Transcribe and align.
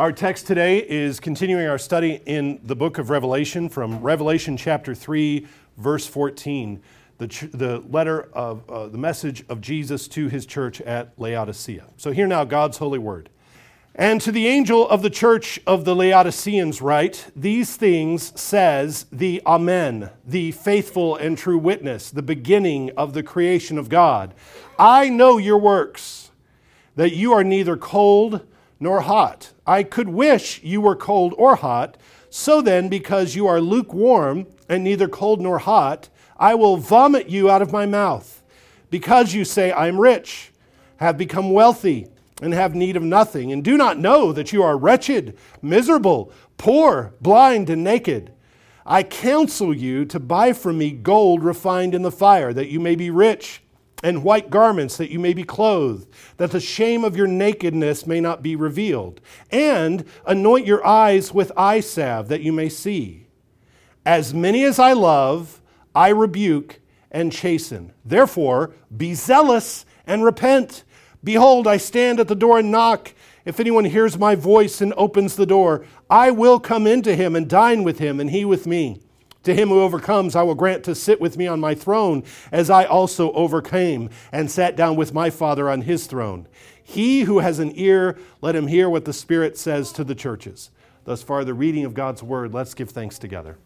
Our 0.00 0.12
text 0.12 0.46
today 0.46 0.78
is 0.78 1.20
continuing 1.20 1.66
our 1.66 1.76
study 1.76 2.22
in 2.24 2.58
the 2.64 2.74
book 2.74 2.96
of 2.96 3.10
Revelation 3.10 3.68
from 3.68 4.00
Revelation 4.00 4.56
chapter 4.56 4.94
3, 4.94 5.46
verse 5.76 6.06
14, 6.06 6.80
the, 7.18 7.28
ch- 7.28 7.50
the 7.52 7.80
letter 7.80 8.22
of 8.32 8.70
uh, 8.70 8.86
the 8.88 8.96
message 8.96 9.44
of 9.50 9.60
Jesus 9.60 10.08
to 10.08 10.28
his 10.28 10.46
church 10.46 10.80
at 10.80 11.12
Laodicea. 11.18 11.84
So, 11.98 12.12
hear 12.12 12.26
now 12.26 12.44
God's 12.44 12.78
holy 12.78 12.98
word. 12.98 13.28
And 13.94 14.22
to 14.22 14.32
the 14.32 14.46
angel 14.46 14.88
of 14.88 15.02
the 15.02 15.10
church 15.10 15.60
of 15.66 15.84
the 15.84 15.94
Laodiceans, 15.94 16.80
write, 16.80 17.26
These 17.36 17.76
things 17.76 18.32
says 18.40 19.04
the 19.12 19.42
Amen, 19.44 20.08
the 20.24 20.52
faithful 20.52 21.14
and 21.14 21.36
true 21.36 21.58
witness, 21.58 22.10
the 22.10 22.22
beginning 22.22 22.90
of 22.96 23.12
the 23.12 23.22
creation 23.22 23.76
of 23.76 23.90
God. 23.90 24.32
I 24.78 25.10
know 25.10 25.36
your 25.36 25.58
works, 25.58 26.30
that 26.96 27.14
you 27.14 27.34
are 27.34 27.44
neither 27.44 27.76
cold 27.76 28.46
nor 28.80 29.02
hot. 29.02 29.52
I 29.66 29.82
could 29.82 30.08
wish 30.08 30.62
you 30.64 30.80
were 30.80 30.96
cold 30.96 31.34
or 31.36 31.56
hot. 31.56 31.98
So 32.30 32.62
then, 32.62 32.88
because 32.88 33.36
you 33.36 33.46
are 33.46 33.60
lukewarm 33.60 34.46
and 34.68 34.82
neither 34.82 35.06
cold 35.06 35.40
nor 35.40 35.58
hot, 35.58 36.08
I 36.38 36.54
will 36.54 36.78
vomit 36.78 37.28
you 37.28 37.50
out 37.50 37.62
of 37.62 37.72
my 37.72 37.84
mouth. 37.84 38.42
Because 38.88 39.34
you 39.34 39.44
say, 39.44 39.70
I 39.70 39.86
am 39.86 40.00
rich, 40.00 40.50
have 40.96 41.18
become 41.18 41.52
wealthy, 41.52 42.08
and 42.42 42.54
have 42.54 42.74
need 42.74 42.96
of 42.96 43.02
nothing, 43.02 43.52
and 43.52 43.62
do 43.62 43.76
not 43.76 43.98
know 43.98 44.32
that 44.32 44.52
you 44.52 44.62
are 44.62 44.78
wretched, 44.78 45.36
miserable, 45.60 46.32
poor, 46.56 47.12
blind, 47.20 47.68
and 47.68 47.84
naked. 47.84 48.32
I 48.86 49.02
counsel 49.02 49.76
you 49.76 50.06
to 50.06 50.18
buy 50.18 50.54
from 50.54 50.78
me 50.78 50.90
gold 50.90 51.44
refined 51.44 51.94
in 51.94 52.02
the 52.02 52.10
fire, 52.10 52.52
that 52.54 52.68
you 52.68 52.80
may 52.80 52.94
be 52.94 53.10
rich 53.10 53.62
and 54.02 54.24
white 54.24 54.50
garments 54.50 54.96
that 54.96 55.10
you 55.10 55.18
may 55.18 55.34
be 55.34 55.44
clothed, 55.44 56.08
that 56.36 56.50
the 56.50 56.60
shame 56.60 57.04
of 57.04 57.16
your 57.16 57.26
nakedness 57.26 58.06
may 58.06 58.20
not 58.20 58.42
be 58.42 58.56
revealed, 58.56 59.20
and 59.50 60.04
anoint 60.26 60.66
your 60.66 60.84
eyes 60.86 61.34
with 61.34 61.52
eye 61.56 61.80
salve 61.80 62.28
that 62.28 62.42
you 62.42 62.52
may 62.52 62.68
see. 62.68 63.26
As 64.06 64.32
many 64.32 64.64
as 64.64 64.78
I 64.78 64.92
love, 64.92 65.60
I 65.94 66.08
rebuke 66.08 66.80
and 67.10 67.32
chasten. 67.32 67.92
Therefore, 68.04 68.72
be 68.96 69.14
zealous 69.14 69.84
and 70.06 70.24
repent. 70.24 70.84
Behold, 71.22 71.66
I 71.66 71.76
stand 71.76 72.18
at 72.20 72.28
the 72.28 72.34
door 72.34 72.58
and 72.58 72.70
knock. 72.70 73.12
If 73.44 73.60
anyone 73.60 73.84
hears 73.84 74.18
my 74.18 74.34
voice 74.34 74.80
and 74.80 74.94
opens 74.96 75.36
the 75.36 75.46
door, 75.46 75.84
I 76.08 76.30
will 76.30 76.60
come 76.60 76.86
into 76.86 77.14
him 77.14 77.36
and 77.36 77.48
dine 77.48 77.82
with 77.82 77.98
him, 77.98 78.20
and 78.20 78.30
he 78.30 78.44
with 78.44 78.66
me. 78.66 79.00
To 79.44 79.54
him 79.54 79.68
who 79.68 79.80
overcomes, 79.80 80.36
I 80.36 80.42
will 80.42 80.54
grant 80.54 80.84
to 80.84 80.94
sit 80.94 81.20
with 81.20 81.36
me 81.38 81.46
on 81.46 81.60
my 81.60 81.74
throne, 81.74 82.24
as 82.52 82.68
I 82.68 82.84
also 82.84 83.32
overcame 83.32 84.10
and 84.32 84.50
sat 84.50 84.76
down 84.76 84.96
with 84.96 85.14
my 85.14 85.30
Father 85.30 85.70
on 85.70 85.82
his 85.82 86.06
throne. 86.06 86.46
He 86.82 87.22
who 87.22 87.38
has 87.38 87.58
an 87.58 87.72
ear, 87.74 88.18
let 88.42 88.56
him 88.56 88.66
hear 88.66 88.90
what 88.90 89.04
the 89.04 89.12
Spirit 89.12 89.56
says 89.56 89.92
to 89.92 90.04
the 90.04 90.14
churches. 90.14 90.70
Thus 91.04 91.22
far, 91.22 91.44
the 91.44 91.54
reading 91.54 91.84
of 91.84 91.94
God's 91.94 92.22
word. 92.22 92.52
Let's 92.52 92.74
give 92.74 92.90
thanks 92.90 93.18
together. 93.18 93.56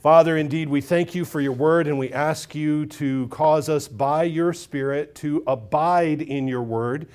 Father, 0.00 0.36
indeed, 0.36 0.68
we 0.68 0.80
thank 0.80 1.14
you 1.14 1.24
for 1.24 1.40
your 1.40 1.52
word 1.52 1.86
and 1.86 1.98
we 1.98 2.12
ask 2.12 2.54
you 2.54 2.86
to 2.86 3.28
cause 3.28 3.68
us 3.68 3.88
by 3.88 4.24
your 4.24 4.52
Spirit 4.52 5.14
to 5.16 5.42
abide 5.46 6.22
in 6.22 6.48
your 6.48 6.62
word. 6.62 7.08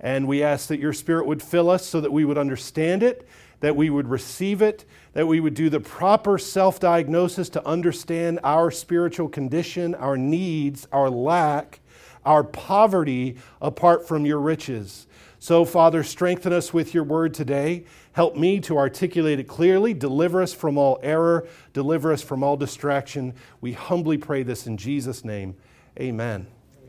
And 0.00 0.26
we 0.26 0.42
ask 0.42 0.68
that 0.68 0.80
your 0.80 0.92
Spirit 0.92 1.26
would 1.26 1.42
fill 1.42 1.70
us 1.70 1.86
so 1.86 2.00
that 2.00 2.12
we 2.12 2.24
would 2.24 2.38
understand 2.38 3.02
it, 3.02 3.28
that 3.60 3.76
we 3.76 3.90
would 3.90 4.08
receive 4.08 4.60
it, 4.60 4.84
that 5.12 5.26
we 5.26 5.40
would 5.40 5.54
do 5.54 5.68
the 5.68 5.80
proper 5.80 6.38
self 6.38 6.80
diagnosis 6.80 7.48
to 7.50 7.66
understand 7.66 8.40
our 8.42 8.70
spiritual 8.70 9.28
condition, 9.28 9.94
our 9.94 10.16
needs, 10.16 10.86
our 10.92 11.10
lack, 11.10 11.80
our 12.24 12.44
poverty 12.44 13.36
apart 13.60 14.06
from 14.06 14.24
your 14.24 14.38
riches. 14.38 15.06
So, 15.38 15.64
Father, 15.64 16.04
strengthen 16.04 16.52
us 16.52 16.72
with 16.72 16.94
your 16.94 17.02
word 17.02 17.34
today. 17.34 17.84
Help 18.12 18.36
me 18.36 18.60
to 18.60 18.78
articulate 18.78 19.40
it 19.40 19.48
clearly. 19.48 19.92
Deliver 19.92 20.40
us 20.40 20.54
from 20.54 20.78
all 20.78 21.00
error. 21.02 21.48
Deliver 21.72 22.12
us 22.12 22.22
from 22.22 22.44
all 22.44 22.56
distraction. 22.56 23.34
We 23.60 23.72
humbly 23.72 24.18
pray 24.18 24.44
this 24.44 24.66
in 24.68 24.76
Jesus' 24.76 25.24
name. 25.24 25.56
Amen. 25.98 26.46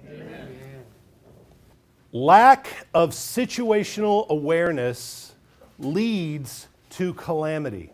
Amen. 0.08 0.50
Lack 2.12 2.68
of 2.94 3.10
situational 3.10 4.28
awareness 4.30 5.34
leads 5.80 6.68
to 6.92 7.16
calamity. 7.16 7.93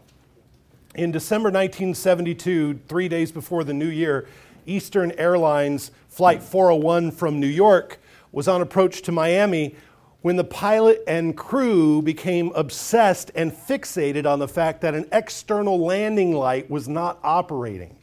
In 0.96 1.12
December 1.12 1.50
1972, 1.50 2.80
three 2.88 3.08
days 3.08 3.32
before 3.32 3.64
the 3.64 3.76
new 3.76 3.88
year, 3.88 4.28
Eastern 4.66 5.12
Airlines 5.14 5.92
Flight 6.08 6.42
401 6.42 7.12
from 7.12 7.40
New 7.40 7.48
York 7.48 8.00
was 8.32 8.48
on 8.48 8.62
approach 8.62 9.04
to 9.04 9.12
Miami 9.12 9.76
when 10.22 10.36
the 10.36 10.44
pilot 10.44 11.04
and 11.06 11.38
crew 11.38 12.02
became 12.02 12.52
obsessed 12.56 13.30
and 13.36 13.54
fixated 13.54 14.26
on 14.26 14.40
the 14.40 14.48
fact 14.48 14.82
that 14.82 14.96
an 14.96 15.08
external 15.12 15.80
landing 15.80 16.34
light 16.34 16.72
was 16.72 16.90
not 16.90 17.20
operating. 17.24 17.96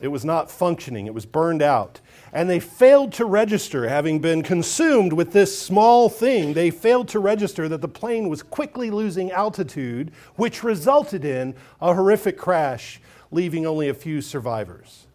It 0.00 0.08
was 0.08 0.24
not 0.24 0.50
functioning, 0.50 1.06
it 1.06 1.14
was 1.14 1.26
burned 1.26 1.60
out 1.60 2.00
and 2.32 2.48
they 2.50 2.60
failed 2.60 3.12
to 3.14 3.24
register, 3.24 3.88
having 3.88 4.18
been 4.18 4.42
consumed 4.42 5.12
with 5.12 5.32
this 5.32 5.58
small 5.58 6.08
thing, 6.08 6.52
they 6.52 6.70
failed 6.70 7.08
to 7.08 7.18
register 7.18 7.68
that 7.68 7.80
the 7.80 7.88
plane 7.88 8.28
was 8.28 8.42
quickly 8.42 8.90
losing 8.90 9.30
altitude, 9.30 10.12
which 10.36 10.62
resulted 10.62 11.24
in 11.24 11.54
a 11.80 11.94
horrific 11.94 12.36
crash, 12.36 13.00
leaving 13.30 13.66
only 13.66 13.88
a 13.88 13.94
few 13.94 14.20
survivors. 14.20 15.06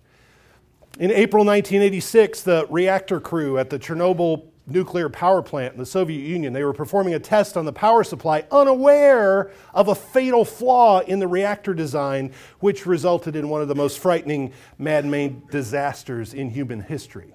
In 0.99 1.11
April 1.11 1.45
1986, 1.45 2.41
the 2.41 2.67
reactor 2.69 3.19
crew 3.19 3.57
at 3.57 3.69
the 3.69 3.79
Chernobyl 3.79 4.50
nuclear 4.71 5.09
power 5.09 5.41
plant 5.41 5.73
in 5.73 5.79
the 5.79 5.85
Soviet 5.85 6.21
Union. 6.21 6.53
They 6.53 6.63
were 6.63 6.73
performing 6.73 7.13
a 7.13 7.19
test 7.19 7.57
on 7.57 7.65
the 7.65 7.73
power 7.73 8.03
supply, 8.03 8.45
unaware 8.51 9.51
of 9.73 9.87
a 9.87 9.95
fatal 9.95 10.45
flaw 10.45 10.99
in 11.01 11.19
the 11.19 11.27
reactor 11.27 11.73
design, 11.73 12.33
which 12.59 12.85
resulted 12.85 13.35
in 13.35 13.49
one 13.49 13.61
of 13.61 13.67
the 13.67 13.75
most 13.75 13.99
frightening 13.99 14.53
man 14.77 15.09
made 15.09 15.49
disasters 15.49 16.33
in 16.33 16.49
human 16.49 16.81
history. 16.81 17.33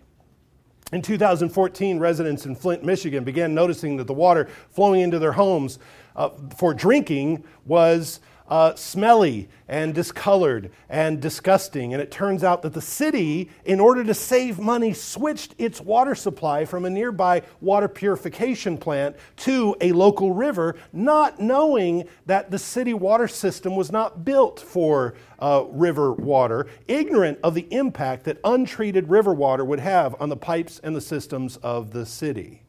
In 0.93 1.03
2014, 1.03 1.99
residents 1.99 2.47
in 2.47 2.55
Flint, 2.55 2.85
Michigan 2.85 3.25
began 3.25 3.55
noticing 3.55 3.97
that 3.97 4.07
the 4.07 4.15
water 4.15 4.49
flowing 4.71 5.01
into 5.01 5.19
their 5.19 5.33
homes 5.33 5.81
uh, 6.15 6.31
for 6.57 6.73
drinking 6.73 7.43
was 7.65 8.21
uh, 8.49 8.75
smelly 8.75 9.49
and 9.69 9.95
discolored 9.95 10.71
and 10.89 11.21
disgusting. 11.21 11.93
And 11.93 12.03
it 12.03 12.11
turns 12.11 12.45
out 12.45 12.63
that 12.63 12.73
the 12.73 12.81
city, 12.81 13.51
in 13.65 13.81
order 13.81 14.05
to 14.05 14.15
save 14.15 14.59
money, 14.59 14.93
switched 14.93 15.55
its 15.59 15.81
water 15.81 16.15
supply 16.15 16.65
from 16.65 16.85
a 16.85 16.91
nearby 16.91 17.43
water 17.61 17.89
purification 17.89 18.79
plant 18.79 19.17
to 19.39 19.75
a 19.81 19.93
local 19.93 20.33
river, 20.33 20.77
not 20.93 21.41
knowing 21.41 22.09
that 22.27 22.51
the 22.51 22.59
city 22.59 22.95
water 22.95 23.29
system 23.29 23.75
was 23.75 23.91
not 23.91 24.25
built 24.25 24.61
for 24.61 25.15
uh, 25.39 25.65
river 25.71 26.13
water, 26.13 26.67
ignorant 26.89 27.39
of 27.43 27.55
the 27.55 27.67
impact 27.73 28.25
that 28.25 28.39
untreated 28.45 29.09
river 29.09 29.35
water 29.35 29.65
would 29.65 29.81
have 29.81 30.15
on 30.21 30.29
the 30.29 30.37
pipes 30.37 30.81
and 30.83 30.95
the 30.95 31.01
systems 31.01 31.57
of 31.59 31.91
the 31.91 32.07
city. 32.07 32.63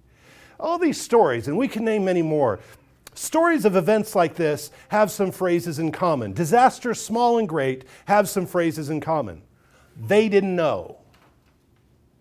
All 0.59 0.79
these 0.79 0.99
stories, 0.99 1.47
and 1.47 1.57
we 1.57 1.67
can 1.67 1.85
name 1.85 2.03
many 2.03 2.23
more, 2.23 2.59
Stories 3.17 3.65
of 3.65 3.75
events 3.75 4.13
like 4.13 4.35
this 4.35 4.69
have 4.89 5.09
some 5.09 5.31
phrases 5.31 5.79
in 5.79 5.91
common. 5.91 6.33
Disasters, 6.33 7.01
small 7.01 7.39
and 7.39 7.49
great, 7.49 7.83
have 8.05 8.29
some 8.29 8.45
phrases 8.45 8.91
in 8.91 9.01
common. 9.01 9.41
They 9.99 10.29
didn't 10.29 10.55
know. 10.55 10.99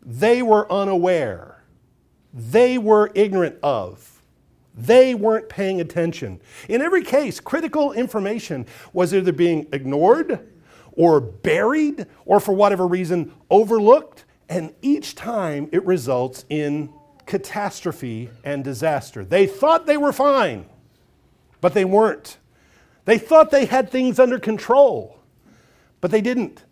They 0.03 0.41
were 0.41 0.73
unaware. 0.73 1.63
They 2.33 2.79
were 2.79 3.13
ignorant 3.15 3.59
of. 3.63 4.23
They 4.75 5.15
weren't 5.15 5.51
paying 5.51 5.83
attention. 5.83 6.41
In 6.67 6.81
every 6.81 7.05
case, 7.05 7.41
critical 7.41 7.93
information 7.93 8.65
was 8.95 9.13
either 9.13 9.33
being 9.33 9.67
ignored 9.75 10.49
or 10.93 11.21
buried 11.21 12.07
or, 12.25 12.41
for 12.41 12.55
whatever 12.55 12.87
reason, 12.87 13.35
overlooked. 13.51 14.25
And 14.49 14.75
each 14.81 15.15
time 15.15 15.69
it 15.73 15.85
results 15.85 16.47
in 16.49 16.91
catastrophe 17.27 18.31
and 18.45 18.65
disaster. 18.65 19.27
They 19.27 19.47
thought 19.47 19.85
they 19.85 19.99
were 19.99 20.15
fine 20.15 20.71
but 21.67 21.75
they 21.75 21.85
weren't. 21.85 22.39
They 23.07 23.19
thought 23.19 23.51
they 23.51 23.65
had 23.65 23.91
things 23.91 24.21
under 24.21 24.39
control, 24.39 25.19
but 26.01 26.13
they 26.13 26.21
didn't. 26.21 26.63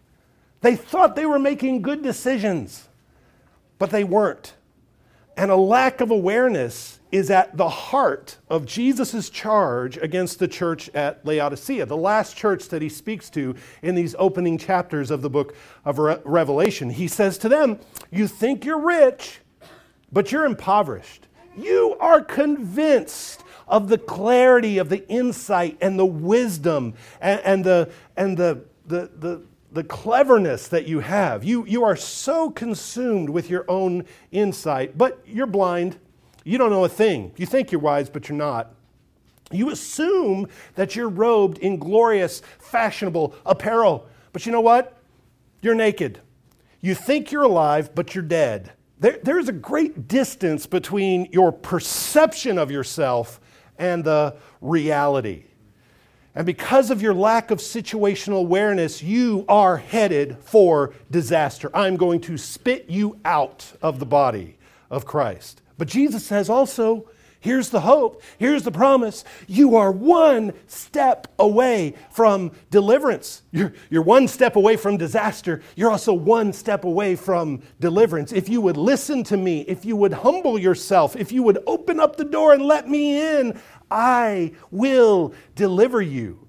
They 0.61 0.77
thought 0.77 1.17
they 1.17 1.27
were 1.27 1.41
making 1.41 1.83
good 1.83 2.01
decisions, 2.01 2.89
but 3.81 3.91
they 3.91 4.05
weren't. 4.05 4.55
And 5.37 5.51
a 5.51 5.57
lack 5.57 6.01
of 6.01 6.13
awareness 6.13 7.01
is 7.11 7.29
at 7.29 7.57
the 7.57 7.69
heart 7.69 8.39
of 8.49 8.67
Jesus' 8.67 9.31
charge 9.31 9.97
against 9.97 10.39
the 10.39 10.47
church 10.47 10.89
at 10.91 11.27
Laodicea, 11.27 11.87
the 11.87 11.97
last 11.97 12.37
church 12.37 12.69
that 12.69 12.81
he 12.81 12.89
speaks 12.89 13.29
to 13.31 13.57
in 13.83 13.97
these 13.97 14.15
opening 14.17 14.59
chapters 14.59 15.11
of 15.11 15.23
the 15.23 15.31
book 15.31 15.57
of 15.85 15.99
Re- 15.99 16.19
Revelation. 16.25 16.89
He 16.89 17.09
says 17.09 17.37
to 17.39 17.49
them, 17.49 17.81
You 18.13 18.29
think 18.29 18.65
you're 18.65 18.79
rich, 18.79 19.41
but 20.13 20.31
you're 20.31 20.47
impoverished. 20.47 21.27
You 21.57 21.97
are 21.99 22.21
convinced 22.21 23.44
of 23.67 23.89
the 23.89 23.99
clarity 23.99 24.79
of 24.79 24.89
the 24.89 25.07
insight 25.09 25.79
and 25.81 25.99
the 25.99 26.07
wisdom 26.07 26.95
and, 27.21 27.41
and 27.41 27.65
the, 27.65 27.91
and 28.17 28.37
the, 28.37 28.65
the, 28.87 29.11
the, 29.19 29.43
the 29.73 29.85
cleverness 29.85 30.69
that 30.69 30.87
you 30.87 31.01
have. 31.01 31.45
You, 31.45 31.67
you 31.67 31.85
are 31.85 31.97
so 31.97 32.51
consumed 32.51 33.31
with 33.31 33.51
your 33.51 33.65
own 33.69 34.05
insight, 34.31 34.97
but 34.97 35.23
you're 35.27 35.47
blind. 35.47 35.99
You 36.45 36.59
don't 36.59 36.71
know 36.71 36.85
a 36.85 36.89
thing. 36.89 37.33
You 37.37 37.47
think 37.47 37.73
you're 37.73 37.81
wise, 37.81 38.09
but 38.09 38.29
you're 38.29 38.39
not. 38.39 38.75
You 39.51 39.71
assume 39.71 40.49
that 40.75 40.97
you're 40.97 41.09
robed 41.09 41.59
in 41.59 41.79
glorious, 41.79 42.43
fashionable 42.59 43.35
apparel. 43.45 44.07
But 44.33 44.47
you 44.47 44.53
know 44.53 44.61
what? 44.61 44.97
You're 45.61 45.75
naked. 45.75 46.21
You 46.81 46.95
think 46.95 47.33
you're 47.33 47.43
alive, 47.43 47.95
but 47.95 48.15
you're 48.15 48.23
dead. 48.23 48.73
There, 49.01 49.19
there's 49.23 49.49
a 49.49 49.53
great 49.53 50.07
distance 50.07 50.67
between 50.67 51.29
your 51.33 51.51
perception 51.51 52.59
of 52.59 52.71
yourself 52.71 53.41
and 53.79 54.05
the 54.05 54.37
reality. 54.61 55.45
And 56.35 56.47
because 56.47 56.91
of 56.91 57.01
your 57.01 57.15
lack 57.15 57.51
of 57.51 57.59
situational 57.59 58.39
awareness, 58.39 59.03
you 59.03 59.45
are 59.49 59.77
headed 59.77 60.39
for 60.41 60.93
disaster. 61.11 61.71
I'm 61.75 61.97
going 61.97 62.21
to 62.23 62.37
spit 62.37 62.87
you 62.89 63.21
out 63.25 63.73
of 63.81 64.01
the 64.01 64.07
body 64.07 64.59
of 64.91 65.07
Christ. 65.07 65.63
But 65.79 65.89
Jesus 65.89 66.27
says 66.27 66.51
also, 66.51 67.09
here's 67.45 67.69
the 67.69 67.83
hope, 67.83 68.23
here's 68.39 68.63
the 68.63 68.73
promise. 68.73 69.23
You 69.47 69.77
are 69.77 69.93
one 69.93 70.55
step 70.67 71.29
away 71.39 71.95
from 72.11 72.53
deliverance. 72.71 73.43
You're, 73.53 73.75
you're 73.91 74.03
one 74.03 74.27
step 74.29 74.57
away 74.57 74.77
from 74.77 74.97
disaster. 74.97 75.61
You're 75.77 75.91
also 75.91 76.15
one 76.15 76.55
step 76.55 76.85
away 76.85 77.17
from 77.17 77.63
deliverance. 77.81 78.33
If 78.33 78.49
you 78.49 78.63
would 78.63 78.79
listen 78.79 79.23
to 79.25 79.37
me, 79.37 79.61
if 79.69 79.85
you 79.85 79.95
would 79.95 80.15
humble 80.15 80.59
yourself, 80.59 81.17
if 81.17 81.33
you 81.33 81.43
would 81.43 81.59
open 81.67 82.01
up 82.01 82.17
the 82.17 82.25
door 82.25 82.55
and 82.55 82.63
let 82.63 82.89
me 82.89 83.21
in, 83.21 83.61
I 83.91 84.53
will 84.71 85.35
deliver 85.55 86.01
you. 86.01 86.49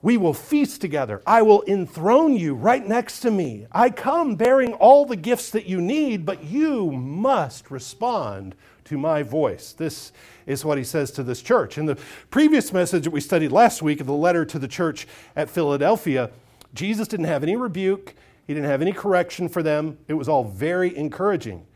We 0.00 0.16
will 0.16 0.34
feast 0.34 0.80
together. 0.80 1.20
I 1.26 1.42
will 1.42 1.64
enthrone 1.66 2.36
you 2.36 2.54
right 2.54 2.86
next 2.86 3.18
to 3.20 3.32
me. 3.32 3.66
I 3.72 3.90
come 3.90 4.36
bearing 4.36 4.74
all 4.74 5.04
the 5.04 5.16
gifts 5.16 5.50
that 5.50 5.66
you 5.66 5.80
need, 5.80 6.24
but 6.24 6.44
you 6.44 6.92
must 6.92 7.72
respond 7.72 8.54
to 8.88 8.96
my 8.96 9.22
voice. 9.22 9.72
This 9.72 10.12
is 10.46 10.64
what 10.64 10.78
he 10.78 10.84
says 10.84 11.10
to 11.12 11.22
this 11.22 11.42
church. 11.42 11.76
In 11.76 11.84
the 11.84 11.98
previous 12.30 12.72
message 12.72 13.04
that 13.04 13.10
we 13.10 13.20
studied 13.20 13.52
last 13.52 13.82
week, 13.82 14.00
of 14.00 14.06
the 14.06 14.14
letter 14.14 14.46
to 14.46 14.58
the 14.58 14.68
church 14.68 15.06
at 15.36 15.50
Philadelphia, 15.50 16.30
Jesus 16.72 17.06
didn't 17.06 17.26
have 17.26 17.42
any 17.42 17.54
rebuke, 17.54 18.14
he 18.46 18.54
didn't 18.54 18.70
have 18.70 18.80
any 18.80 18.92
correction 18.92 19.48
for 19.50 19.62
them. 19.62 19.98
It 20.08 20.14
was 20.14 20.26
all 20.26 20.44
very 20.44 20.96
encouraging. 20.96 21.66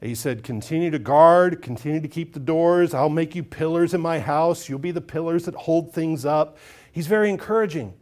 He 0.00 0.16
said, 0.16 0.42
Continue 0.42 0.90
to 0.90 0.98
guard, 0.98 1.62
continue 1.62 2.00
to 2.00 2.08
keep 2.08 2.34
the 2.34 2.40
doors. 2.40 2.92
I'll 2.92 3.08
make 3.08 3.36
you 3.36 3.44
pillars 3.44 3.94
in 3.94 4.00
my 4.00 4.18
house. 4.18 4.68
You'll 4.68 4.80
be 4.80 4.90
the 4.90 5.00
pillars 5.00 5.44
that 5.44 5.54
hold 5.54 5.92
things 5.92 6.24
up. 6.24 6.58
He's 6.90 7.06
very 7.06 7.30
encouraging. 7.30 7.94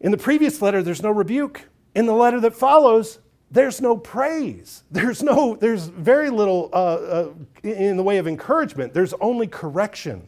In 0.00 0.12
the 0.12 0.18
previous 0.18 0.62
letter, 0.62 0.84
there's 0.84 1.02
no 1.02 1.10
rebuke. 1.10 1.68
In 1.96 2.06
the 2.06 2.12
letter 2.12 2.40
that 2.40 2.54
follows, 2.54 3.18
there's 3.50 3.80
no 3.80 3.96
praise. 3.96 4.82
There's 4.90 5.22
no, 5.22 5.56
there's 5.56 5.86
very 5.86 6.30
little 6.30 6.70
uh, 6.72 6.76
uh, 6.76 7.28
in 7.62 7.96
the 7.96 8.02
way 8.02 8.18
of 8.18 8.26
encouragement. 8.26 8.92
There's 8.92 9.14
only 9.14 9.46
correction. 9.46 10.26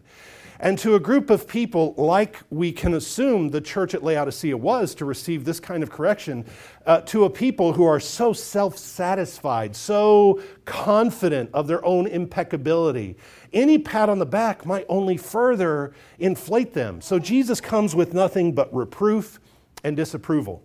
And 0.60 0.76
to 0.80 0.96
a 0.96 1.00
group 1.00 1.30
of 1.30 1.46
people, 1.46 1.94
like 1.96 2.38
we 2.50 2.72
can 2.72 2.94
assume 2.94 3.50
the 3.50 3.60
church 3.60 3.94
at 3.94 4.02
Laodicea 4.02 4.56
was 4.56 4.92
to 4.96 5.04
receive 5.04 5.44
this 5.44 5.60
kind 5.60 5.84
of 5.84 5.90
correction, 5.90 6.44
uh, 6.84 7.00
to 7.02 7.24
a 7.24 7.30
people 7.30 7.72
who 7.72 7.84
are 7.84 8.00
so 8.00 8.32
self 8.32 8.76
satisfied, 8.76 9.76
so 9.76 10.42
confident 10.64 11.50
of 11.54 11.68
their 11.68 11.84
own 11.84 12.08
impeccability, 12.08 13.16
any 13.52 13.78
pat 13.78 14.08
on 14.08 14.18
the 14.18 14.26
back 14.26 14.66
might 14.66 14.84
only 14.88 15.16
further 15.16 15.92
inflate 16.18 16.74
them. 16.74 17.00
So 17.00 17.20
Jesus 17.20 17.60
comes 17.60 17.94
with 17.94 18.12
nothing 18.12 18.52
but 18.52 18.72
reproof 18.74 19.38
and 19.84 19.96
disapproval. 19.96 20.64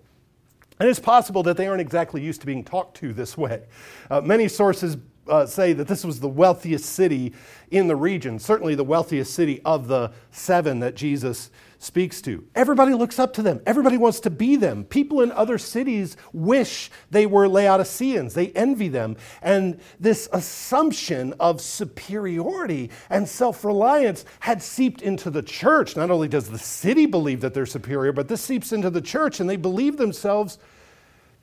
And 0.83 0.89
it's 0.89 0.99
possible 0.99 1.43
that 1.43 1.55
they 1.55 1.65
aren't 1.67 1.79
exactly 1.79 2.21
used 2.21 2.41
to 2.41 2.45
being 2.45 2.61
talked 2.61 2.97
to 2.97 3.13
this 3.13 3.37
way. 3.37 3.63
Uh, 4.11 4.19
many 4.19 4.49
sources 4.49 4.97
uh, 5.27 5.45
say 5.45 5.71
that 5.71 5.87
this 5.87 6.03
was 6.03 6.19
the 6.19 6.27
wealthiest 6.27 6.85
city 6.85 7.31
in 7.71 7.87
the 7.87 7.95
region, 7.95 8.37
certainly 8.37 8.75
the 8.75 8.83
wealthiest 8.83 9.33
city 9.33 9.61
of 9.63 9.87
the 9.87 10.11
seven 10.31 10.79
that 10.81 10.95
Jesus 10.95 11.51
speaks 11.79 12.21
to. 12.21 12.45
Everybody 12.55 12.93
looks 12.93 13.19
up 13.19 13.33
to 13.33 13.41
them, 13.41 13.61
everybody 13.65 13.97
wants 13.97 14.19
to 14.21 14.29
be 14.29 14.55
them. 14.55 14.83
People 14.83 15.21
in 15.21 15.31
other 15.31 15.57
cities 15.57 16.17
wish 16.33 16.91
they 17.11 17.25
were 17.25 17.47
Laodiceans, 17.47 18.33
they 18.33 18.49
envy 18.49 18.89
them. 18.89 19.15
And 19.41 19.79
this 19.99 20.27
assumption 20.33 21.33
of 21.39 21.61
superiority 21.61 22.89
and 23.09 23.27
self 23.27 23.63
reliance 23.63 24.25
had 24.41 24.61
seeped 24.61 25.01
into 25.01 25.29
the 25.29 25.41
church. 25.41 25.95
Not 25.95 26.11
only 26.11 26.27
does 26.27 26.49
the 26.49 26.59
city 26.59 27.05
believe 27.05 27.41
that 27.41 27.53
they're 27.53 27.65
superior, 27.65 28.11
but 28.11 28.27
this 28.27 28.41
seeps 28.41 28.73
into 28.73 28.89
the 28.89 29.01
church, 29.01 29.39
and 29.39 29.49
they 29.49 29.55
believe 29.55 29.97
themselves 29.97 30.57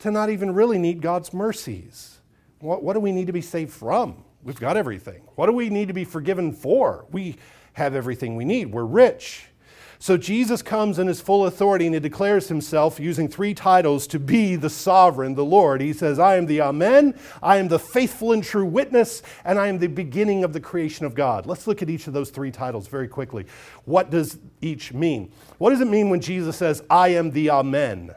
to 0.01 0.11
not 0.11 0.31
even 0.31 0.53
really 0.53 0.79
need 0.79 1.01
God's 1.01 1.33
mercies. 1.33 2.19
What, 2.59 2.83
what 2.83 2.95
do 2.95 3.01
we 3.01 3.13
need 3.13 3.27
to 3.29 3.33
be 3.33 3.41
saved 3.41 3.73
from? 3.73 4.25
We've 4.43 4.59
got 4.59 4.77
everything. 4.77 5.23
What 5.37 5.47
do 5.47 5.53
we 5.53 5.71
need 5.71 5.89
to 5.89 5.95
be 5.95 6.05
forgiven 6.05 6.53
for? 6.53 7.07
We 7.11 7.37
have 7.75 7.95
everything 7.95 8.37
we 8.37 8.45
need. 8.45 8.73
We're 8.73 8.85
rich. 8.85 9.47
So 10.03 10.17
Jesus 10.17 10.63
comes 10.63 10.99
in 10.99 11.09
his 11.09 11.21
full 11.21 11.45
authority 11.45 11.85
and 11.85 11.95
he 11.95 12.01
declares 12.01 12.49
himself 12.49 12.99
using 12.99 13.29
three 13.29 13.53
titles 13.53 14.07
to 14.07 14.19
be 14.19 14.57
the 14.57 14.71
sovereign, 14.71 15.35
the 15.35 15.45
Lord. 15.45 15.83
He 15.83 15.93
says, 15.93 16.19
I 16.19 16.37
am 16.37 16.47
the 16.47 16.63
Amen, 16.63 17.15
I 17.43 17.59
am 17.59 17.69
the 17.69 17.79
faithful 17.79 18.33
and 18.33 18.43
true 18.43 18.65
witness, 18.65 19.23
and 19.45 19.59
I 19.59 19.67
am 19.67 19.79
the 19.79 19.89
beginning 19.89 20.43
of 20.43 20.55
the 20.55 20.61
creation 20.61 21.05
of 21.05 21.15
God. 21.15 21.45
Let's 21.45 21.67
look 21.67 21.83
at 21.83 21.91
each 21.91 22.07
of 22.07 22.15
those 22.15 22.31
three 22.31 22.51
titles 22.51 22.89
very 22.89 23.09
quickly. 23.09 23.45
What 23.85 24.09
does 24.09 24.39
each 24.63 24.95
mean? 24.95 25.33
What 25.59 25.69
does 25.69 25.83
it 25.83 25.89
mean 25.89 26.09
when 26.09 26.23
Jesus 26.23 26.57
says, 26.57 26.83
I 26.89 27.09
am 27.09 27.31
the 27.31 27.51
Amen? 27.51 28.15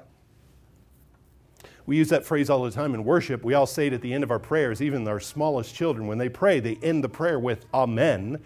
We 1.85 1.97
use 1.97 2.09
that 2.09 2.25
phrase 2.25 2.49
all 2.49 2.63
the 2.63 2.71
time 2.71 2.93
in 2.93 3.03
worship. 3.03 3.43
We 3.43 3.53
all 3.53 3.65
say 3.65 3.87
it 3.87 3.93
at 3.93 4.01
the 4.01 4.13
end 4.13 4.23
of 4.23 4.31
our 4.31 4.39
prayers, 4.39 4.81
even 4.81 5.07
our 5.07 5.19
smallest 5.19 5.75
children, 5.75 6.07
when 6.07 6.17
they 6.17 6.29
pray, 6.29 6.59
they 6.59 6.75
end 6.81 7.03
the 7.03 7.09
prayer 7.09 7.39
with 7.39 7.65
Amen. 7.73 8.41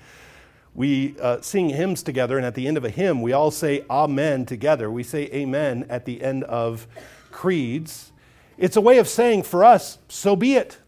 We 0.74 1.16
uh, 1.20 1.42
sing 1.42 1.70
hymns 1.70 2.04
together, 2.04 2.38
and 2.38 2.46
at 2.46 2.56
the 2.56 2.68
end 2.68 2.78
of 2.78 2.86
a 2.86 2.90
hymn, 2.90 3.22
we 3.22 3.34
all 3.34 3.52
say 3.52 3.84
Amen 3.90 4.46
together. 4.46 4.92
We 4.92 5.04
say 5.04 5.24
Amen 5.34 5.86
at 5.90 6.06
the 6.06 6.22
end 6.22 6.44
of 6.46 6.88
creeds. 7.32 8.12
It's 8.58 8.76
a 8.76 8.82
way 8.82 8.98
of 8.98 9.08
saying 9.08 9.44
for 9.44 9.64
us, 9.64 10.00
so 10.08 10.36
be 10.36 10.56
it. 10.56 10.80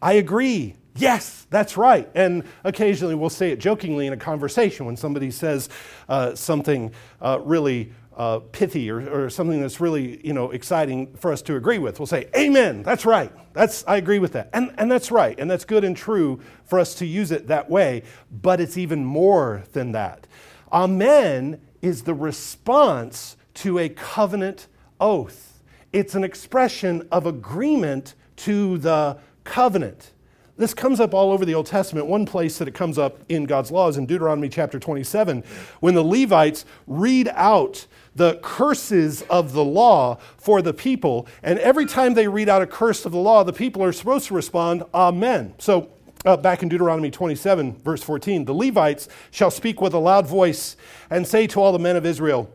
I 0.00 0.14
agree. 0.14 0.76
Yes, 0.96 1.46
that's 1.50 1.76
right. 1.76 2.08
And 2.14 2.44
occasionally 2.64 3.14
we'll 3.14 3.30
say 3.30 3.50
it 3.50 3.58
jokingly 3.58 4.06
in 4.06 4.12
a 4.12 4.16
conversation 4.16 4.86
when 4.86 4.96
somebody 4.96 5.30
says 5.30 5.68
uh, 6.08 6.34
something 6.34 6.92
uh, 7.20 7.40
really 7.42 7.92
uh, 8.16 8.40
pithy 8.52 8.90
or, 8.90 9.24
or, 9.24 9.30
something 9.30 9.60
that's 9.60 9.80
really 9.80 10.24
you 10.26 10.32
know 10.32 10.50
exciting 10.50 11.14
for 11.16 11.32
us 11.32 11.40
to 11.42 11.56
agree 11.56 11.78
with. 11.78 11.98
We'll 11.98 12.06
say, 12.06 12.28
"Amen." 12.36 12.82
That's 12.82 13.06
right. 13.06 13.32
That's 13.54 13.84
I 13.86 13.96
agree 13.96 14.18
with 14.18 14.32
that, 14.32 14.50
and 14.52 14.74
and 14.78 14.90
that's 14.90 15.10
right, 15.10 15.38
and 15.38 15.50
that's 15.50 15.64
good 15.64 15.84
and 15.84 15.96
true 15.96 16.40
for 16.64 16.78
us 16.78 16.94
to 16.96 17.06
use 17.06 17.30
it 17.30 17.48
that 17.48 17.70
way. 17.70 18.02
But 18.30 18.60
it's 18.60 18.76
even 18.76 19.04
more 19.04 19.64
than 19.72 19.92
that. 19.92 20.26
Amen 20.72 21.60
is 21.82 22.02
the 22.02 22.14
response 22.14 23.36
to 23.54 23.78
a 23.78 23.88
covenant 23.88 24.68
oath. 25.00 25.62
It's 25.92 26.14
an 26.14 26.24
expression 26.24 27.06
of 27.10 27.26
agreement 27.26 28.14
to 28.36 28.78
the 28.78 29.18
covenant. 29.44 30.12
This 30.56 30.74
comes 30.74 31.00
up 31.00 31.12
all 31.12 31.32
over 31.32 31.44
the 31.44 31.54
Old 31.54 31.66
Testament. 31.66 32.06
One 32.06 32.24
place 32.24 32.58
that 32.58 32.68
it 32.68 32.74
comes 32.74 32.98
up 32.98 33.18
in 33.28 33.44
God's 33.44 33.70
law 33.70 33.88
is 33.88 33.96
in 33.96 34.06
Deuteronomy 34.06 34.48
chapter 34.48 34.78
27, 34.78 35.42
when 35.80 35.94
the 35.94 36.04
Levites 36.04 36.64
read 36.86 37.28
out 37.34 37.86
the 38.14 38.36
curses 38.42 39.22
of 39.22 39.52
the 39.52 39.64
law 39.64 40.18
for 40.36 40.60
the 40.62 40.74
people. 40.74 41.26
And 41.42 41.58
every 41.58 41.86
time 41.86 42.14
they 42.14 42.28
read 42.28 42.48
out 42.48 42.62
a 42.62 42.66
curse 42.66 43.04
of 43.04 43.12
the 43.12 43.18
law, 43.18 43.42
the 43.42 43.52
people 43.52 43.82
are 43.82 43.92
supposed 43.92 44.28
to 44.28 44.34
respond, 44.34 44.82
Amen. 44.94 45.54
So 45.58 45.90
uh, 46.24 46.36
back 46.36 46.62
in 46.62 46.68
Deuteronomy 46.68 47.10
27, 47.10 47.76
verse 47.78 48.02
14, 48.02 48.44
the 48.44 48.54
Levites 48.54 49.08
shall 49.30 49.50
speak 49.50 49.80
with 49.80 49.94
a 49.94 49.98
loud 49.98 50.26
voice 50.26 50.76
and 51.10 51.26
say 51.26 51.46
to 51.48 51.60
all 51.60 51.72
the 51.72 51.78
men 51.78 51.96
of 51.96 52.06
Israel, 52.06 52.50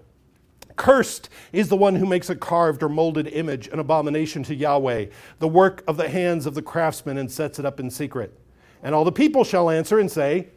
Cursed 0.76 1.30
is 1.52 1.70
the 1.70 1.76
one 1.76 1.96
who 1.96 2.06
makes 2.06 2.30
a 2.30 2.36
carved 2.36 2.84
or 2.84 2.90
molded 2.90 3.28
image, 3.28 3.68
an 3.70 3.80
abomination 3.80 4.44
to 4.44 4.54
Yahweh, 4.54 5.08
the 5.40 5.48
work 5.48 5.84
of 5.88 5.98
the 5.98 6.08
hands 6.08 6.46
of 6.46 6.54
the 6.54 6.62
craftsman, 6.62 7.18
and 7.18 7.32
sets 7.32 7.58
it 7.58 7.66
up 7.66 7.80
in 7.80 7.90
secret. 7.90 8.40
And 8.84 8.94
all 8.94 9.04
the 9.04 9.12
people 9.12 9.44
shall 9.44 9.72
answer 9.72 10.00
and 10.00 10.12
say, 10.12 10.50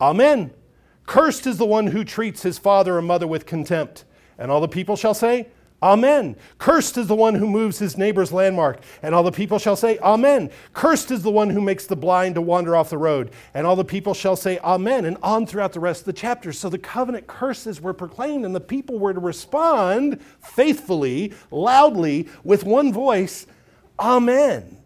Amen. 0.00 0.52
Cursed 1.04 1.46
is 1.46 1.58
the 1.58 1.66
one 1.66 1.88
who 1.88 2.04
treats 2.04 2.42
his 2.42 2.58
father 2.58 2.96
or 2.96 3.02
mother 3.02 3.26
with 3.26 3.44
contempt 3.44 4.05
and 4.38 4.50
all 4.50 4.60
the 4.60 4.68
people 4.68 4.96
shall 4.96 5.14
say, 5.14 5.48
Amen. 5.82 6.36
Cursed 6.56 6.96
is 6.96 7.06
the 7.06 7.14
one 7.14 7.34
who 7.34 7.46
moves 7.46 7.78
his 7.78 7.98
neighbor's 7.98 8.32
landmark. 8.32 8.80
And 9.02 9.14
all 9.14 9.22
the 9.22 9.30
people 9.30 9.58
shall 9.58 9.76
say, 9.76 9.98
Amen. 9.98 10.50
Cursed 10.72 11.10
is 11.10 11.22
the 11.22 11.30
one 11.30 11.50
who 11.50 11.60
makes 11.60 11.86
the 11.86 11.96
blind 11.96 12.36
to 12.36 12.40
wander 12.40 12.74
off 12.74 12.88
the 12.88 12.98
road. 12.98 13.30
And 13.52 13.66
all 13.66 13.76
the 13.76 13.84
people 13.84 14.14
shall 14.14 14.36
say, 14.36 14.58
Amen. 14.60 15.04
And 15.04 15.18
on 15.22 15.46
throughout 15.46 15.74
the 15.74 15.80
rest 15.80 16.00
of 16.00 16.06
the 16.06 16.12
chapter. 16.14 16.52
So 16.52 16.70
the 16.70 16.78
covenant 16.78 17.26
curses 17.26 17.80
were 17.80 17.92
proclaimed, 17.92 18.46
and 18.46 18.54
the 18.54 18.60
people 18.60 18.98
were 18.98 19.12
to 19.12 19.20
respond 19.20 20.22
faithfully, 20.40 21.34
loudly, 21.50 22.28
with 22.42 22.64
one 22.64 22.90
voice, 22.92 23.46
Amen. 23.98 24.78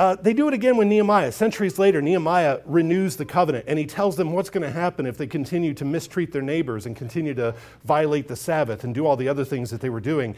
Uh, 0.00 0.16
they 0.16 0.32
do 0.32 0.48
it 0.48 0.54
again 0.54 0.78
when 0.78 0.88
Nehemiah. 0.88 1.30
Centuries 1.30 1.78
later, 1.78 2.00
Nehemiah 2.00 2.60
renews 2.64 3.16
the 3.16 3.26
covenant 3.26 3.66
and 3.68 3.78
he 3.78 3.84
tells 3.84 4.16
them 4.16 4.32
what's 4.32 4.48
going 4.48 4.62
to 4.62 4.70
happen 4.70 5.04
if 5.04 5.18
they 5.18 5.26
continue 5.26 5.74
to 5.74 5.84
mistreat 5.84 6.32
their 6.32 6.40
neighbors 6.40 6.86
and 6.86 6.96
continue 6.96 7.34
to 7.34 7.54
violate 7.84 8.26
the 8.26 8.34
Sabbath 8.34 8.82
and 8.82 8.94
do 8.94 9.04
all 9.04 9.14
the 9.14 9.28
other 9.28 9.44
things 9.44 9.68
that 9.68 9.82
they 9.82 9.90
were 9.90 10.00
doing. 10.00 10.36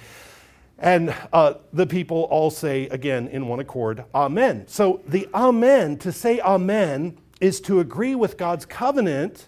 And 0.81 1.15
uh, 1.33 1.55
the 1.73 1.87
people 1.87 2.23
all 2.23 2.51
say 2.51 2.89
again 2.89 3.29
in 3.29 3.47
one 3.47 3.61
accord, 3.61 4.05
Amen. 4.13 4.67
So 4.67 5.01
the 5.07 5.29
Amen, 5.33 5.97
to 5.99 6.11
say 6.11 6.41
Amen, 6.41 7.17
is 7.41 7.61
to 7.61 7.79
agree 7.79 8.17
with 8.17 8.37
God's 8.37 8.67
covenant 8.67 9.47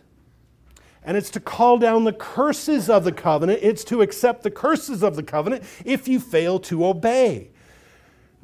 and 1.02 1.16
it's 1.16 1.30
to 1.30 1.40
call 1.40 1.76
down 1.78 2.04
the 2.04 2.12
curses 2.12 2.88
of 2.88 3.02
the 3.02 3.10
covenant. 3.10 3.58
It's 3.64 3.82
to 3.86 4.00
accept 4.00 4.44
the 4.44 4.50
curses 4.52 5.02
of 5.02 5.16
the 5.16 5.24
covenant 5.24 5.64
if 5.84 6.06
you 6.06 6.20
fail 6.20 6.60
to 6.60 6.86
obey. 6.86 7.50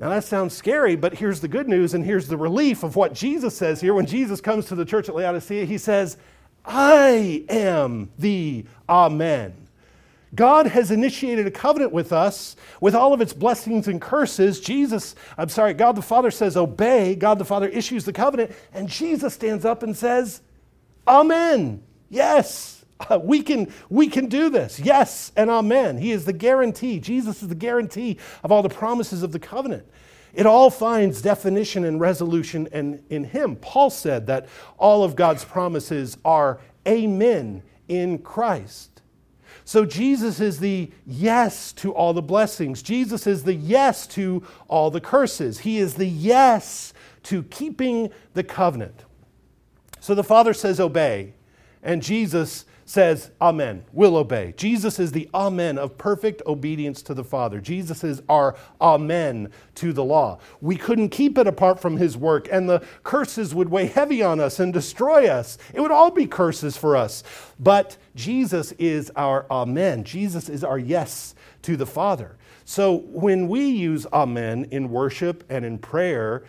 Now 0.01 0.09
that 0.09 0.25
sounds 0.25 0.57
scary, 0.57 0.97
but 0.97 1.13
here's 1.13 1.41
the 1.41 1.49
good 1.49 1.69
news 1.69 1.93
and 1.93 2.03
here's 2.03 2.27
the 2.27 2.39
relief 2.39 2.83
of 2.83 2.97
what 2.97 3.13
Jesus 3.13 3.55
says 3.55 3.83
here. 3.83 3.93
When 3.93 4.07
Jesus 4.07 4.41
comes 4.41 4.65
to 4.67 4.75
the 4.75 4.87
church 4.87 5.11
at 5.11 5.15
Laodicea, 5.15 5.67
he 5.67 5.77
says, 5.77 6.17
I 6.65 7.45
am 7.51 8.11
the 8.19 8.65
Amen. 8.89 9.69
God 10.35 10.69
has 10.69 10.91
initiated 10.91 11.47
a 11.47 11.51
covenant 11.51 11.93
with 11.93 12.15
us 12.15 12.57
with 12.81 12.95
all 12.95 13.13
of 13.13 13.21
its 13.21 13.35
blessings 13.35 13.89
and 13.89 14.01
curses. 14.01 14.59
Jesus, 14.59 15.15
I'm 15.37 15.51
sorry, 15.51 15.75
God 15.75 15.97
the 15.97 16.03
Father 16.03 16.31
says, 16.31 16.57
obey. 16.57 17.15
God 17.15 17.39
the 17.39 17.45
Father 17.45 17.69
issues 17.69 18.07
the 18.07 18.13
covenant, 18.13 18.53
and 18.73 18.89
Jesus 18.89 19.35
stands 19.35 19.67
up 19.67 19.83
and 19.83 19.95
says, 19.95 20.41
Amen. 21.07 21.83
Yes, 22.09 22.80
Uh, 23.09 23.19
we 23.19 23.43
can, 23.43 23.73
we 23.89 24.09
can 24.09 24.27
do 24.27 24.51
this. 24.51 24.79
Yes, 24.79 25.33
and 25.37 25.49
amen. 25.49 25.99
He 25.99 26.13
is 26.13 26.27
the 26.27 26.33
guarantee. 26.33 27.01
Jesus 27.01 27.43
is 27.43 27.49
the 27.49 27.55
guarantee 27.55 28.19
of 28.45 28.53
all 28.53 28.63
the 28.63 28.69
promises 28.69 29.23
of 29.23 29.33
the 29.33 29.39
covenant. 29.39 29.87
It 30.35 30.47
all 30.47 30.71
finds 30.71 31.23
definition 31.23 31.85
and 31.85 32.01
resolution 32.01 32.69
in, 32.73 33.03
in 33.09 33.25
Him. 33.25 33.57
Paul 33.57 33.91
said 33.91 34.27
that 34.27 34.49
all 34.79 35.03
of 35.03 35.17
God's 35.17 35.45
promises 35.45 36.19
are 36.25 36.61
amen 36.87 37.63
in 37.89 38.19
Christ. 38.19 39.03
So 39.65 39.85
Jesus 39.85 40.41
is 40.41 40.59
the 40.59 40.91
yes 41.07 41.73
to 41.75 41.93
all 41.93 42.13
the 42.13 42.23
blessings. 42.23 42.83
Jesus 42.83 43.27
is 43.27 43.45
the 43.45 43.55
yes 43.55 44.07
to 44.09 44.43
all 44.69 44.91
the 44.91 45.01
curses. 45.01 45.61
He 45.61 45.79
is 45.79 45.95
the 45.95 46.07
yes 46.07 46.93
to 47.25 47.45
keeping 47.45 48.11
the 48.35 48.43
covenant. 48.43 49.05
So 50.01 50.15
the 50.15 50.25
Father 50.25 50.55
says, 50.55 50.81
obey. 50.81 51.35
And 51.83 52.03
Jesus 52.03 52.65
says, 52.91 53.31
Amen, 53.41 53.85
we'll 53.93 54.17
obey. 54.17 54.53
Jesus 54.57 54.99
is 54.99 55.13
the 55.13 55.31
Amen 55.33 55.79
of 55.79 55.97
perfect 55.97 56.43
obedience 56.45 57.03
to 57.03 57.15
the 57.15 57.23
Father. 57.23 57.61
Jesus 57.61 58.03
is 58.03 58.21
our 58.29 58.57
Amen 58.81 59.53
to 59.77 59.93
the 59.93 60.03
law. 60.03 60.41
We 60.61 60.75
couldn't 60.75 61.11
keep 61.11 61.39
it 61.39 61.47
apart 61.47 61.79
from 61.79 61.99
His 61.99 62.17
work, 62.17 62.49
and 62.51 62.69
the 62.69 62.85
curses 63.05 63.55
would 63.55 63.69
weigh 63.69 63.87
heavy 63.87 64.25
on 64.25 64.41
us 64.41 64.59
and 64.59 64.73
destroy 64.73 65.29
us. 65.29 65.57
It 65.73 65.81
would 65.81 65.93
all 65.93 66.11
be 66.11 66.27
curses 66.27 66.77
for 66.77 66.97
us. 66.97 67.23
But 67.61 67.97
Jesus 68.17 68.73
is 68.73 69.13
our 69.15 69.47
Amen. 69.53 70.03
Jesus 70.03 70.49
is 70.49 70.65
our 70.65 70.79
yes 70.79 71.37
to 71.63 71.77
the 71.77 71.87
Father. 71.87 72.39
So 72.65 73.05
when 73.07 73.47
we 73.47 73.67
use 73.67 74.05
Amen 74.13 74.67
in 74.73 74.91
worship 74.91 75.45
and 75.49 75.65
in 75.65 75.79
prayer, 75.79 76.43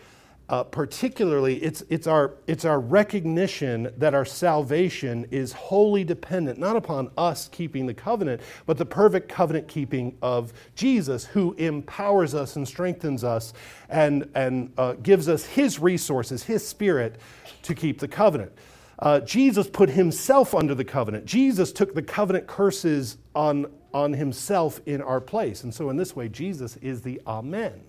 uh, 0.52 0.66
particularly, 0.66 1.64
it's, 1.64 1.82
it's, 1.90 2.08
our, 2.08 2.34
it's 2.46 2.66
our 2.66 2.82
recognition 2.82 3.90
that 3.98 4.14
our 4.14 4.26
salvation 4.26 5.26
is 5.32 5.54
wholly 5.54 6.04
dependent, 6.04 6.60
not 6.60 6.76
upon 6.76 7.10
us 7.18 7.48
keeping 7.48 7.86
the 7.86 7.94
covenant, 7.94 8.42
but 8.66 8.78
the 8.78 8.86
perfect 8.86 9.30
covenant 9.30 9.66
keeping 9.70 10.18
of 10.22 10.52
Jesus, 10.76 11.24
who 11.24 11.54
empowers 11.54 12.36
us 12.36 12.58
and 12.58 12.68
strengthens 12.68 13.24
us 13.24 13.54
and, 13.88 14.30
and 14.36 14.74
uh, 14.78 14.92
gives 14.96 15.30
us 15.30 15.46
his 15.46 15.80
resources, 15.80 16.44
his 16.44 16.68
spirit, 16.68 17.22
to 17.62 17.74
keep 17.74 18.00
the 18.00 18.08
covenant. 18.08 18.52
Uh, 19.00 19.22
Jesus 19.22 19.70
put 19.70 19.90
himself 19.90 20.54
under 20.54 20.76
the 20.76 20.84
covenant. 20.84 21.26
Jesus 21.26 21.72
took 21.72 21.96
the 21.96 22.04
covenant 22.04 22.46
curses 22.46 23.18
on, 23.34 23.68
on 23.94 24.12
himself 24.12 24.82
in 24.86 25.02
our 25.02 25.22
place. 25.22 25.64
And 25.64 25.74
so, 25.74 25.90
in 25.90 25.96
this 25.96 26.14
way, 26.14 26.28
Jesus 26.28 26.76
is 26.82 27.02
the 27.02 27.22
Amen. 27.26 27.86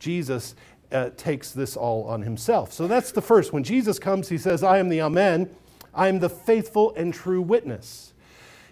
Jesus 0.00 0.56
uh, 0.92 1.10
takes 1.16 1.52
this 1.52 1.76
all 1.76 2.04
on 2.04 2.22
himself. 2.22 2.72
So 2.72 2.86
that's 2.86 3.12
the 3.12 3.22
first. 3.22 3.52
When 3.52 3.64
Jesus 3.64 3.98
comes, 3.98 4.28
he 4.28 4.38
says, 4.38 4.62
I 4.62 4.78
am 4.78 4.88
the 4.88 5.00
Amen. 5.02 5.50
I 5.94 6.08
am 6.08 6.20
the 6.20 6.30
faithful 6.30 6.94
and 6.94 7.12
true 7.12 7.42
witness. 7.42 8.12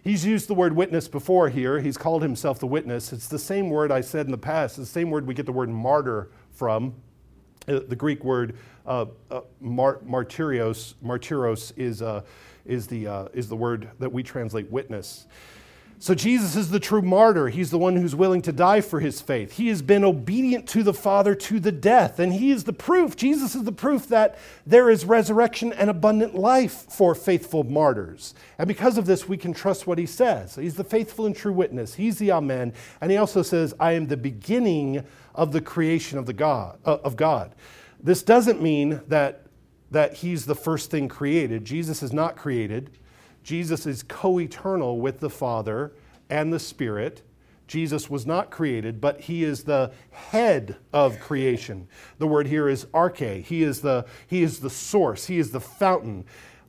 He's 0.02 0.24
used 0.24 0.48
the 0.48 0.54
word 0.54 0.74
witness 0.74 1.08
before 1.08 1.48
here. 1.48 1.80
He's 1.80 1.98
called 1.98 2.22
himself 2.22 2.58
the 2.60 2.66
witness. 2.66 3.12
It's 3.12 3.28
the 3.28 3.38
same 3.38 3.68
word 3.68 3.90
I 3.90 4.00
said 4.00 4.26
in 4.26 4.32
the 4.32 4.38
past, 4.38 4.78
it's 4.78 4.88
the 4.88 4.92
same 4.92 5.10
word 5.10 5.26
we 5.26 5.34
get 5.34 5.46
the 5.46 5.52
word 5.52 5.68
martyr 5.68 6.30
from. 6.52 6.94
Uh, 7.66 7.80
the 7.86 7.96
Greek 7.96 8.24
word 8.24 8.56
uh, 8.86 9.04
uh, 9.30 9.42
mar- 9.60 10.00
martyrios, 10.06 10.94
martyros 11.04 11.72
is, 11.76 12.00
uh, 12.00 12.22
is, 12.64 12.86
the, 12.86 13.06
uh, 13.06 13.28
is 13.34 13.48
the 13.48 13.56
word 13.56 13.90
that 13.98 14.10
we 14.10 14.22
translate 14.22 14.70
witness. 14.70 15.26
So 16.00 16.14
Jesus 16.14 16.54
is 16.54 16.70
the 16.70 16.78
true 16.78 17.02
martyr. 17.02 17.48
He's 17.48 17.70
the 17.70 17.78
one 17.78 17.96
who's 17.96 18.14
willing 18.14 18.40
to 18.42 18.52
die 18.52 18.80
for 18.80 19.00
his 19.00 19.20
faith. 19.20 19.56
He 19.56 19.66
has 19.68 19.82
been 19.82 20.04
obedient 20.04 20.68
to 20.68 20.84
the 20.84 20.94
Father 20.94 21.34
to 21.34 21.58
the 21.58 21.72
death. 21.72 22.20
And 22.20 22.32
he 22.32 22.52
is 22.52 22.64
the 22.64 22.72
proof, 22.72 23.16
Jesus 23.16 23.56
is 23.56 23.64
the 23.64 23.72
proof 23.72 24.06
that 24.08 24.38
there 24.64 24.90
is 24.90 25.04
resurrection 25.04 25.72
and 25.72 25.90
abundant 25.90 26.36
life 26.36 26.86
for 26.88 27.16
faithful 27.16 27.64
martyrs. 27.64 28.32
And 28.58 28.68
because 28.68 28.96
of 28.96 29.06
this, 29.06 29.28
we 29.28 29.36
can 29.36 29.52
trust 29.52 29.88
what 29.88 29.98
he 29.98 30.06
says. 30.06 30.54
He's 30.54 30.76
the 30.76 30.84
faithful 30.84 31.26
and 31.26 31.34
true 31.34 31.52
witness. 31.52 31.94
He's 31.94 32.18
the 32.18 32.30
Amen. 32.30 32.72
And 33.00 33.10
he 33.10 33.16
also 33.16 33.42
says, 33.42 33.74
I 33.80 33.92
am 33.92 34.06
the 34.06 34.16
beginning 34.16 35.04
of 35.34 35.50
the 35.50 35.60
creation 35.60 36.18
of, 36.18 36.26
the 36.26 36.32
God, 36.32 36.78
uh, 36.84 36.98
of 37.02 37.16
God. 37.16 37.56
This 38.00 38.22
doesn't 38.22 38.62
mean 38.62 39.00
that, 39.08 39.46
that 39.90 40.14
he's 40.14 40.46
the 40.46 40.54
first 40.54 40.92
thing 40.92 41.08
created. 41.08 41.64
Jesus 41.64 42.04
is 42.04 42.12
not 42.12 42.36
created. 42.36 42.90
Jesus 43.48 43.86
is 43.86 44.02
co 44.02 44.38
eternal 44.38 45.00
with 45.00 45.20
the 45.20 45.30
Father 45.30 45.92
and 46.28 46.52
the 46.52 46.58
Spirit. 46.58 47.22
Jesus 47.66 48.10
was 48.10 48.26
not 48.26 48.50
created, 48.50 49.00
but 49.00 49.22
he 49.22 49.42
is 49.42 49.64
the 49.64 49.90
head 50.10 50.76
of 50.92 51.18
creation. 51.18 51.88
The 52.18 52.26
word 52.26 52.46
here 52.46 52.68
is 52.68 52.84
arche. 52.92 53.42
He 53.42 53.62
is 53.62 53.80
the, 53.80 54.04
he 54.26 54.42
is 54.42 54.60
the 54.60 54.68
source, 54.68 55.28
he 55.28 55.38
is 55.38 55.50
the 55.50 55.62
fountain 55.62 56.26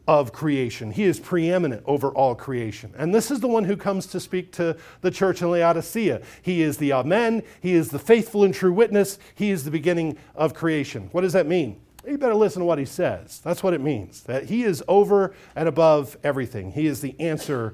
of 0.07 0.31
creation. 0.31 0.91
He 0.91 1.03
is 1.03 1.19
preeminent 1.19 1.83
over 1.85 2.11
all 2.11 2.33
creation. 2.33 2.93
And 2.97 3.13
this 3.13 3.29
is 3.29 3.41
the 3.41 3.49
one 3.49 3.65
who 3.65 3.75
comes 3.75 4.05
to 4.07 4.19
speak 4.21 4.53
to 4.53 4.77
the 5.01 5.11
church 5.11 5.41
in 5.41 5.51
Laodicea. 5.51 6.21
He 6.41 6.61
is 6.61 6.77
the 6.77 6.93
Amen, 6.93 7.43
he 7.59 7.73
is 7.73 7.89
the 7.89 7.99
faithful 7.99 8.45
and 8.45 8.53
true 8.53 8.71
witness, 8.71 9.19
he 9.35 9.51
is 9.51 9.65
the 9.65 9.71
beginning 9.71 10.17
of 10.33 10.53
creation. 10.53 11.09
What 11.11 11.21
does 11.21 11.33
that 11.33 11.45
mean? 11.45 11.81
You 12.11 12.17
better 12.17 12.35
listen 12.35 12.59
to 12.59 12.65
what 12.65 12.79
he 12.79 12.85
says. 12.85 13.39
That's 13.43 13.63
what 13.63 13.73
it 13.73 13.81
means. 13.81 14.23
That 14.23 14.45
he 14.45 14.63
is 14.63 14.83
over 14.87 15.33
and 15.55 15.67
above 15.67 16.17
everything. 16.23 16.71
He 16.71 16.87
is 16.87 17.01
the 17.01 17.15
answer 17.19 17.73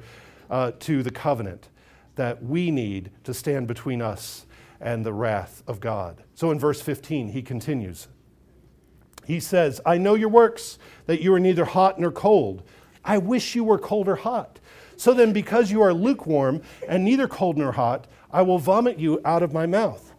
uh, 0.50 0.72
to 0.80 1.04
the 1.04 1.12
covenant 1.12 1.70
that 2.16 2.44
we 2.44 2.72
need 2.72 3.12
to 3.24 3.34
stand 3.34 3.68
between 3.68 4.02
us 4.02 4.46
and 4.80 5.06
the 5.06 5.14
wrath 5.14 5.64
of 5.68 5.80
God. 5.80 6.24
So 6.34 6.52
in 6.52 6.60
verse 6.60 6.82
15, 6.82 7.30
he 7.30 7.42
continues. 7.42 8.08
He 9.26 9.40
says, 9.40 9.82
I 9.86 9.98
know 9.98 10.16
your 10.16 10.30
works, 10.30 10.78
that 11.08 11.22
you 11.22 11.34
are 11.34 11.40
neither 11.40 11.66
hot 11.66 12.00
nor 12.00 12.12
cold. 12.12 12.64
I 13.04 13.18
wish 13.18 13.56
you 13.56 13.64
were 13.64 13.80
cold 13.80 14.08
or 14.08 14.16
hot. 14.16 14.60
So 14.98 15.14
then, 15.14 15.34
because 15.34 15.72
you 15.72 15.82
are 15.82 15.94
lukewarm 15.94 16.62
and 16.88 17.04
neither 17.04 17.28
cold 17.28 17.58
nor 17.58 17.74
hot, 17.74 18.08
I 18.32 18.44
will 18.44 18.60
vomit 18.60 18.98
you 18.98 19.20
out 19.26 19.44
of 19.44 19.54
my 19.54 19.66
mouth. 19.66 20.14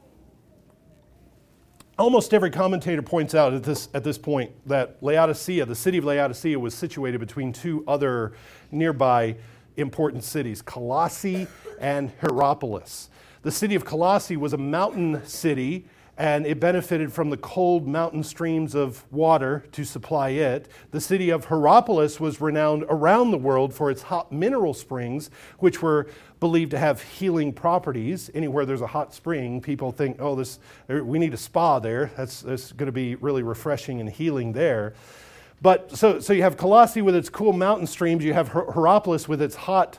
Almost 1.99 2.35
every 2.35 2.51
commentator 2.51 3.01
points 3.01 3.35
out 3.35 3.55
at 3.55 3.63
this, 3.63 3.89
at 3.95 4.05
this 4.05 4.19
point 4.19 4.53
that 4.67 4.99
Laodicea, 5.01 5.65
the 5.65 5.75
city 5.75 5.97
of 5.97 6.05
Laodicea, 6.05 6.59
was 6.59 6.75
situated 6.75 7.19
between 7.21 7.55
two 7.55 7.85
other 7.89 8.35
nearby 8.71 9.37
important 9.79 10.23
cities, 10.23 10.61
Colossae 10.61 11.47
and 11.81 12.13
Hierapolis. 12.21 13.09
The 13.41 13.51
city 13.51 13.75
of 13.77 13.87
Colossae 13.87 14.37
was 14.37 14.53
a 14.53 14.59
mountain 14.59 15.25
city 15.25 15.87
and 16.19 16.47
it 16.47 16.59
benefited 16.59 17.13
from 17.13 17.29
the 17.29 17.37
cold 17.37 17.87
mountain 17.87 18.23
streams 18.23 18.75
of 18.75 19.05
water 19.13 19.65
to 19.73 19.85
supply 19.85 20.31
it. 20.31 20.67
The 20.91 21.01
city 21.01 21.29
of 21.31 21.47
Hierapolis 21.47 22.19
was 22.19 22.41
renowned 22.41 22.85
around 22.89 23.33
the 23.33 23.39
world 23.39 23.75
for 23.75 23.91
its 23.91 24.03
hot 24.03 24.33
mineral 24.33 24.73
springs, 24.73 25.31
which 25.59 25.83
were 25.83 26.09
believed 26.41 26.71
to 26.71 26.79
have 26.79 27.03
healing 27.03 27.53
properties. 27.53 28.31
Anywhere 28.35 28.65
there's 28.65 28.81
a 28.81 28.87
hot 28.87 29.13
spring, 29.13 29.61
people 29.61 29.93
think, 29.93 30.17
oh, 30.19 30.35
this, 30.35 30.59
we 30.89 31.19
need 31.19 31.35
a 31.35 31.39
spa 31.39 31.79
there. 31.79 32.11
That's, 32.17 32.41
that's 32.41 32.73
going 32.73 32.87
to 32.87 32.93
be 32.93 33.15
really 33.17 33.43
refreshing 33.43 34.01
and 34.01 34.09
healing 34.09 34.53
there. 34.53 34.95
But 35.61 35.97
so, 35.97 36.21
so 36.21 36.33
you 36.33 36.43
have 36.43 36.57
Colossae 36.57 37.03
with 37.03 37.15
its 37.15 37.29
cool 37.29 37.53
mountain 37.53 37.87
streams, 37.87 38.25
you 38.25 38.35
have 38.35 38.51
Hierapolis 38.51 39.29
with 39.29 39.43
its 39.43 39.55
hot, 39.55 39.99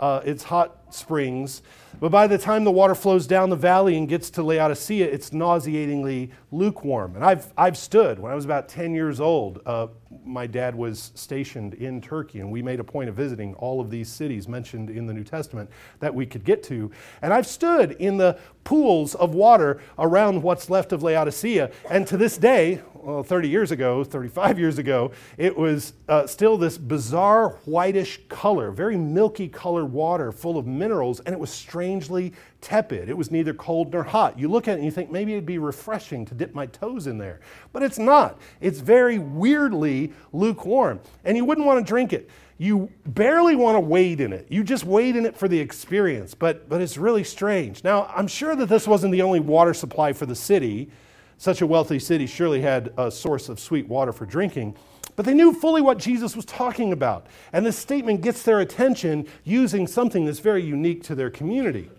uh, 0.00 0.20
its 0.24 0.44
hot 0.44 0.94
springs. 0.94 1.62
But 2.00 2.12
by 2.12 2.28
the 2.28 2.38
time 2.38 2.62
the 2.62 2.70
water 2.70 2.94
flows 2.94 3.26
down 3.26 3.50
the 3.50 3.56
valley 3.56 3.96
and 3.96 4.08
gets 4.08 4.30
to 4.30 4.42
Laodicea, 4.42 5.06
it's 5.06 5.32
nauseatingly 5.32 6.30
lukewarm. 6.52 7.16
And 7.16 7.24
I've, 7.24 7.52
I've 7.56 7.76
stood, 7.76 8.20
when 8.20 8.30
I 8.30 8.34
was 8.36 8.44
about 8.44 8.68
10 8.68 8.94
years 8.94 9.20
old, 9.20 9.60
uh, 9.66 9.88
my 10.24 10.46
dad 10.46 10.74
was 10.74 11.10
stationed 11.14 11.74
in 11.74 12.00
Turkey, 12.00 12.40
and 12.40 12.50
we 12.52 12.62
made 12.62 12.80
a 12.80 12.84
point 12.84 13.08
of 13.08 13.16
visiting 13.16 13.54
all 13.54 13.80
of 13.80 13.90
these 13.90 14.08
cities 14.08 14.46
mentioned 14.46 14.90
in 14.90 15.06
the 15.06 15.12
New 15.12 15.24
Testament 15.24 15.70
that 16.00 16.14
we 16.14 16.24
could 16.24 16.44
get 16.44 16.62
to. 16.64 16.90
And 17.22 17.32
I've 17.32 17.46
stood 17.46 17.92
in 17.92 18.16
the 18.16 18.38
pools 18.64 19.14
of 19.14 19.34
water 19.34 19.80
around 19.98 20.42
what's 20.42 20.70
left 20.70 20.92
of 20.92 21.02
Laodicea, 21.02 21.70
and 21.90 22.06
to 22.06 22.16
this 22.16 22.36
day, 22.36 22.80
well, 22.94 23.22
30 23.22 23.48
years 23.48 23.70
ago, 23.70 24.04
35 24.04 24.58
years 24.58 24.78
ago, 24.78 25.12
it 25.36 25.56
was 25.56 25.94
uh, 26.08 26.26
still 26.26 26.58
this 26.58 26.76
bizarre 26.76 27.50
whitish 27.64 28.20
color, 28.28 28.70
very 28.70 28.96
milky 28.96 29.48
colored 29.48 29.86
water 29.86 30.32
full 30.32 30.58
of 30.58 30.66
minerals, 30.66 31.20
and 31.20 31.32
it 31.32 31.38
was 31.38 31.50
strangely 31.88 32.34
tepid. 32.60 33.08
It 33.08 33.16
was 33.16 33.30
neither 33.30 33.54
cold 33.54 33.92
nor 33.92 34.02
hot. 34.02 34.38
You 34.38 34.48
look 34.48 34.68
at 34.68 34.72
it 34.72 34.74
and 34.74 34.84
you 34.84 34.90
think 34.90 35.10
maybe 35.10 35.32
it'd 35.32 35.46
be 35.46 35.56
refreshing 35.56 36.26
to 36.26 36.34
dip 36.34 36.54
my 36.54 36.66
toes 36.66 37.06
in 37.06 37.16
there, 37.16 37.40
but 37.72 37.82
it's 37.82 37.98
not. 37.98 38.38
It's 38.60 38.80
very 38.80 39.18
weirdly 39.18 40.12
lukewarm, 40.34 41.00
and 41.24 41.34
you 41.34 41.46
wouldn't 41.46 41.66
want 41.66 41.84
to 41.84 41.88
drink 41.88 42.12
it. 42.12 42.28
you 42.58 42.90
barely 43.06 43.54
want 43.54 43.76
to 43.76 43.80
wade 43.80 44.20
in 44.20 44.32
it. 44.32 44.46
You 44.50 44.64
just 44.64 44.84
wade 44.84 45.14
in 45.14 45.24
it 45.24 45.36
for 45.36 45.46
the 45.46 45.58
experience, 45.58 46.34
but, 46.34 46.68
but 46.68 46.82
it's 46.82 46.98
really 46.98 47.22
strange. 47.22 47.84
Now, 47.84 48.12
I'm 48.14 48.26
sure 48.26 48.56
that 48.56 48.66
this 48.66 48.86
wasn't 48.86 49.12
the 49.12 49.22
only 49.22 49.40
water 49.40 49.72
supply 49.72 50.12
for 50.12 50.26
the 50.26 50.34
city. 50.34 50.90
Such 51.38 51.62
a 51.62 51.66
wealthy 51.66 52.00
city 52.00 52.26
surely 52.26 52.60
had 52.60 52.92
a 52.98 53.12
source 53.12 53.48
of 53.48 53.60
sweet 53.60 53.86
water 53.86 54.12
for 54.12 54.26
drinking. 54.26 54.76
But 55.16 55.26
they 55.26 55.34
knew 55.34 55.52
fully 55.52 55.82
what 55.82 55.98
Jesus 55.98 56.36
was 56.36 56.44
talking 56.44 56.92
about. 56.92 57.26
And 57.52 57.64
this 57.64 57.78
statement 57.78 58.20
gets 58.20 58.42
their 58.42 58.60
attention 58.60 59.26
using 59.44 59.86
something 59.86 60.24
that's 60.24 60.38
very 60.38 60.62
unique 60.62 61.02
to 61.04 61.14
their 61.14 61.30
community. 61.30 61.90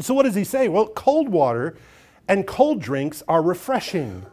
So, 0.00 0.14
what 0.14 0.24
does 0.24 0.34
he 0.34 0.44
say? 0.44 0.68
Well, 0.68 0.88
cold 0.88 1.28
water 1.28 1.76
and 2.28 2.46
cold 2.46 2.80
drinks 2.80 3.22
are 3.28 3.42
refreshing, 3.42 4.26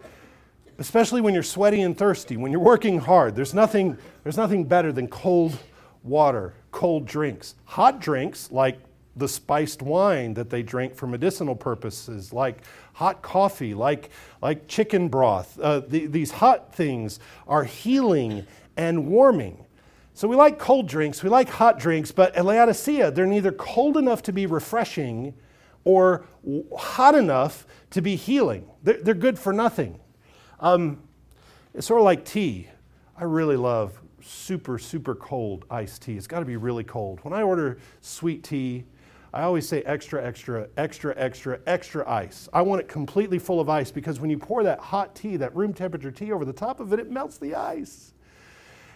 especially 0.77 1.21
when 1.21 1.33
you're 1.33 1.43
sweaty 1.43 1.81
and 1.81 1.97
thirsty, 1.97 2.37
when 2.37 2.51
you're 2.51 2.61
working 2.61 2.99
hard. 2.99 3.35
There's 3.35 3.53
nothing, 3.53 3.97
there's 4.23 4.37
nothing 4.37 4.65
better 4.65 4.91
than 4.91 5.07
cold 5.07 5.57
water, 6.03 6.53
cold 6.71 7.05
drinks. 7.05 7.55
Hot 7.65 8.01
drinks, 8.01 8.51
like 8.51 8.79
the 9.15 9.27
spiced 9.27 9.81
wine 9.81 10.33
that 10.33 10.49
they 10.49 10.63
drink 10.63 10.95
for 10.95 11.07
medicinal 11.07 11.55
purposes, 11.55 12.33
like 12.33 12.63
hot 12.93 13.21
coffee, 13.21 13.73
like, 13.73 14.09
like 14.41 14.67
chicken 14.67 15.07
broth. 15.07 15.59
Uh, 15.59 15.81
the, 15.81 16.07
these 16.07 16.31
hot 16.31 16.73
things 16.73 17.19
are 17.47 17.63
healing 17.63 18.45
and 18.75 19.07
warming. 19.07 19.65
So 20.15 20.27
we 20.27 20.35
like 20.35 20.59
cold 20.59 20.87
drinks, 20.87 21.23
we 21.23 21.29
like 21.29 21.49
hot 21.49 21.79
drinks, 21.79 22.11
but 22.11 22.35
at 22.35 22.45
Laodicea, 22.45 23.11
they're 23.11 23.25
neither 23.25 23.51
cold 23.51 23.97
enough 23.97 24.21
to 24.23 24.31
be 24.31 24.45
refreshing 24.45 25.33
or 25.83 26.25
hot 26.77 27.15
enough 27.15 27.65
to 27.91 28.01
be 28.01 28.15
healing. 28.15 28.67
They're, 28.83 29.01
they're 29.01 29.13
good 29.15 29.39
for 29.39 29.53
nothing. 29.53 29.99
Um, 30.59 31.01
it's 31.73 31.87
sort 31.87 31.99
of 31.99 32.05
like 32.05 32.25
tea. 32.25 32.67
I 33.17 33.23
really 33.23 33.57
love 33.57 33.99
super, 34.21 34.77
super 34.77 35.15
cold 35.15 35.65
iced 35.69 36.03
tea. 36.03 36.15
It's 36.15 36.27
got 36.27 36.39
to 36.39 36.45
be 36.45 36.57
really 36.57 36.83
cold. 36.83 37.19
When 37.23 37.33
I 37.33 37.41
order 37.41 37.77
sweet 38.01 38.43
tea, 38.43 38.85
I 39.33 39.43
always 39.43 39.67
say 39.67 39.81
extra, 39.81 40.23
extra, 40.23 40.67
extra, 40.77 41.15
extra, 41.17 41.59
extra 41.65 42.07
ice. 42.07 42.47
I 42.53 42.61
want 42.61 42.81
it 42.81 42.87
completely 42.87 43.39
full 43.39 43.59
of 43.59 43.67
ice 43.67 43.89
because 43.89 44.19
when 44.19 44.29
you 44.29 44.37
pour 44.37 44.61
that 44.63 44.79
hot 44.79 45.15
tea, 45.15 45.37
that 45.37 45.55
room 45.55 45.73
temperature 45.73 46.11
tea 46.11 46.31
over 46.31 46.45
the 46.45 46.53
top 46.53 46.79
of 46.79 46.93
it, 46.93 46.99
it 46.99 47.09
melts 47.09 47.39
the 47.39 47.55
ice. 47.55 48.13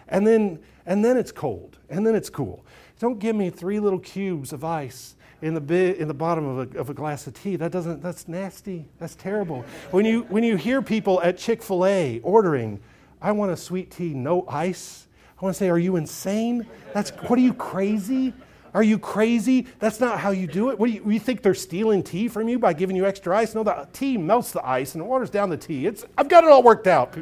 And 0.06 0.24
then, 0.24 0.60
and 0.86 1.04
then 1.04 1.16
it's 1.16 1.32
cold, 1.32 1.78
and 1.90 2.06
then 2.06 2.14
it's 2.14 2.30
cool. 2.30 2.64
Don't 3.00 3.18
give 3.18 3.34
me 3.34 3.50
three 3.50 3.80
little 3.80 3.98
cubes 3.98 4.52
of 4.52 4.64
ice 4.64 5.16
in 5.42 5.54
the, 5.54 5.60
bi- 5.60 5.96
in 5.98 6.06
the 6.06 6.14
bottom 6.14 6.46
of 6.46 6.74
a, 6.74 6.78
of 6.78 6.88
a 6.88 6.94
glass 6.94 7.26
of 7.26 7.34
tea. 7.34 7.56
That 7.56 7.72
doesn't, 7.72 8.00
that's 8.00 8.28
nasty. 8.28 8.88
That's 8.98 9.16
terrible. 9.16 9.64
When 9.90 10.04
you, 10.04 10.22
when 10.28 10.44
you 10.44 10.56
hear 10.56 10.82
people 10.82 11.20
at 11.20 11.36
Chick 11.36 11.64
fil 11.64 11.84
A 11.84 12.20
ordering, 12.20 12.80
I 13.20 13.32
want 13.32 13.50
a 13.50 13.56
sweet 13.56 13.90
tea, 13.90 14.14
no 14.14 14.46
ice, 14.48 15.08
I 15.40 15.44
want 15.44 15.54
to 15.54 15.58
say, 15.58 15.68
are 15.68 15.78
you 15.78 15.96
insane? 15.96 16.64
That's, 16.94 17.10
what 17.10 17.38
are 17.38 17.42
you 17.42 17.54
crazy? 17.54 18.32
Are 18.78 18.82
you 18.84 18.96
crazy? 18.96 19.66
That's 19.80 19.98
not 19.98 20.20
how 20.20 20.30
you 20.30 20.46
do 20.46 20.70
it. 20.70 20.78
What 20.78 20.86
do 20.86 20.92
you, 20.92 21.10
you, 21.10 21.18
think 21.18 21.42
they're 21.42 21.52
stealing 21.52 22.00
tea 22.00 22.28
from 22.28 22.48
you 22.48 22.60
by 22.60 22.74
giving 22.74 22.94
you 22.94 23.06
extra 23.06 23.36
ice? 23.36 23.52
No, 23.52 23.64
the 23.64 23.88
tea 23.92 24.16
melts 24.16 24.52
the 24.52 24.64
ice 24.64 24.94
and 24.94 25.02
it 25.02 25.04
waters 25.04 25.30
down 25.30 25.50
the 25.50 25.56
tea. 25.56 25.88
It's, 25.88 26.04
I've 26.16 26.28
got 26.28 26.44
it 26.44 26.50
all 26.50 26.62
worked 26.62 26.86
out. 26.86 27.12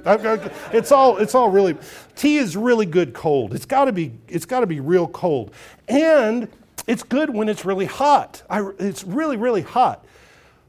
it's 0.74 0.92
all, 0.92 1.16
it's 1.16 1.34
all 1.34 1.48
really, 1.48 1.74
tea 2.14 2.36
is 2.36 2.58
really 2.58 2.84
good 2.84 3.14
cold. 3.14 3.54
It's 3.54 3.64
got 3.64 3.86
to 3.86 3.92
be, 3.92 4.12
it's 4.28 4.44
got 4.44 4.60
to 4.60 4.66
be 4.66 4.80
real 4.80 5.08
cold. 5.08 5.54
And 5.88 6.46
it's 6.86 7.02
good 7.02 7.30
when 7.30 7.48
it's 7.48 7.64
really 7.64 7.86
hot. 7.86 8.42
I, 8.50 8.68
it's 8.78 9.02
really, 9.04 9.38
really 9.38 9.62
hot. 9.62 10.04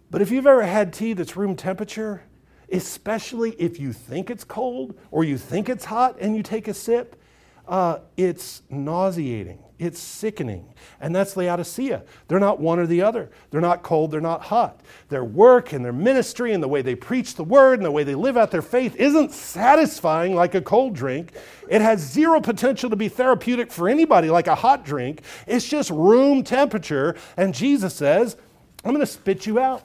But 0.10 0.22
if 0.22 0.32
you've 0.32 0.48
ever 0.48 0.64
had 0.64 0.94
tea 0.94 1.12
that's 1.12 1.36
room 1.36 1.58
temperature, 1.58 2.24
especially 2.72 3.52
if 3.60 3.78
you 3.78 3.92
think 3.92 4.30
it's 4.30 4.46
cold 4.46 4.98
or 5.12 5.26
you 5.26 5.38
think 5.38 5.68
it's 5.68 5.84
hot 5.84 6.16
and 6.22 6.38
you 6.38 6.44
take 6.44 6.70
a 6.70 6.74
sip, 6.74 7.22
uh, 7.68 8.00
it's 8.16 8.62
nauseating. 8.70 9.60
It's 9.80 10.00
sickening. 10.00 10.74
And 11.00 11.16
that's 11.16 11.38
Laodicea. 11.38 12.04
They're 12.28 12.40
not 12.40 12.60
one 12.60 12.80
or 12.80 12.88
the 12.88 13.04
other. 13.04 13.30
They're 13.52 13.62
not 13.62 13.84
cold, 13.84 14.10
they're 14.10 14.20
not 14.20 14.42
hot. 14.42 14.82
Their 15.10 15.24
work 15.24 15.72
and 15.72 15.86
their 15.86 15.94
ministry 15.94 16.54
and 16.54 16.64
the 16.64 16.68
way 16.68 16.82
they 16.82 16.96
preach 16.96 17.36
the 17.36 17.44
word 17.44 17.78
and 17.78 17.86
the 17.86 17.92
way 17.92 18.04
they 18.04 18.16
live 18.16 18.38
out 18.38 18.50
their 18.50 18.64
faith 18.64 18.96
isn't 18.96 19.32
satisfying 19.32 20.34
like 20.34 20.56
a 20.56 20.62
cold 20.62 20.96
drink. 20.96 21.34
It 21.70 21.82
has 21.82 22.00
zero 22.00 22.42
potential 22.42 22.90
to 22.90 22.96
be 22.96 23.08
therapeutic 23.08 23.72
for 23.72 23.88
anybody 23.88 24.30
like 24.30 24.48
a 24.48 24.56
hot 24.56 24.84
drink. 24.84 25.22
It's 25.46 25.68
just 25.68 25.92
room 25.92 26.44
temperature. 26.44 27.16
And 27.36 27.54
Jesus 27.54 27.94
says, 27.94 28.36
I'm 28.84 28.92
going 28.92 29.06
to 29.06 29.12
spit 29.12 29.46
you 29.46 29.60
out, 29.60 29.84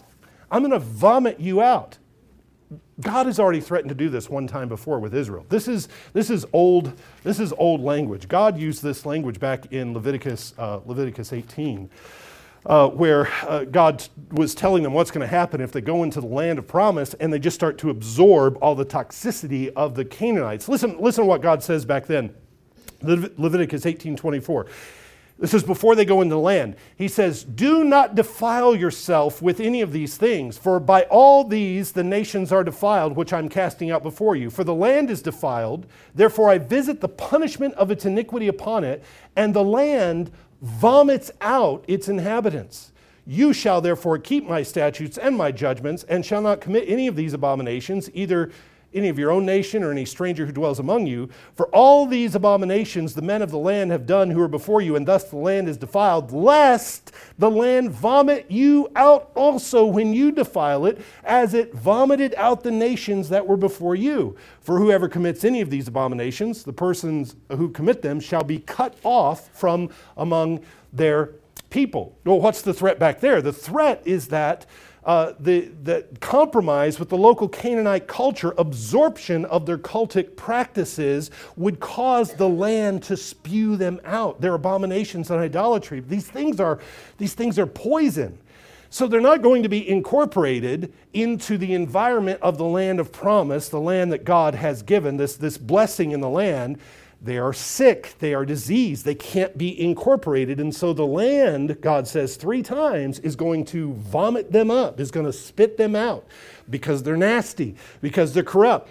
I'm 0.51 0.63
going 0.63 0.73
to 0.73 0.79
vomit 0.79 1.39
you 1.39 1.61
out. 1.61 1.99
God 3.03 3.27
has 3.27 3.39
already 3.39 3.61
threatened 3.61 3.89
to 3.91 3.95
do 3.95 4.09
this 4.09 4.31
one 4.31 4.47
time 4.47 4.69
before 4.69 4.99
with 4.99 5.15
Israel. 5.15 5.45
This 5.49 5.69
is, 5.69 5.89
this 6.13 6.31
is, 6.31 6.47
old, 6.53 6.93
this 7.25 7.41
is 7.41 7.53
old 7.59 7.81
language. 7.81 8.29
God 8.29 8.59
used 8.59 8.83
this 8.83 9.05
language 9.05 9.39
back 9.41 9.73
in 9.73 9.93
Leviticus, 9.93 10.55
uh, 10.59 10.81
Leviticus 10.87 11.33
18, 11.33 11.91
uh, 12.65 12.89
where 12.89 13.29
uh, 13.43 13.65
God 13.65 14.07
was 14.31 14.55
telling 14.55 14.83
them 14.83 14.93
what's 14.93 15.11
going 15.11 15.23
to 15.23 15.27
happen 15.27 15.61
if 15.61 15.73
they 15.73 15.81
go 15.81 16.05
into 16.05 16.21
the 16.21 16.27
land 16.27 16.59
of 16.59 16.67
promise 16.67 17.15
and 17.15 17.33
they 17.33 17.39
just 17.39 17.55
start 17.55 17.77
to 17.79 17.91
absorb 17.91 18.57
all 18.63 18.75
the 18.75 18.87
toxicity 18.87 19.73
of 19.75 19.95
the 19.95 20.05
Canaanites. 20.05 20.69
Listen, 20.69 20.97
listen 20.99 21.25
to 21.25 21.29
what 21.29 21.43
God 21.43 21.63
says 21.63 21.85
back 21.85 22.07
then. 22.07 22.35
Leviticus 23.03 23.85
18 23.85 24.17
24. 24.17 24.67
This 25.43 25.55
is 25.55 25.65
before 25.65 25.97
they 25.97 26.05
go 26.05 26.21
into 26.21 26.37
the 26.37 26.41
land. 26.41 26.77
He 26.95 27.09
says, 27.09 27.43
Do 27.43 27.83
not 27.83 28.15
defile 28.15 28.77
yourself 28.77 29.43
with 29.43 29.59
any 29.59 29.81
of 29.81 29.91
these 29.91 30.17
things, 30.17 30.57
for 30.57 30.79
by 30.79 31.03
all 31.11 31.43
these 31.43 31.91
the 31.91 32.05
nations 32.05 32.53
are 32.53 32.63
defiled, 32.63 33.17
which 33.17 33.33
I'm 33.33 33.49
casting 33.49 33.91
out 33.91 34.05
before 34.05 34.37
you. 34.37 34.51
For 34.51 34.63
the 34.63 34.73
land 34.73 35.11
is 35.11 35.21
defiled, 35.21 35.89
therefore 36.15 36.49
I 36.49 36.59
visit 36.59 37.01
the 37.01 37.09
punishment 37.09 37.75
of 37.75 37.91
its 37.91 38.05
iniquity 38.05 38.47
upon 38.47 38.85
it, 38.85 39.03
and 39.35 39.53
the 39.53 39.65
land 39.65 40.31
vomits 40.61 41.33
out 41.41 41.85
its 41.89 42.09
inhabitants. 42.09 42.93
You 43.27 43.53
shall 43.53 43.81
therefore 43.81 44.19
keep 44.19 44.49
my 44.49 44.63
statutes 44.63 45.19
and 45.19 45.37
my 45.37 45.51
judgments, 45.51 46.05
and 46.05 46.25
shall 46.25 46.43
not 46.43 46.61
commit 46.61 46.85
any 46.87 47.09
of 47.09 47.17
these 47.17 47.33
abominations, 47.33 48.09
either 48.15 48.53
any 48.95 49.09
of 49.09 49.19
your 49.19 49.31
own 49.31 49.47
nation 49.47 49.83
or 49.83 49.91
any 49.91 50.05
stranger 50.05 50.47
who 50.47 50.53
dwells 50.53 50.79
among 50.79 51.07
you. 51.07 51.29
For 51.55 51.67
all 51.69 52.07
these 52.07 52.35
abominations 52.35 53.15
the 53.15 53.23
men 53.23 53.43
of 53.43 53.51
the 53.51 53.59
land 53.59 53.91
have 53.91 54.07
done 54.07 54.31
who 54.31 54.41
are 54.41 54.49
before 54.49 54.81
you, 54.81 54.97
and 54.97 55.07
thus 55.07 55.25
the 55.25 55.37
land 55.37 55.69
is 55.69 55.77
defiled, 55.77 56.33
lest 56.33 57.13
the 57.39 57.51
land 57.51 57.91
vomit 57.91 58.51
you 58.51 58.91
out 58.97 59.31
also 59.35 59.85
when 59.85 60.13
you 60.13 60.33
defile 60.33 60.87
it, 60.87 61.01
as 61.25 61.55
it 61.55 61.75
vomited 61.75 62.35
out 62.37 62.63
the 62.63 62.71
nations 62.71 63.29
that 63.29 63.47
were 63.47 63.57
before 63.57 63.95
you. 63.95 64.37
For 64.61 64.79
whoever 64.79 65.09
commits 65.09 65.45
any 65.45 65.61
of 65.61 65.71
these 65.71 65.89
abominations, 65.89 66.63
the 66.63 66.73
persons 66.73 67.37
who 67.51 67.71
commit 67.71 68.03
them 68.03 68.21
shall 68.21 68.45
be 68.45 68.59
cut 68.59 68.97
off 69.03 69.49
from 69.53 69.91
among 70.17 70.61
their 70.93 71.31
people. 71.71 72.17
Well, 72.25 72.41
what's 72.41 72.63
the 72.63 72.75
threat 72.75 72.99
back 72.99 73.21
there? 73.21 73.41
The 73.41 73.53
threat 73.53 74.03
is 74.05 74.29
that 74.29 74.67
uh, 75.05 75.33
the, 75.41 75.71
the 75.83 76.07
compromise 76.21 77.01
with 77.01 77.09
the 77.09 77.17
local 77.17 77.49
Canaanite 77.49 78.07
culture, 78.07 78.55
absorption 78.57 79.45
of 79.47 79.67
their 79.67 79.79
cultic 79.79 80.37
practices, 80.37 81.31
would 81.57 81.81
cause 81.81 82.35
the 82.35 82.49
land 82.49 83.03
to 83.05 83.17
spew 83.17 83.77
them 83.77 84.01
out. 84.05 84.41
Their 84.41 84.55
abominations 84.55 85.31
and 85.31 85.41
idolatry. 85.41 86.01
These 86.01 86.29
things 86.29 86.61
are, 86.61 86.79
these 87.19 87.35
things 87.35 87.59
are 87.59 87.67
poison. 87.67 88.39
So 88.91 89.09
they're 89.09 89.23
not 89.23 89.41
going 89.41 89.63
to 89.63 89.71
be 89.71 89.89
incorporated 89.89 90.93
into 91.15 91.57
the 91.57 91.73
environment 91.73 92.41
of 92.43 92.59
the 92.59 92.65
land 92.65 93.01
of 93.01 93.11
promise, 93.11 93.71
the 93.71 93.81
land 93.81 94.13
that 94.13 94.25
God 94.25 94.55
has 94.55 94.83
given, 94.83 95.17
this, 95.17 95.35
this 95.35 95.57
blessing 95.57 96.13
in 96.13 96.21
the 96.21 96.29
land. 96.29 96.79
They 97.25 97.39
are 97.39 97.53
sick, 97.53 98.17
they 98.19 98.35
are 98.35 98.45
diseased, 98.45 99.05
they 99.05 99.15
can't 99.15 99.57
be 99.57 99.81
incorporated. 99.81 100.59
And 100.59 100.75
so 100.75 100.93
the 100.93 101.07
land, 101.07 101.81
God 101.81 102.09
says 102.09 102.35
three 102.35 102.63
times, 102.63 103.21
is 103.21 103.37
going 103.37 103.65
to 103.67 103.93
vomit 103.93 104.51
them 104.51 104.73
up, 104.73 104.99
is 104.99 105.13
going 105.13 105.27
to 105.27 105.33
spit 105.33 105.77
them 105.77 105.95
out 105.95 106.27
because 106.69 107.05
they're 107.05 107.17
nasty, 107.17 107.77
because 108.01 108.35
they're 108.35 108.43
corrupt. 108.43 108.91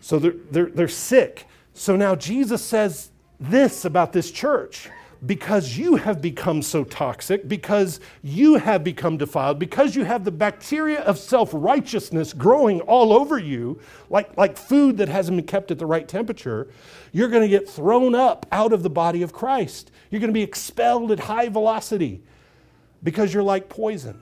So 0.00 0.20
they're, 0.20 0.34
they're, 0.52 0.70
they're 0.70 0.88
sick. 0.88 1.46
So 1.74 1.96
now 1.96 2.14
Jesus 2.14 2.62
says 2.62 3.10
this 3.40 3.84
about 3.84 4.12
this 4.12 4.30
church 4.30 4.88
because 5.24 5.78
you 5.78 5.96
have 5.96 6.20
become 6.20 6.62
so 6.62 6.82
toxic, 6.82 7.46
because 7.46 8.00
you 8.22 8.56
have 8.56 8.82
become 8.82 9.16
defiled, 9.16 9.58
because 9.58 9.94
you 9.94 10.04
have 10.04 10.24
the 10.24 10.32
bacteria 10.32 11.00
of 11.02 11.16
self 11.16 11.50
righteousness 11.52 12.32
growing 12.32 12.80
all 12.82 13.12
over 13.12 13.38
you, 13.38 13.78
like, 14.10 14.36
like 14.36 14.56
food 14.56 14.96
that 14.96 15.08
hasn't 15.08 15.36
been 15.36 15.46
kept 15.46 15.70
at 15.70 15.78
the 15.78 15.86
right 15.86 16.08
temperature, 16.08 16.68
you're 17.12 17.28
going 17.28 17.42
to 17.42 17.48
get 17.48 17.68
thrown 17.68 18.14
up 18.14 18.46
out 18.50 18.72
of 18.72 18.82
the 18.82 18.90
body 18.90 19.22
of 19.22 19.32
Christ. 19.32 19.92
You're 20.10 20.20
going 20.20 20.30
to 20.30 20.34
be 20.34 20.42
expelled 20.42 21.12
at 21.12 21.20
high 21.20 21.48
velocity 21.48 22.22
because 23.04 23.32
you're 23.32 23.42
like 23.44 23.68
poison. 23.68 24.20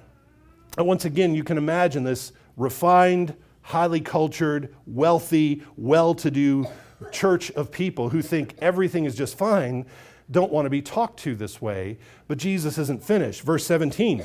And 0.76 0.86
once 0.86 1.06
again, 1.06 1.34
you 1.34 1.44
can 1.44 1.56
imagine 1.56 2.04
this 2.04 2.32
refined, 2.56 3.34
highly 3.62 4.00
cultured, 4.00 4.74
wealthy, 4.86 5.62
well 5.76 6.14
to 6.16 6.30
do 6.30 6.66
church 7.10 7.50
of 7.52 7.70
people 7.70 8.10
who 8.10 8.20
think 8.20 8.54
everything 8.58 9.06
is 9.06 9.14
just 9.14 9.38
fine 9.38 9.86
don't 10.30 10.52
want 10.52 10.66
to 10.66 10.70
be 10.70 10.82
talked 10.82 11.18
to 11.20 11.34
this 11.34 11.60
way. 11.60 11.98
But 12.28 12.38
Jesus 12.38 12.78
isn't 12.78 13.02
finished. 13.02 13.42
Verse 13.42 13.66
17 13.66 14.24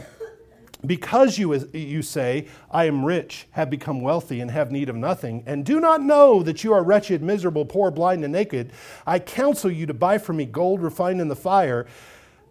Because 0.86 1.38
you, 1.38 1.54
you 1.74 2.02
say, 2.02 2.48
I 2.70 2.86
am 2.86 3.04
rich, 3.04 3.48
have 3.52 3.70
become 3.70 4.02
wealthy, 4.02 4.40
and 4.40 4.52
have 4.52 4.72
need 4.72 4.90
of 4.90 4.96
nothing, 4.96 5.44
and 5.46 5.66
do 5.66 5.80
not 5.80 6.02
know 6.02 6.44
that 6.44 6.64
you 6.64 6.74
are 6.74 6.84
wretched, 6.84 7.22
miserable, 7.22 7.66
poor, 7.66 7.90
blind, 7.90 8.24
and 8.24 8.34
naked, 8.34 8.72
I 9.08 9.20
counsel 9.20 9.72
you 9.72 9.86
to 9.88 9.94
buy 9.94 10.18
from 10.18 10.38
me 10.38 10.46
gold 10.46 10.82
refined 10.82 11.22
in 11.22 11.28
the 11.28 11.36
fire, 11.36 11.88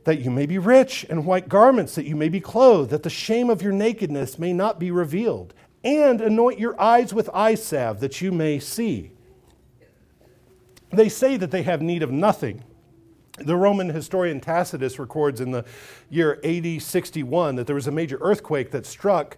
that 0.02 0.20
you 0.20 0.30
may 0.30 0.46
be 0.46 0.58
rich, 0.58 1.06
and 1.08 1.24
white 1.24 1.48
garments, 1.48 1.94
that 1.94 2.06
you 2.06 2.16
may 2.16 2.28
be 2.28 2.40
clothed, 2.40 2.90
that 2.90 3.04
the 3.04 3.10
shame 3.10 3.50
of 3.50 3.62
your 3.62 3.72
nakedness 3.72 4.38
may 4.38 4.52
not 4.52 4.80
be 4.80 4.90
revealed, 4.90 5.54
and 5.84 6.20
anoint 6.20 6.58
your 6.58 6.78
eyes 6.80 7.14
with 7.14 7.30
eye 7.32 7.54
salve, 7.54 8.00
that 8.00 8.20
you 8.20 8.32
may 8.32 8.58
see. 8.58 9.12
They 10.90 11.08
say 11.08 11.36
that 11.36 11.50
they 11.50 11.62
have 11.62 11.82
need 11.82 12.02
of 12.02 12.10
nothing 12.10 12.64
the 13.38 13.56
Roman 13.56 13.88
historian 13.90 14.40
Tacitus 14.40 14.98
records 14.98 15.40
in 15.40 15.50
the 15.50 15.64
year 16.08 16.38
AD 16.44 16.80
61 16.80 17.56
that 17.56 17.66
there 17.66 17.74
was 17.74 17.88
a 17.88 17.92
major 17.92 18.18
earthquake 18.20 18.70
that 18.70 18.86
struck 18.86 19.36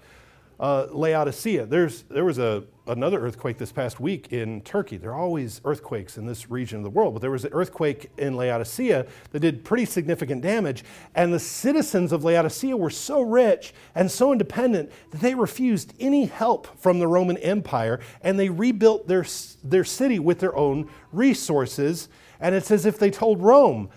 uh, 0.58 0.86
Laodicea. 0.90 1.66
There's, 1.66 2.02
there 2.02 2.24
was 2.24 2.38
a, 2.38 2.64
another 2.86 3.20
earthquake 3.20 3.58
this 3.58 3.72
past 3.72 4.00
week 4.00 4.32
in 4.32 4.62
Turkey. 4.62 4.96
There 4.96 5.10
are 5.10 5.18
always 5.18 5.60
earthquakes 5.64 6.16
in 6.16 6.26
this 6.26 6.50
region 6.50 6.78
of 6.78 6.84
the 6.84 6.90
world, 6.90 7.14
but 7.14 7.20
there 7.20 7.30
was 7.30 7.44
an 7.44 7.52
earthquake 7.52 8.10
in 8.16 8.36
Laodicea 8.36 9.06
that 9.32 9.40
did 9.40 9.64
pretty 9.64 9.84
significant 9.84 10.42
damage. 10.42 10.84
And 11.14 11.32
the 11.32 11.38
citizens 11.38 12.12
of 12.12 12.24
Laodicea 12.24 12.76
were 12.76 12.90
so 12.90 13.20
rich 13.20 13.74
and 13.94 14.10
so 14.10 14.32
independent 14.32 14.90
that 15.10 15.20
they 15.20 15.34
refused 15.34 15.92
any 16.00 16.26
help 16.26 16.66
from 16.78 16.98
the 16.98 17.08
Roman 17.08 17.36
Empire 17.38 18.00
and 18.22 18.38
they 18.38 18.48
rebuilt 18.48 19.08
their, 19.08 19.26
their 19.62 19.84
city 19.84 20.18
with 20.18 20.38
their 20.38 20.56
own 20.56 20.88
resources. 21.12 22.08
And 22.40 22.54
it's 22.54 22.70
as 22.70 22.86
if 22.86 22.98
they 22.98 23.10
told 23.10 23.42
Rome, 23.42 23.90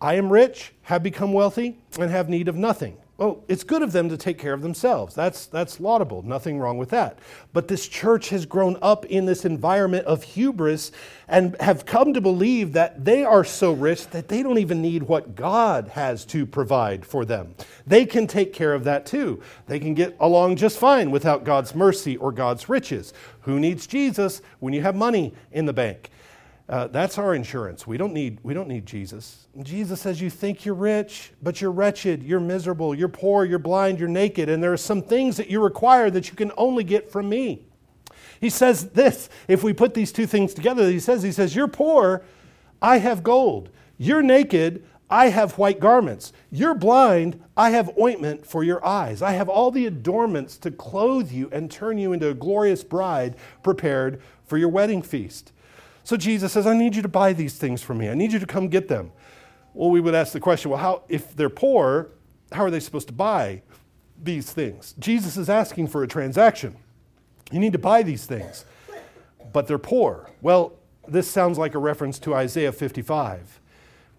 I 0.00 0.14
am 0.14 0.32
rich, 0.32 0.72
have 0.82 1.02
become 1.02 1.32
wealthy, 1.32 1.78
and 1.98 2.10
have 2.10 2.28
need 2.28 2.48
of 2.48 2.56
nothing. 2.56 2.96
Well, 3.18 3.42
it's 3.48 3.64
good 3.64 3.82
of 3.82 3.90
them 3.90 4.08
to 4.10 4.16
take 4.16 4.38
care 4.38 4.52
of 4.52 4.62
themselves. 4.62 5.12
That's, 5.12 5.46
that's 5.46 5.80
laudable. 5.80 6.22
Nothing 6.22 6.60
wrong 6.60 6.78
with 6.78 6.90
that. 6.90 7.18
But 7.52 7.66
this 7.66 7.88
church 7.88 8.28
has 8.28 8.46
grown 8.46 8.78
up 8.80 9.04
in 9.06 9.26
this 9.26 9.44
environment 9.44 10.06
of 10.06 10.22
hubris 10.22 10.92
and 11.26 11.56
have 11.58 11.84
come 11.84 12.14
to 12.14 12.20
believe 12.20 12.74
that 12.74 13.04
they 13.04 13.24
are 13.24 13.42
so 13.42 13.72
rich 13.72 14.06
that 14.10 14.28
they 14.28 14.44
don't 14.44 14.58
even 14.58 14.80
need 14.80 15.02
what 15.02 15.34
God 15.34 15.88
has 15.88 16.24
to 16.26 16.46
provide 16.46 17.04
for 17.04 17.24
them. 17.24 17.56
They 17.88 18.06
can 18.06 18.28
take 18.28 18.52
care 18.52 18.72
of 18.72 18.84
that 18.84 19.04
too. 19.04 19.42
They 19.66 19.80
can 19.80 19.94
get 19.94 20.16
along 20.20 20.54
just 20.54 20.78
fine 20.78 21.10
without 21.10 21.42
God's 21.42 21.74
mercy 21.74 22.16
or 22.18 22.30
God's 22.30 22.68
riches. 22.68 23.12
Who 23.40 23.58
needs 23.58 23.88
Jesus 23.88 24.42
when 24.60 24.72
you 24.72 24.82
have 24.82 24.94
money 24.94 25.34
in 25.50 25.66
the 25.66 25.72
bank? 25.72 26.10
Uh, 26.68 26.86
that's 26.88 27.16
our 27.16 27.34
insurance. 27.34 27.86
We 27.86 27.96
don't, 27.96 28.12
need, 28.12 28.40
we 28.42 28.52
don't 28.52 28.68
need 28.68 28.84
Jesus. 28.84 29.46
Jesus 29.62 30.02
says, 30.02 30.20
You 30.20 30.28
think 30.28 30.66
you're 30.66 30.74
rich, 30.74 31.32
but 31.42 31.62
you're 31.62 31.72
wretched, 31.72 32.22
you're 32.22 32.40
miserable, 32.40 32.94
you're 32.94 33.08
poor, 33.08 33.46
you're 33.46 33.58
blind, 33.58 33.98
you're 33.98 34.08
naked, 34.08 34.50
and 34.50 34.62
there 34.62 34.72
are 34.72 34.76
some 34.76 35.00
things 35.00 35.38
that 35.38 35.48
you 35.48 35.62
require 35.62 36.10
that 36.10 36.28
you 36.28 36.36
can 36.36 36.52
only 36.58 36.84
get 36.84 37.10
from 37.10 37.28
me. 37.28 37.62
He 38.40 38.50
says 38.50 38.90
this 38.90 39.30
if 39.48 39.62
we 39.62 39.72
put 39.72 39.94
these 39.94 40.12
two 40.12 40.26
things 40.26 40.52
together, 40.52 40.90
he 40.90 41.00
says, 41.00 41.22
He 41.22 41.32
says, 41.32 41.56
You're 41.56 41.68
poor, 41.68 42.22
I 42.82 42.98
have 42.98 43.22
gold. 43.22 43.70
You're 43.96 44.22
naked, 44.22 44.84
I 45.08 45.30
have 45.30 45.56
white 45.56 45.80
garments. 45.80 46.34
You're 46.50 46.74
blind, 46.74 47.42
I 47.56 47.70
have 47.70 47.98
ointment 47.98 48.46
for 48.46 48.62
your 48.62 48.84
eyes. 48.86 49.22
I 49.22 49.32
have 49.32 49.48
all 49.48 49.70
the 49.70 49.86
adornments 49.86 50.58
to 50.58 50.70
clothe 50.70 51.32
you 51.32 51.48
and 51.50 51.70
turn 51.70 51.96
you 51.96 52.12
into 52.12 52.28
a 52.28 52.34
glorious 52.34 52.84
bride 52.84 53.36
prepared 53.62 54.20
for 54.44 54.58
your 54.58 54.68
wedding 54.68 55.00
feast. 55.00 55.52
So 56.08 56.16
Jesus 56.16 56.54
says, 56.54 56.66
I 56.66 56.74
need 56.74 56.96
you 56.96 57.02
to 57.02 57.08
buy 57.08 57.34
these 57.34 57.58
things 57.58 57.82
for 57.82 57.92
me. 57.92 58.08
I 58.08 58.14
need 58.14 58.32
you 58.32 58.38
to 58.38 58.46
come 58.46 58.68
get 58.68 58.88
them. 58.88 59.12
Well, 59.74 59.90
we 59.90 60.00
would 60.00 60.14
ask 60.14 60.32
the 60.32 60.40
question 60.40 60.70
well, 60.70 60.80
how, 60.80 61.02
if 61.06 61.36
they're 61.36 61.50
poor, 61.50 62.12
how 62.50 62.64
are 62.64 62.70
they 62.70 62.80
supposed 62.80 63.08
to 63.08 63.12
buy 63.12 63.60
these 64.18 64.50
things? 64.50 64.94
Jesus 64.98 65.36
is 65.36 65.50
asking 65.50 65.88
for 65.88 66.02
a 66.02 66.08
transaction. 66.08 66.76
You 67.52 67.60
need 67.60 67.74
to 67.74 67.78
buy 67.78 68.02
these 68.02 68.24
things, 68.24 68.64
but 69.52 69.66
they're 69.66 69.76
poor. 69.76 70.30
Well, 70.40 70.78
this 71.06 71.30
sounds 71.30 71.58
like 71.58 71.74
a 71.74 71.78
reference 71.78 72.18
to 72.20 72.34
Isaiah 72.34 72.72
55, 72.72 73.60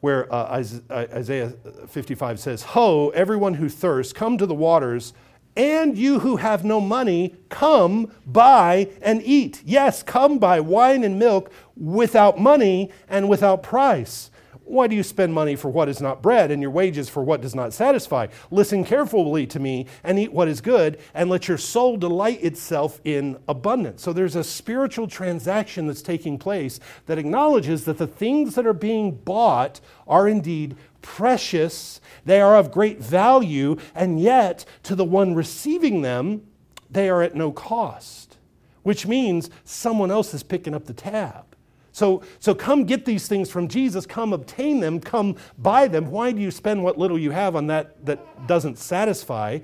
where 0.01 0.31
uh, 0.31 0.63
Isaiah 0.91 1.53
55 1.87 2.39
says, 2.39 2.61
Ho, 2.61 3.09
everyone 3.15 3.55
who 3.55 3.67
thirsts, 3.67 4.13
come 4.13 4.37
to 4.37 4.45
the 4.45 4.53
waters 4.53 5.13
and 5.55 5.97
you 5.97 6.19
who 6.19 6.37
have 6.37 6.63
no 6.63 6.79
money, 6.79 7.35
come 7.49 8.11
buy 8.25 8.89
and 9.01 9.21
eat. 9.23 9.61
Yes, 9.65 10.03
come 10.03 10.39
buy 10.39 10.59
wine 10.59 11.03
and 11.03 11.19
milk 11.19 11.51
without 11.75 12.39
money 12.39 12.91
and 13.07 13.27
without 13.27 13.63
price. 13.63 14.31
Why 14.69 14.85
do 14.85 14.95
you 14.95 15.01
spend 15.01 15.33
money 15.33 15.55
for 15.55 15.69
what 15.69 15.89
is 15.89 15.99
not 15.99 16.21
bread 16.21 16.51
and 16.51 16.61
your 16.61 16.69
wages 16.69 17.09
for 17.09 17.23
what 17.23 17.41
does 17.41 17.55
not 17.55 17.73
satisfy? 17.73 18.27
Listen 18.51 18.83
carefully 18.83 19.47
to 19.47 19.59
me 19.59 19.87
and 20.03 20.19
eat 20.19 20.31
what 20.31 20.47
is 20.47 20.61
good, 20.61 20.99
and 21.15 21.27
let 21.27 21.47
your 21.47 21.57
soul 21.57 21.97
delight 21.97 22.43
itself 22.43 23.01
in 23.03 23.39
abundance. 23.47 24.03
So 24.03 24.13
there's 24.13 24.35
a 24.35 24.43
spiritual 24.43 25.07
transaction 25.07 25.87
that's 25.87 26.03
taking 26.03 26.37
place 26.37 26.79
that 27.07 27.17
acknowledges 27.17 27.85
that 27.85 27.97
the 27.97 28.05
things 28.05 28.53
that 28.53 28.67
are 28.67 28.73
being 28.73 29.15
bought 29.15 29.81
are 30.07 30.27
indeed 30.27 30.77
precious, 31.01 32.01
they 32.25 32.41
are 32.41 32.55
of 32.55 32.71
great 32.71 32.99
value, 32.99 33.77
and 33.95 34.19
yet 34.19 34.65
to 34.83 34.95
the 34.95 35.05
one 35.05 35.35
receiving 35.35 36.01
them, 36.01 36.45
they 36.89 37.09
are 37.09 37.21
at 37.21 37.35
no 37.35 37.51
cost, 37.51 38.37
which 38.83 39.05
means 39.05 39.49
someone 39.63 40.11
else 40.11 40.33
is 40.33 40.43
picking 40.43 40.73
up 40.73 40.85
the 40.85 40.93
tab. 40.93 41.45
So, 41.91 42.23
so 42.39 42.55
come 42.55 42.85
get 42.85 43.05
these 43.05 43.27
things 43.27 43.49
from 43.49 43.67
Jesus, 43.67 44.05
come 44.05 44.31
obtain 44.31 44.79
them, 44.79 44.99
come 44.99 45.35
buy 45.57 45.87
them. 45.87 46.11
Why 46.11 46.31
do 46.31 46.41
you 46.41 46.51
spend 46.51 46.83
what 46.83 46.97
little 46.97 47.19
you 47.19 47.31
have 47.31 47.55
on 47.55 47.67
that 47.67 48.05
that 48.05 48.47
doesn't 48.47 48.77
satisfy? 48.77 49.59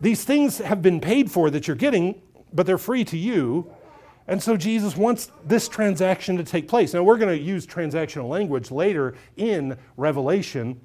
These 0.00 0.24
things 0.24 0.58
have 0.58 0.82
been 0.82 1.00
paid 1.00 1.30
for 1.30 1.50
that 1.50 1.68
you're 1.68 1.76
getting, 1.76 2.20
but 2.52 2.66
they're 2.66 2.78
free 2.78 3.04
to 3.04 3.18
you. 3.18 3.70
And 4.28 4.42
so 4.42 4.56
Jesus 4.56 4.96
wants 4.96 5.30
this 5.44 5.68
transaction 5.68 6.36
to 6.36 6.44
take 6.44 6.68
place. 6.68 6.94
Now, 6.94 7.02
we're 7.02 7.18
going 7.18 7.36
to 7.36 7.42
use 7.42 7.66
transactional 7.66 8.28
language 8.28 8.70
later 8.70 9.14
in 9.36 9.76
Revelation 9.96 10.80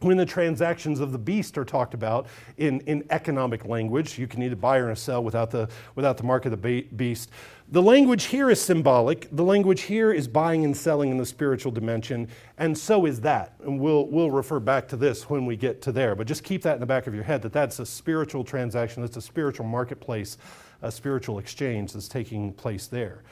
when 0.00 0.16
the 0.18 0.26
transactions 0.26 1.00
of 1.00 1.10
the 1.10 1.18
beast 1.18 1.56
are 1.56 1.64
talked 1.64 1.94
about 1.94 2.26
in, 2.58 2.80
in 2.80 3.04
economic 3.10 3.64
language. 3.64 4.18
You 4.18 4.26
can 4.26 4.42
either 4.42 4.56
buy 4.56 4.76
or 4.76 4.94
sell 4.94 5.24
without 5.24 5.50
the, 5.50 5.68
without 5.94 6.18
the 6.18 6.22
mark 6.22 6.44
of 6.44 6.50
the 6.50 6.82
beast. 6.82 7.30
The 7.70 7.82
language 7.82 8.24
here 8.24 8.50
is 8.50 8.60
symbolic. 8.60 9.28
The 9.34 9.42
language 9.42 9.82
here 9.82 10.12
is 10.12 10.28
buying 10.28 10.64
and 10.64 10.76
selling 10.76 11.10
in 11.10 11.16
the 11.16 11.26
spiritual 11.26 11.72
dimension, 11.72 12.28
and 12.58 12.76
so 12.76 13.06
is 13.06 13.20
that. 13.22 13.54
And 13.64 13.80
we'll, 13.80 14.06
we'll 14.06 14.30
refer 14.30 14.60
back 14.60 14.86
to 14.88 14.96
this 14.96 15.28
when 15.28 15.46
we 15.46 15.56
get 15.56 15.82
to 15.82 15.92
there. 15.92 16.14
But 16.14 16.26
just 16.26 16.44
keep 16.44 16.62
that 16.62 16.74
in 16.74 16.80
the 16.80 16.86
back 16.86 17.06
of 17.06 17.14
your 17.14 17.24
head 17.24 17.42
that 17.42 17.52
that's 17.52 17.78
a 17.80 17.86
spiritual 17.86 18.44
transaction, 18.44 19.02
that's 19.02 19.16
a 19.16 19.22
spiritual 19.22 19.66
marketplace 19.66 20.36
a 20.82 20.92
spiritual 20.92 21.38
exchange 21.38 21.92
that's 21.92 22.08
taking 22.08 22.52
place 22.52 22.86
there. 22.86 23.22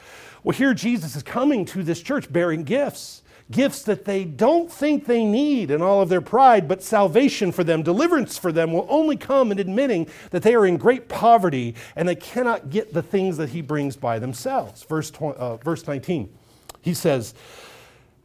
Well, 0.43 0.57
here 0.57 0.73
Jesus 0.73 1.15
is 1.15 1.23
coming 1.23 1.65
to 1.65 1.83
this 1.83 2.01
church 2.01 2.31
bearing 2.31 2.63
gifts. 2.63 3.23
Gifts 3.51 3.83
that 3.83 4.05
they 4.05 4.25
don't 4.25 4.71
think 4.71 5.05
they 5.05 5.23
need 5.23 5.69
in 5.69 5.79
all 5.79 6.01
of 6.01 6.09
their 6.09 6.21
pride, 6.21 6.67
but 6.67 6.81
salvation 6.81 7.51
for 7.51 7.63
them, 7.63 7.83
deliverance 7.83 8.39
for 8.39 8.51
them 8.51 8.73
will 8.73 8.87
only 8.89 9.15
come 9.15 9.51
in 9.51 9.59
admitting 9.59 10.07
that 10.31 10.41
they 10.41 10.55
are 10.55 10.65
in 10.65 10.77
great 10.77 11.07
poverty 11.07 11.75
and 11.95 12.09
they 12.09 12.15
cannot 12.15 12.71
get 12.71 12.93
the 12.93 13.03
things 13.03 13.37
that 13.37 13.49
He 13.49 13.61
brings 13.61 13.95
by 13.95 14.17
themselves. 14.17 14.83
Verse, 14.83 15.11
uh, 15.21 15.57
verse 15.57 15.85
19, 15.85 16.33
He 16.81 16.95
says, 16.95 17.35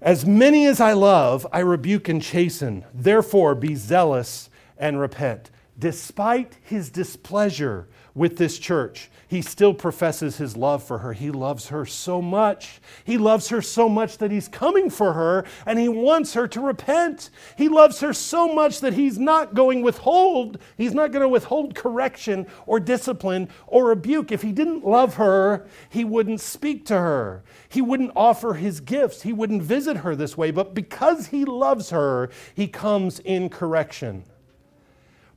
As 0.01 0.25
many 0.25 0.65
as 0.65 0.81
I 0.81 0.95
love, 0.95 1.47
I 1.53 1.59
rebuke 1.59 2.09
and 2.09 2.23
chasten. 2.23 2.87
Therefore, 2.95 3.55
be 3.55 3.75
zealous 3.75 4.49
and 4.79 4.99
repent. 4.99 5.51
Despite 5.79 6.57
His 6.63 6.89
displeasure, 6.89 7.89
with 8.14 8.37
this 8.37 8.59
church. 8.59 9.11
He 9.29 9.42
still 9.42 9.75
professes 9.75 10.38
his 10.38 10.57
love 10.57 10.83
for 10.83 10.99
her. 10.99 11.12
He 11.12 11.31
loves 11.31 11.68
her 11.68 11.87
so 11.87 12.20
much. 12.20 12.81
He 13.05 13.16
loves 13.16 13.49
her 13.51 13.62
so 13.62 13.88
much 13.88 14.18
that 14.18 14.33
he's 14.33 14.49
coming 14.49 14.90
for 14.90 15.12
her 15.12 15.44
and 15.66 15.79
he 15.79 15.88
wants 15.88 16.35
her 16.35 16.49
to 16.49 16.61
repent. 16.61 17.31
He 17.57 17.68
loves 17.68 18.01
her 18.01 18.12
so 18.12 18.53
much 18.53 18.81
that 18.81 18.94
he's 18.94 19.18
not 19.18 19.55
going 19.55 19.83
withhold. 19.83 20.59
He's 20.77 20.94
not 20.94 21.12
going 21.12 21.23
to 21.23 21.29
withhold 21.29 21.77
correction 21.77 22.46
or 22.66 22.81
discipline 22.81 23.49
or 23.68 23.87
rebuke. 23.87 24.33
If 24.33 24.42
he 24.42 24.51
didn't 24.51 24.85
love 24.85 25.14
her, 25.14 25.66
he 25.88 26.05
wouldn't 26.05 26.40
speak 26.40 26.85
to 26.87 26.99
her. 26.99 27.44
He 27.68 27.81
wouldn't 27.81 28.12
offer 28.16 28.55
his 28.55 28.81
gifts. 28.81 29.23
He 29.23 29.33
wouldn't 29.33 29.62
visit 29.62 29.99
her 29.99 30.16
this 30.16 30.37
way. 30.37 30.51
But 30.51 30.75
because 30.75 31.29
he 31.29 31.44
loves 31.44 31.90
her, 31.90 32.31
he 32.55 32.66
comes 32.66 33.20
in 33.20 33.49
correction. 33.49 34.25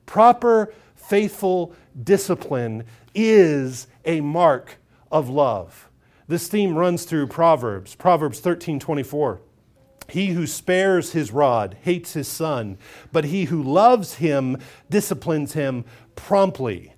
Proper 0.06 0.74
faithful 1.08 1.74
discipline 2.02 2.86
is 3.14 3.88
a 4.06 4.22
mark 4.22 4.78
of 5.12 5.30
love. 5.30 5.90
This 6.28 6.48
theme 6.48 6.76
runs 6.76 7.04
through 7.04 7.28
Proverbs, 7.28 7.96
Proverbs 7.96 8.40
13 8.40 8.80
24. 8.80 9.42
He 10.10 10.28
who 10.28 10.46
spares 10.48 11.12
his 11.12 11.32
rod 11.32 11.78
hates 11.82 12.14
his 12.14 12.28
son, 12.28 12.78
but 13.12 13.26
he 13.26 13.46
who 13.46 13.64
loves 13.64 14.16
him 14.16 14.58
disciplines 14.90 15.54
him 15.54 15.86
promptly. 16.16 16.94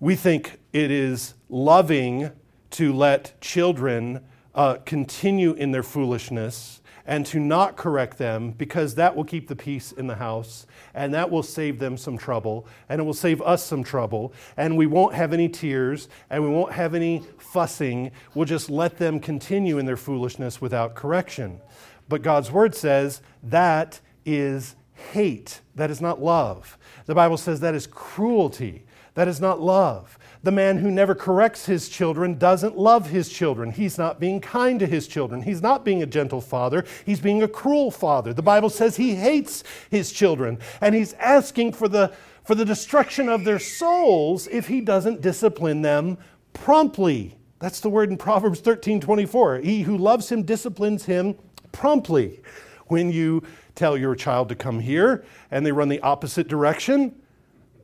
We 0.00 0.14
think 0.14 0.58
it 0.72 0.90
is 0.90 1.34
loving 1.48 2.30
to 2.72 2.92
let 2.92 3.40
children 3.40 4.24
uh, 4.54 4.76
continue 4.84 5.52
in 5.52 5.72
their 5.72 5.82
foolishness 5.82 6.80
and 7.06 7.26
to 7.26 7.38
not 7.38 7.76
correct 7.76 8.18
them 8.18 8.52
because 8.52 8.94
that 8.94 9.14
will 9.14 9.24
keep 9.24 9.48
the 9.48 9.56
peace 9.56 9.92
in 9.92 10.06
the 10.06 10.14
house 10.14 10.66
and 10.94 11.12
that 11.12 11.30
will 11.30 11.42
save 11.42 11.78
them 11.78 11.96
some 11.96 12.16
trouble 12.16 12.66
and 12.88 13.00
it 13.00 13.04
will 13.04 13.12
save 13.12 13.42
us 13.42 13.62
some 13.64 13.84
trouble 13.84 14.32
and 14.56 14.76
we 14.76 14.86
won't 14.86 15.14
have 15.14 15.32
any 15.32 15.48
tears 15.48 16.08
and 16.30 16.42
we 16.42 16.48
won't 16.48 16.72
have 16.72 16.94
any 16.94 17.22
fussing. 17.38 18.10
We'll 18.34 18.46
just 18.46 18.70
let 18.70 18.98
them 18.98 19.20
continue 19.20 19.78
in 19.78 19.86
their 19.86 19.96
foolishness 19.96 20.60
without 20.60 20.94
correction. 20.94 21.60
But 22.08 22.22
God's 22.22 22.50
word 22.50 22.74
says 22.74 23.20
that 23.42 24.00
is 24.24 24.76
hate. 25.12 25.60
That 25.74 25.90
is 25.90 26.00
not 26.00 26.22
love. 26.22 26.78
The 27.06 27.14
Bible 27.14 27.36
says 27.36 27.60
that 27.60 27.74
is 27.74 27.86
cruelty. 27.86 28.84
That 29.14 29.28
is 29.28 29.40
not 29.40 29.60
love. 29.60 30.18
The 30.44 30.52
man 30.52 30.76
who 30.76 30.90
never 30.90 31.14
corrects 31.14 31.64
his 31.64 31.88
children 31.88 32.36
doesn't 32.36 32.76
love 32.76 33.08
his 33.08 33.30
children. 33.30 33.70
He's 33.70 33.96
not 33.96 34.20
being 34.20 34.42
kind 34.42 34.78
to 34.78 34.86
his 34.86 35.08
children. 35.08 35.40
He's 35.40 35.62
not 35.62 35.86
being 35.86 36.02
a 36.02 36.06
gentle 36.06 36.42
father. 36.42 36.84
He's 37.06 37.18
being 37.18 37.42
a 37.42 37.48
cruel 37.48 37.90
father. 37.90 38.34
The 38.34 38.42
Bible 38.42 38.68
says 38.68 38.96
he 38.96 39.14
hates 39.14 39.64
his 39.88 40.12
children 40.12 40.58
and 40.82 40.94
he's 40.94 41.14
asking 41.14 41.72
for 41.72 41.88
the, 41.88 42.12
for 42.44 42.54
the 42.54 42.66
destruction 42.66 43.30
of 43.30 43.44
their 43.46 43.58
souls 43.58 44.46
if 44.48 44.68
he 44.68 44.82
doesn't 44.82 45.22
discipline 45.22 45.80
them 45.80 46.18
promptly. 46.52 47.38
That's 47.58 47.80
the 47.80 47.88
word 47.88 48.10
in 48.10 48.18
Proverbs 48.18 48.60
13 48.60 49.00
24. 49.00 49.60
He 49.60 49.80
who 49.80 49.96
loves 49.96 50.30
him 50.30 50.42
disciplines 50.42 51.06
him 51.06 51.36
promptly. 51.72 52.42
When 52.88 53.10
you 53.10 53.44
tell 53.74 53.96
your 53.96 54.14
child 54.14 54.50
to 54.50 54.54
come 54.54 54.78
here 54.78 55.24
and 55.50 55.64
they 55.64 55.72
run 55.72 55.88
the 55.88 56.00
opposite 56.00 56.48
direction, 56.48 57.14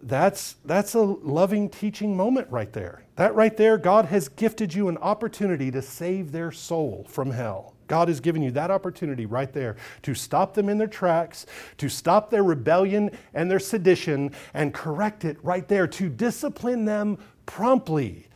that's, 0.03 0.57
that's 0.65 0.95
a 0.95 1.01
loving 1.01 1.69
teaching 1.69 2.17
moment 2.17 2.49
right 2.51 2.73
there. 2.73 3.03
That 3.17 3.35
right 3.35 3.57
there, 3.57 3.77
God 3.77 4.07
has 4.07 4.29
gifted 4.29 4.73
you 4.73 4.89
an 4.89 4.97
opportunity 4.99 5.71
to 5.71 5.83
save 5.83 6.33
their 6.33 6.51
soul 6.51 7.07
from 7.09 7.31
hell. 7.31 7.75
God 7.87 8.09
has 8.09 8.21
given 8.21 8.41
you 8.41 8.53
that 8.53 8.71
opportunity 8.71 9.27
right 9.27 9.53
there 9.53 9.77
to 10.03 10.15
stop 10.15 10.55
them 10.55 10.69
in 10.69 10.79
their 10.79 10.87
tracks, 10.87 11.45
to 11.79 11.89
stop 11.89 12.31
their 12.31 12.45
rebellion 12.45 13.11
and 13.35 13.51
their 13.51 13.59
sedition, 13.59 14.33
and 14.55 14.73
correct 14.73 15.25
it 15.25 15.37
right 15.43 15.67
there, 15.67 15.89
to 15.89 16.09
discipline 16.09 16.85
them 16.85 17.19
promptly. 17.47 18.29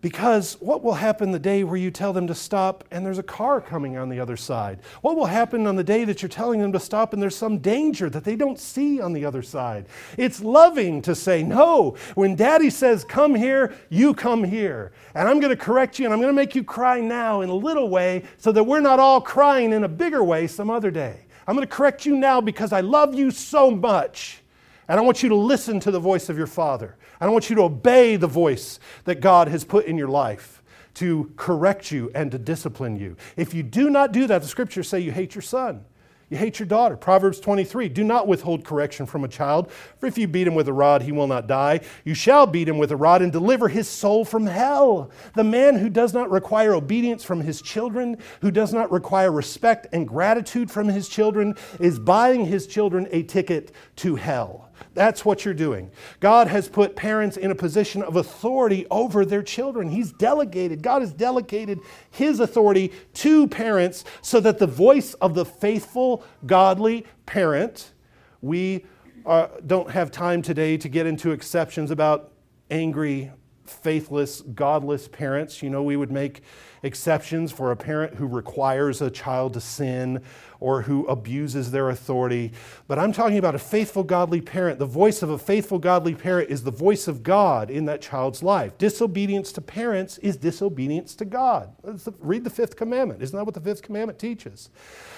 Because 0.00 0.54
what 0.60 0.84
will 0.84 0.94
happen 0.94 1.32
the 1.32 1.40
day 1.40 1.64
where 1.64 1.76
you 1.76 1.90
tell 1.90 2.12
them 2.12 2.28
to 2.28 2.34
stop 2.34 2.84
and 2.92 3.04
there's 3.04 3.18
a 3.18 3.22
car 3.22 3.60
coming 3.60 3.96
on 3.96 4.08
the 4.08 4.20
other 4.20 4.36
side? 4.36 4.78
What 5.00 5.16
will 5.16 5.26
happen 5.26 5.66
on 5.66 5.74
the 5.74 5.82
day 5.82 6.04
that 6.04 6.22
you're 6.22 6.28
telling 6.28 6.60
them 6.60 6.72
to 6.72 6.78
stop 6.78 7.12
and 7.12 7.20
there's 7.20 7.34
some 7.34 7.58
danger 7.58 8.08
that 8.10 8.22
they 8.22 8.36
don't 8.36 8.60
see 8.60 9.00
on 9.00 9.12
the 9.12 9.24
other 9.24 9.42
side? 9.42 9.86
It's 10.16 10.40
loving 10.40 11.02
to 11.02 11.16
say, 11.16 11.42
no, 11.42 11.96
when 12.14 12.36
daddy 12.36 12.70
says, 12.70 13.04
come 13.04 13.34
here, 13.34 13.74
you 13.88 14.14
come 14.14 14.44
here. 14.44 14.92
And 15.16 15.28
I'm 15.28 15.40
going 15.40 15.56
to 15.56 15.62
correct 15.62 15.98
you 15.98 16.04
and 16.04 16.14
I'm 16.14 16.20
going 16.20 16.32
to 16.32 16.40
make 16.40 16.54
you 16.54 16.62
cry 16.62 17.00
now 17.00 17.40
in 17.40 17.48
a 17.48 17.54
little 17.54 17.88
way 17.88 18.22
so 18.36 18.52
that 18.52 18.62
we're 18.62 18.80
not 18.80 19.00
all 19.00 19.20
crying 19.20 19.72
in 19.72 19.82
a 19.82 19.88
bigger 19.88 20.22
way 20.22 20.46
some 20.46 20.70
other 20.70 20.92
day. 20.92 21.26
I'm 21.48 21.56
going 21.56 21.66
to 21.66 21.74
correct 21.74 22.06
you 22.06 22.14
now 22.14 22.40
because 22.40 22.72
I 22.72 22.82
love 22.82 23.14
you 23.14 23.32
so 23.32 23.70
much. 23.70 24.42
And 24.88 24.98
I 24.98 25.02
want 25.02 25.22
you 25.22 25.28
to 25.28 25.36
listen 25.36 25.80
to 25.80 25.90
the 25.90 26.00
voice 26.00 26.28
of 26.28 26.38
your 26.38 26.46
father. 26.46 26.86
And 26.86 27.20
I 27.20 27.24
don't 27.26 27.34
want 27.34 27.50
you 27.50 27.56
to 27.56 27.62
obey 27.62 28.16
the 28.16 28.26
voice 28.26 28.80
that 29.04 29.20
God 29.20 29.48
has 29.48 29.64
put 29.64 29.84
in 29.84 29.98
your 29.98 30.08
life 30.08 30.62
to 30.94 31.30
correct 31.36 31.92
you 31.92 32.10
and 32.14 32.32
to 32.32 32.38
discipline 32.38 32.96
you. 32.96 33.16
If 33.36 33.54
you 33.54 33.62
do 33.62 33.90
not 33.90 34.12
do 34.12 34.26
that, 34.26 34.42
the 34.42 34.48
scriptures 34.48 34.88
say 34.88 34.98
you 34.98 35.12
hate 35.12 35.34
your 35.34 35.42
son. 35.42 35.84
You 36.30 36.36
hate 36.36 36.58
your 36.58 36.66
daughter. 36.66 36.94
Proverbs 36.96 37.40
23 37.40 37.88
Do 37.88 38.04
not 38.04 38.28
withhold 38.28 38.64
correction 38.64 39.06
from 39.06 39.24
a 39.24 39.28
child, 39.28 39.72
for 39.98 40.06
if 40.06 40.18
you 40.18 40.28
beat 40.28 40.46
him 40.46 40.54
with 40.54 40.68
a 40.68 40.72
rod, 40.72 41.02
he 41.02 41.12
will 41.12 41.26
not 41.26 41.46
die. 41.46 41.80
You 42.04 42.14
shall 42.14 42.46
beat 42.46 42.68
him 42.68 42.76
with 42.76 42.90
a 42.90 42.96
rod 42.96 43.22
and 43.22 43.32
deliver 43.32 43.68
his 43.68 43.88
soul 43.88 44.24
from 44.26 44.44
hell. 44.44 45.10
The 45.34 45.44
man 45.44 45.76
who 45.78 45.88
does 45.88 46.12
not 46.12 46.30
require 46.30 46.74
obedience 46.74 47.24
from 47.24 47.40
his 47.40 47.62
children, 47.62 48.18
who 48.42 48.50
does 48.50 48.74
not 48.74 48.92
require 48.92 49.32
respect 49.32 49.86
and 49.92 50.06
gratitude 50.06 50.70
from 50.70 50.88
his 50.88 51.08
children, 51.08 51.54
is 51.80 51.98
buying 51.98 52.44
his 52.44 52.66
children 52.66 53.08
a 53.10 53.22
ticket 53.22 53.72
to 53.96 54.16
hell. 54.16 54.67
That's 54.94 55.24
what 55.24 55.44
you're 55.44 55.54
doing. 55.54 55.90
God 56.20 56.48
has 56.48 56.68
put 56.68 56.96
parents 56.96 57.36
in 57.36 57.50
a 57.50 57.54
position 57.54 58.02
of 58.02 58.16
authority 58.16 58.86
over 58.90 59.24
their 59.24 59.42
children. 59.42 59.90
He's 59.90 60.12
delegated, 60.12 60.82
God 60.82 61.02
has 61.02 61.12
delegated 61.12 61.80
His 62.10 62.40
authority 62.40 62.92
to 63.14 63.46
parents 63.48 64.04
so 64.22 64.40
that 64.40 64.58
the 64.58 64.66
voice 64.66 65.14
of 65.14 65.34
the 65.34 65.44
faithful, 65.44 66.24
godly 66.46 67.06
parent, 67.26 67.92
we 68.40 68.84
uh, 69.26 69.48
don't 69.66 69.90
have 69.90 70.10
time 70.10 70.42
today 70.42 70.76
to 70.76 70.88
get 70.88 71.06
into 71.06 71.32
exceptions 71.32 71.90
about 71.90 72.32
angry, 72.70 73.30
faithless, 73.66 74.40
godless 74.40 75.08
parents. 75.08 75.62
You 75.62 75.70
know, 75.70 75.82
we 75.82 75.96
would 75.96 76.10
make 76.10 76.42
exceptions 76.82 77.52
for 77.52 77.70
a 77.70 77.76
parent 77.76 78.14
who 78.14 78.26
requires 78.26 79.00
a 79.00 79.10
child 79.10 79.54
to 79.54 79.60
sin 79.60 80.22
or 80.60 80.82
who 80.82 81.06
abuses 81.06 81.70
their 81.70 81.90
authority. 81.90 82.52
But 82.88 82.98
I'm 82.98 83.12
talking 83.12 83.38
about 83.38 83.54
a 83.54 83.60
faithful, 83.60 84.02
godly 84.02 84.40
parent. 84.40 84.78
The 84.78 84.86
voice 84.86 85.22
of 85.22 85.30
a 85.30 85.38
faithful, 85.38 85.78
godly 85.78 86.14
parent 86.14 86.50
is 86.50 86.64
the 86.64 86.70
voice 86.70 87.06
of 87.06 87.22
God 87.22 87.70
in 87.70 87.84
that 87.84 88.02
child's 88.02 88.42
life. 88.42 88.76
Disobedience 88.76 89.52
to 89.52 89.60
parents 89.60 90.18
is 90.18 90.36
disobedience 90.36 91.14
to 91.16 91.24
God. 91.24 91.70
Read 92.18 92.44
the 92.44 92.50
fifth 92.50 92.76
commandment. 92.76 93.22
Isn't 93.22 93.36
that 93.36 93.44
what 93.44 93.54
the 93.54 93.60
fifth 93.60 93.82
commandment 93.82 94.18
teaches? 94.18 94.70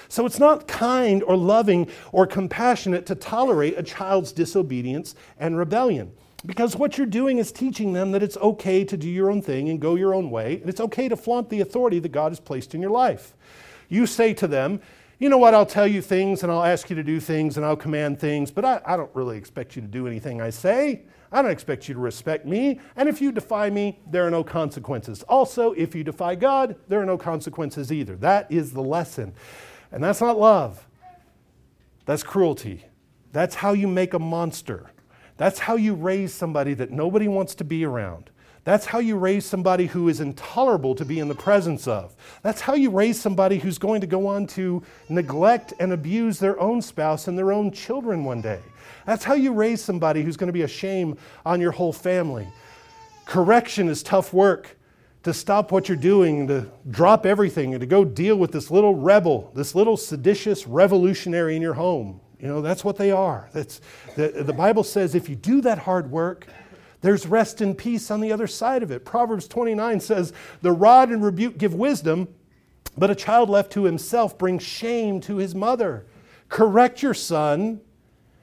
So 0.08 0.26
it's 0.26 0.38
not 0.38 0.68
kind 0.68 1.22
or 1.22 1.36
loving 1.36 1.88
or 2.12 2.26
compassionate 2.26 3.06
to 3.06 3.14
tolerate 3.14 3.78
a 3.78 3.82
child's 3.82 4.32
disobedience 4.32 5.14
and 5.38 5.56
rebellion. 5.56 6.12
Because 6.46 6.74
what 6.74 6.96
you're 6.96 7.06
doing 7.06 7.38
is 7.38 7.52
teaching 7.52 7.92
them 7.92 8.12
that 8.12 8.22
it's 8.22 8.36
okay 8.38 8.84
to 8.84 8.96
do 8.96 9.08
your 9.08 9.30
own 9.30 9.42
thing 9.42 9.68
and 9.68 9.80
go 9.80 9.94
your 9.94 10.14
own 10.14 10.30
way, 10.30 10.60
and 10.60 10.70
it's 10.70 10.80
okay 10.80 11.08
to 11.08 11.16
flaunt 11.16 11.50
the 11.50 11.60
authority 11.60 11.98
that 11.98 12.12
God 12.12 12.32
has 12.32 12.40
placed 12.40 12.74
in 12.74 12.80
your 12.80 12.90
life. 12.90 13.34
You 13.88 14.06
say 14.06 14.32
to 14.34 14.48
them, 14.48 14.80
you 15.18 15.28
know 15.28 15.36
what, 15.36 15.52
I'll 15.52 15.66
tell 15.66 15.86
you 15.86 16.00
things 16.00 16.42
and 16.42 16.50
I'll 16.50 16.64
ask 16.64 16.88
you 16.88 16.96
to 16.96 17.02
do 17.02 17.20
things 17.20 17.58
and 17.58 17.66
I'll 17.66 17.76
command 17.76 18.18
things, 18.18 18.50
but 18.50 18.64
I, 18.64 18.80
I 18.86 18.96
don't 18.96 19.14
really 19.14 19.36
expect 19.36 19.76
you 19.76 19.82
to 19.82 19.88
do 19.88 20.06
anything 20.06 20.40
I 20.40 20.48
say. 20.48 21.02
I 21.30 21.42
don't 21.42 21.50
expect 21.50 21.88
you 21.88 21.94
to 21.94 22.00
respect 22.00 22.46
me. 22.46 22.80
And 22.96 23.06
if 23.06 23.20
you 23.20 23.30
defy 23.30 23.68
me, 23.68 24.00
there 24.10 24.26
are 24.26 24.30
no 24.30 24.42
consequences. 24.42 25.22
Also, 25.24 25.72
if 25.72 25.94
you 25.94 26.02
defy 26.04 26.36
God, 26.36 26.74
there 26.88 27.02
are 27.02 27.06
no 27.06 27.18
consequences 27.18 27.92
either. 27.92 28.16
That 28.16 28.50
is 28.50 28.72
the 28.72 28.80
lesson. 28.82 29.34
And 29.92 30.02
that's 30.02 30.22
not 30.22 30.38
love, 30.38 30.86
that's 32.06 32.22
cruelty. 32.22 32.86
That's 33.32 33.56
how 33.56 33.74
you 33.74 33.86
make 33.86 34.14
a 34.14 34.18
monster. 34.18 34.90
That's 35.40 35.58
how 35.58 35.76
you 35.76 35.94
raise 35.94 36.34
somebody 36.34 36.74
that 36.74 36.90
nobody 36.90 37.26
wants 37.26 37.54
to 37.54 37.64
be 37.64 37.82
around. 37.82 38.28
That's 38.64 38.84
how 38.84 38.98
you 38.98 39.16
raise 39.16 39.46
somebody 39.46 39.86
who 39.86 40.10
is 40.10 40.20
intolerable 40.20 40.94
to 40.96 41.04
be 41.06 41.18
in 41.18 41.28
the 41.28 41.34
presence 41.34 41.88
of. 41.88 42.14
That's 42.42 42.60
how 42.60 42.74
you 42.74 42.90
raise 42.90 43.18
somebody 43.18 43.56
who's 43.58 43.78
going 43.78 44.02
to 44.02 44.06
go 44.06 44.26
on 44.26 44.46
to 44.48 44.82
neglect 45.08 45.72
and 45.80 45.94
abuse 45.94 46.38
their 46.38 46.60
own 46.60 46.82
spouse 46.82 47.26
and 47.26 47.38
their 47.38 47.52
own 47.52 47.70
children 47.70 48.22
one 48.22 48.42
day. 48.42 48.60
That's 49.06 49.24
how 49.24 49.32
you 49.32 49.54
raise 49.54 49.82
somebody 49.82 50.22
who's 50.22 50.36
going 50.36 50.48
to 50.48 50.52
be 50.52 50.60
a 50.60 50.68
shame 50.68 51.16
on 51.46 51.58
your 51.58 51.72
whole 51.72 51.94
family. 51.94 52.46
Correction 53.24 53.88
is 53.88 54.02
tough 54.02 54.34
work. 54.34 54.76
To 55.22 55.32
stop 55.32 55.72
what 55.72 55.88
you're 55.88 55.96
doing, 55.96 56.48
to 56.48 56.70
drop 56.90 57.24
everything, 57.24 57.72
and 57.72 57.80
to 57.80 57.86
go 57.86 58.04
deal 58.04 58.36
with 58.36 58.52
this 58.52 58.70
little 58.70 58.94
rebel, 58.94 59.50
this 59.54 59.74
little 59.74 59.96
seditious 59.96 60.66
revolutionary 60.66 61.56
in 61.56 61.62
your 61.62 61.74
home. 61.74 62.20
You 62.40 62.48
know, 62.48 62.62
that's 62.62 62.84
what 62.84 62.96
they 62.96 63.10
are. 63.10 63.50
That's, 63.52 63.80
the, 64.16 64.28
the 64.28 64.52
Bible 64.52 64.82
says 64.82 65.14
if 65.14 65.28
you 65.28 65.36
do 65.36 65.60
that 65.60 65.78
hard 65.78 66.10
work, 66.10 66.46
there's 67.02 67.26
rest 67.26 67.60
and 67.60 67.76
peace 67.76 68.10
on 68.10 68.20
the 68.20 68.32
other 68.32 68.46
side 68.46 68.82
of 68.82 68.90
it. 68.90 69.04
Proverbs 69.04 69.46
29 69.48 70.00
says, 70.00 70.32
The 70.62 70.72
rod 70.72 71.10
and 71.10 71.22
rebuke 71.22 71.58
give 71.58 71.74
wisdom, 71.74 72.28
but 72.96 73.10
a 73.10 73.14
child 73.14 73.50
left 73.50 73.72
to 73.72 73.84
himself 73.84 74.38
brings 74.38 74.62
shame 74.62 75.20
to 75.22 75.36
his 75.36 75.54
mother. 75.54 76.06
Correct 76.48 77.02
your 77.02 77.14
son, 77.14 77.80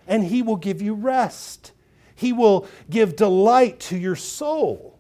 and 0.08 0.24
he 0.24 0.42
will 0.42 0.56
give 0.56 0.82
you 0.82 0.94
rest. 0.94 1.72
He 2.16 2.34
will 2.34 2.68
give 2.90 3.16
delight 3.16 3.80
to 3.82 3.98
your 3.98 4.16
soul. 4.16 4.98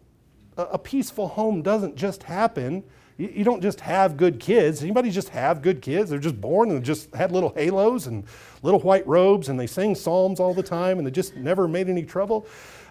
A, 0.55 0.77
peaceful 0.77 1.29
home 1.29 1.61
doesn't 1.61 1.95
just 1.95 2.23
happen. 2.23 2.83
You, 3.17 3.43
don't 3.43 3.61
just 3.61 3.81
have 3.81 4.15
good 4.15 4.39
kids. 4.39 4.83
Anybody 4.83 5.09
just 5.09 5.29
have 5.29 5.63
good 5.63 5.81
kids? 5.81 6.09
They're 6.11 6.19
just 6.19 6.39
born 6.39 6.69
and 6.69 6.83
just 6.83 7.13
had 7.15 7.31
little 7.31 7.49
halos 7.49 8.05
and 8.05 8.23
little 8.61 8.79
white 8.79 9.07
robes 9.07 9.49
and 9.49 9.59
they 9.59 9.65
sing 9.65 9.95
psalms 9.95 10.39
all 10.39 10.53
the 10.53 10.61
time 10.61 10.99
and 10.99 11.07
they 11.07 11.11
just 11.11 11.35
never 11.35 11.67
made 11.67 11.89
any 11.89 12.03
trouble. 12.03 12.45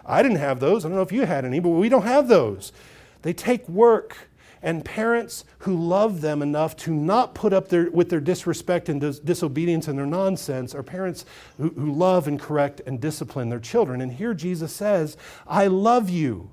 I 0.05 0.21
didn't 0.21 0.39
have 0.39 0.59
those. 0.59 0.83
I 0.83 0.89
don't 0.89 0.97
know 0.97 1.01
if 1.01 1.13
you 1.13 1.25
had 1.25 1.45
any, 1.45 1.59
but 1.61 1.69
we 1.69 1.87
don't 1.87 2.03
have 2.03 2.27
those. 2.27 2.73
They 3.21 3.33
take 3.33 3.67
work. 3.69 4.17
And 4.63 4.83
parents 4.83 5.45
who 5.59 5.75
love 5.75 6.21
them 6.21 6.41
enough 6.41 6.75
to 6.77 6.91
not 6.91 7.35
put 7.35 7.53
up 7.53 7.67
their, 7.67 7.91
with 7.91 8.09
their 8.09 8.19
disrespect 8.19 8.89
and 8.89 8.99
dis- 8.99 9.19
disobedience 9.19 9.87
and 9.87 9.97
their 9.97 10.07
nonsense 10.07 10.73
are 10.73 10.81
parents 10.81 11.25
who, 11.57 11.69
who 11.69 11.91
love 11.91 12.27
and 12.27 12.39
correct 12.39 12.81
and 12.87 12.99
discipline 12.99 13.49
their 13.49 13.59
children. 13.59 14.01
And 14.01 14.11
here 14.11 14.33
Jesus 14.33 14.73
says, 14.73 15.15
I 15.45 15.67
love 15.67 16.09
you. 16.09 16.49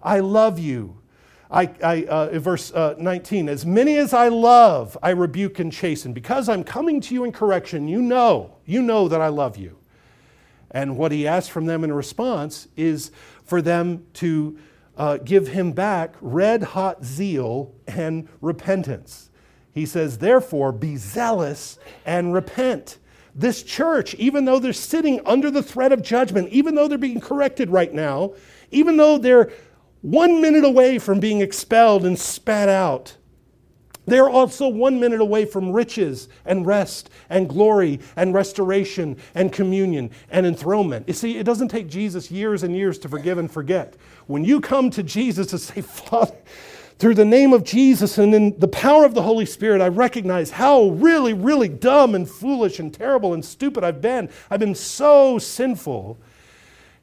I 0.00 0.20
love 0.20 0.60
you. 0.60 0.98
I, 1.50 1.70
I, 1.82 2.04
uh, 2.04 2.38
verse 2.38 2.72
uh, 2.72 2.94
19, 2.98 3.48
as 3.48 3.64
many 3.64 3.96
as 3.96 4.12
I 4.12 4.28
love, 4.28 4.98
I 5.02 5.10
rebuke 5.10 5.58
and 5.58 5.72
chasten. 5.72 6.12
Because 6.12 6.48
I'm 6.48 6.62
coming 6.62 7.00
to 7.02 7.14
you 7.14 7.24
in 7.24 7.32
correction, 7.32 7.88
you 7.88 8.02
know, 8.02 8.56
you 8.66 8.82
know 8.82 9.08
that 9.08 9.20
I 9.20 9.28
love 9.28 9.56
you. 9.56 9.78
And 10.70 10.98
what 10.98 11.12
he 11.12 11.26
asks 11.26 11.48
from 11.48 11.64
them 11.64 11.84
in 11.84 11.92
response 11.92 12.68
is 12.76 13.10
for 13.44 13.62
them 13.62 14.06
to 14.14 14.58
uh, 14.98 15.16
give 15.18 15.48
him 15.48 15.72
back 15.72 16.14
red 16.20 16.62
hot 16.62 17.04
zeal 17.04 17.72
and 17.86 18.28
repentance. 18.40 19.30
He 19.72 19.86
says, 19.86 20.18
Therefore, 20.18 20.72
be 20.72 20.96
zealous 20.96 21.78
and 22.04 22.34
repent. 22.34 22.98
This 23.34 23.62
church, 23.62 24.14
even 24.16 24.44
though 24.44 24.58
they're 24.58 24.72
sitting 24.72 25.20
under 25.24 25.50
the 25.50 25.62
threat 25.62 25.92
of 25.92 26.02
judgment, 26.02 26.48
even 26.48 26.74
though 26.74 26.88
they're 26.88 26.98
being 26.98 27.20
corrected 27.20 27.70
right 27.70 27.92
now, 27.94 28.34
even 28.70 28.96
though 28.96 29.16
they're 29.16 29.52
one 30.02 30.40
minute 30.40 30.64
away 30.64 30.98
from 30.98 31.20
being 31.20 31.40
expelled 31.40 32.04
and 32.04 32.18
spat 32.18 32.68
out, 32.68 33.16
they're 34.08 34.28
also 34.28 34.68
one 34.68 34.98
minute 34.98 35.20
away 35.20 35.44
from 35.44 35.70
riches 35.70 36.28
and 36.46 36.66
rest 36.66 37.10
and 37.28 37.46
glory 37.48 38.00
and 38.16 38.32
restoration 38.32 39.18
and 39.34 39.52
communion 39.52 40.10
and 40.30 40.46
enthronement. 40.46 41.06
You 41.06 41.14
see, 41.14 41.36
it 41.36 41.44
doesn't 41.44 41.68
take 41.68 41.88
Jesus 41.88 42.30
years 42.30 42.62
and 42.62 42.74
years 42.74 42.98
to 43.00 43.08
forgive 43.08 43.36
and 43.36 43.50
forget. 43.50 43.96
When 44.26 44.44
you 44.44 44.60
come 44.60 44.88
to 44.90 45.02
Jesus 45.02 45.48
to 45.48 45.58
say, 45.58 45.82
Father, 45.82 46.34
through 46.98 47.14
the 47.14 47.24
name 47.24 47.52
of 47.52 47.64
Jesus 47.64 48.16
and 48.16 48.34
in 48.34 48.58
the 48.58 48.68
power 48.68 49.04
of 49.04 49.14
the 49.14 49.22
Holy 49.22 49.46
Spirit, 49.46 49.82
I 49.82 49.88
recognize 49.88 50.50
how 50.50 50.88
really, 50.88 51.34
really 51.34 51.68
dumb 51.68 52.14
and 52.14 52.28
foolish 52.28 52.78
and 52.78 52.92
terrible 52.92 53.34
and 53.34 53.44
stupid 53.44 53.84
I've 53.84 54.00
been. 54.00 54.30
I've 54.50 54.60
been 54.60 54.74
so 54.74 55.38
sinful. 55.38 56.18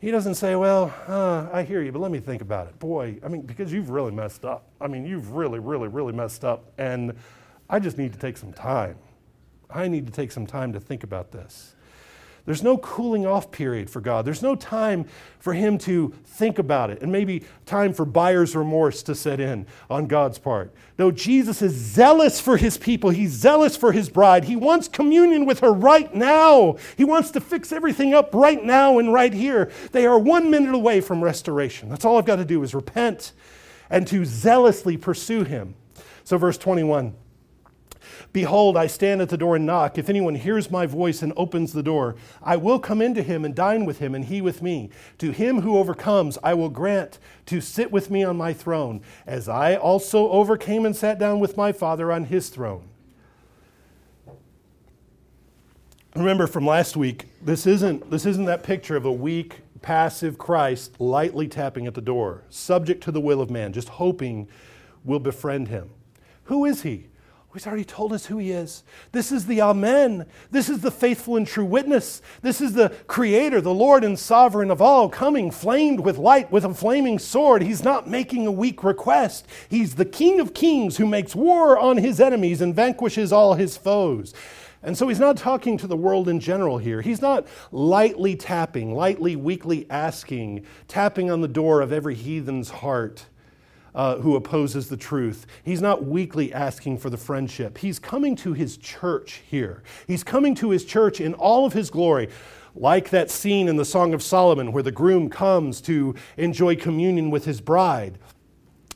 He 0.05 0.11
doesn't 0.11 0.35
say, 0.35 0.55
Well, 0.55 0.93
uh, 1.07 1.49
I 1.51 1.63
hear 1.63 1.81
you, 1.81 1.91
but 1.91 1.97
let 1.97 2.11
me 2.11 2.19
think 2.19 2.43
about 2.43 2.67
it. 2.67 2.77
Boy, 2.77 3.17
I 3.25 3.27
mean, 3.27 3.41
because 3.41 3.73
you've 3.73 3.89
really 3.89 4.11
messed 4.11 4.45
up. 4.45 4.67
I 4.79 4.85
mean, 4.85 5.03
you've 5.03 5.31
really, 5.31 5.57
really, 5.57 5.87
really 5.87 6.13
messed 6.13 6.45
up. 6.45 6.71
And 6.77 7.15
I 7.71 7.79
just 7.79 7.97
need 7.97 8.13
to 8.13 8.19
take 8.19 8.37
some 8.37 8.53
time. 8.53 8.99
I 9.67 9.87
need 9.87 10.05
to 10.05 10.13
take 10.13 10.31
some 10.31 10.45
time 10.45 10.73
to 10.73 10.79
think 10.79 11.03
about 11.03 11.31
this. 11.31 11.74
There's 12.45 12.61
no 12.61 12.77
cooling 12.77 13.25
off 13.25 13.51
period 13.51 13.89
for 13.89 14.01
God. 14.01 14.23
There's 14.23 14.43
no 14.43 14.55
time 14.55 15.05
for 15.39 15.53
Him 15.53 15.79
to 15.79 16.13
think 16.25 16.59
about 16.59 16.91
it 16.91 17.01
and 17.01 17.11
maybe 17.11 17.43
time 17.65 17.91
for 17.91 18.05
buyer's 18.05 18.55
remorse 18.55 19.01
to 19.03 19.15
set 19.15 19.39
in 19.39 19.65
on 19.89 20.05
God's 20.05 20.37
part. 20.37 20.71
No, 20.99 21.09
Jesus 21.09 21.63
is 21.63 21.73
zealous 21.73 22.39
for 22.39 22.57
His 22.57 22.77
people. 22.77 23.09
He's 23.09 23.31
zealous 23.31 23.75
for 23.75 23.91
His 23.91 24.09
bride. 24.09 24.43
He 24.43 24.55
wants 24.55 24.87
communion 24.87 25.45
with 25.45 25.61
her 25.61 25.73
right 25.73 26.13
now. 26.13 26.77
He 26.95 27.03
wants 27.03 27.31
to 27.31 27.41
fix 27.41 27.71
everything 27.71 28.13
up 28.13 28.33
right 28.35 28.63
now 28.63 28.99
and 28.99 29.11
right 29.11 29.33
here. 29.33 29.71
They 29.91 30.05
are 30.05 30.19
one 30.19 30.51
minute 30.51 30.75
away 30.75 31.01
from 31.01 31.23
restoration. 31.23 31.89
That's 31.89 32.05
all 32.05 32.17
I've 32.17 32.25
got 32.25 32.35
to 32.37 32.45
do 32.45 32.61
is 32.61 32.75
repent 32.75 33.33
and 33.89 34.07
to 34.07 34.23
zealously 34.23 34.97
pursue 34.97 35.43
Him. 35.43 35.73
So, 36.23 36.37
verse 36.37 36.59
21. 36.59 37.15
Behold, 38.35 38.75
I 38.75 38.87
stand 38.87 39.21
at 39.21 39.29
the 39.29 39.37
door 39.37 39.55
and 39.55 39.65
knock. 39.65 39.97
If 39.97 40.09
anyone 40.09 40.35
hears 40.35 40.69
my 40.69 40.85
voice 40.85 41.21
and 41.21 41.31
opens 41.37 41.71
the 41.71 41.81
door, 41.81 42.17
I 42.43 42.57
will 42.57 42.79
come 42.79 43.01
into 43.01 43.23
him 43.23 43.45
and 43.45 43.55
dine 43.55 43.85
with 43.85 43.99
him, 43.99 44.13
and 44.13 44.25
he 44.25 44.41
with 44.41 44.61
me. 44.61 44.89
To 45.19 45.31
him 45.31 45.61
who 45.61 45.77
overcomes, 45.77 46.37
I 46.43 46.53
will 46.53 46.67
grant 46.67 47.17
to 47.45 47.61
sit 47.61 47.93
with 47.93 48.11
me 48.11 48.25
on 48.25 48.35
my 48.35 48.51
throne, 48.51 48.99
as 49.25 49.47
I 49.47 49.77
also 49.77 50.29
overcame 50.31 50.85
and 50.85 50.93
sat 50.93 51.17
down 51.17 51.39
with 51.39 51.55
my 51.55 51.71
Father 51.71 52.11
on 52.11 52.25
his 52.25 52.49
throne. 52.49 52.89
Remember 56.13 56.45
from 56.45 56.67
last 56.67 56.97
week, 56.97 57.27
this 57.41 57.65
isn't, 57.65 58.11
this 58.11 58.25
isn't 58.25 58.43
that 58.47 58.63
picture 58.63 58.97
of 58.97 59.05
a 59.05 59.13
weak, 59.13 59.61
passive 59.81 60.37
Christ 60.37 60.99
lightly 60.99 61.47
tapping 61.47 61.87
at 61.87 61.93
the 61.93 62.01
door, 62.01 62.43
subject 62.49 63.01
to 63.05 63.13
the 63.13 63.21
will 63.21 63.39
of 63.39 63.49
man, 63.49 63.71
just 63.71 63.87
hoping 63.87 64.49
we'll 65.05 65.19
befriend 65.19 65.69
him. 65.69 65.89
Who 66.43 66.65
is 66.65 66.81
he? 66.81 67.07
He's 67.55 67.65
already 67.65 67.85
told 67.85 68.11
us 68.11 68.25
who 68.25 68.37
He 68.37 68.51
is. 68.51 68.83
This 69.13 69.31
is 69.31 69.45
the 69.45 69.61
Amen. 69.61 70.25
This 70.51 70.69
is 70.69 70.81
the 70.81 70.91
faithful 70.91 71.37
and 71.37 71.47
true 71.47 71.63
witness. 71.63 72.21
This 72.41 72.59
is 72.59 72.73
the 72.73 72.89
Creator, 73.07 73.61
the 73.61 73.73
Lord 73.73 74.03
and 74.03 74.19
Sovereign 74.19 74.69
of 74.69 74.81
all, 74.81 75.07
coming 75.07 75.51
flamed 75.51 76.01
with 76.01 76.17
light 76.17 76.51
with 76.51 76.65
a 76.65 76.73
flaming 76.73 77.17
sword. 77.17 77.61
He's 77.61 77.83
not 77.83 78.09
making 78.09 78.45
a 78.45 78.51
weak 78.51 78.83
request. 78.83 79.47
He's 79.69 79.95
the 79.95 80.03
King 80.03 80.41
of 80.41 80.53
kings 80.53 80.97
who 80.97 81.05
makes 81.05 81.33
war 81.33 81.79
on 81.79 81.97
His 81.97 82.19
enemies 82.19 82.59
and 82.59 82.75
vanquishes 82.75 83.31
all 83.31 83.53
His 83.53 83.77
foes. 83.77 84.33
And 84.83 84.95
so 84.95 85.07
he's 85.07 85.19
not 85.19 85.35
talking 85.35 85.79
to 85.79 85.87
the 85.87 85.97
world 85.97 86.29
in 86.29 86.39
general 86.39 86.77
here. 86.77 87.01
He's 87.01 87.21
not 87.21 87.47
lightly 87.71 88.35
tapping, 88.35 88.93
lightly, 88.93 89.35
weakly 89.35 89.87
asking, 89.89 90.63
tapping 90.87 91.31
on 91.31 91.41
the 91.41 91.47
door 91.47 91.81
of 91.81 91.91
every 91.91 92.13
heathen's 92.13 92.69
heart 92.69 93.25
uh, 93.95 94.17
who 94.17 94.35
opposes 94.35 94.89
the 94.89 94.97
truth. 94.97 95.47
He's 95.63 95.81
not 95.81 96.05
weakly 96.05 96.53
asking 96.53 96.99
for 96.99 97.09
the 97.09 97.17
friendship. 97.17 97.79
He's 97.79 97.97
coming 97.97 98.35
to 98.37 98.53
his 98.53 98.77
church 98.77 99.41
here. 99.49 99.81
He's 100.05 100.23
coming 100.23 100.53
to 100.55 100.69
his 100.69 100.85
church 100.85 101.19
in 101.19 101.33
all 101.33 101.65
of 101.65 101.73
his 101.73 101.89
glory. 101.89 102.29
Like 102.75 103.09
that 103.09 103.31
scene 103.31 103.67
in 103.69 103.77
the 103.77 103.85
Song 103.85 104.13
of 104.13 104.21
Solomon 104.21 104.73
where 104.73 104.83
the 104.83 104.91
groom 104.91 105.29
comes 105.29 105.79
to 105.81 106.13
enjoy 106.37 106.75
communion 106.75 107.31
with 107.31 107.45
his 107.45 107.61
bride 107.61 108.19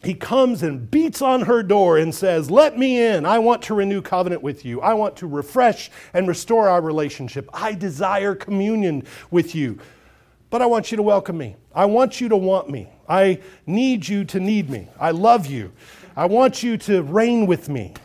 he 0.01 0.13
comes 0.13 0.63
and 0.63 0.89
beats 0.89 1.21
on 1.21 1.41
her 1.41 1.61
door 1.61 1.97
and 1.97 2.15
says, 2.15 2.49
Let 2.49 2.77
me 2.77 3.05
in. 3.05 3.25
I 3.25 3.39
want 3.39 3.61
to 3.63 3.73
renew 3.73 4.01
covenant 4.01 4.41
with 4.41 4.63
you. 4.63 4.79
I 4.81 4.93
want 4.93 5.17
to 5.17 5.27
refresh 5.27 5.91
and 6.13 6.27
restore 6.27 6.69
our 6.69 6.81
relationship. 6.81 7.49
I 7.53 7.73
desire 7.73 8.33
communion 8.33 9.03
with 9.29 9.55
you. 9.55 9.79
But 10.49 10.61
I 10.61 10.67
want 10.67 10.91
you 10.91 10.97
to 10.97 11.03
welcome 11.03 11.37
me. 11.37 11.57
I 11.75 11.85
want 11.85 12.21
you 12.21 12.29
to 12.29 12.37
want 12.37 12.69
me. 12.69 12.89
I 13.09 13.41
need 13.65 14.07
you 14.07 14.23
to 14.25 14.39
need 14.39 14.69
me. 14.69 14.87
I 14.99 15.11
love 15.11 15.47
you. 15.47 15.73
I 16.15 16.25
want 16.25 16.61
you 16.61 16.77
to 16.77 17.01
reign 17.01 17.47
with 17.47 17.67
me. 17.67 17.95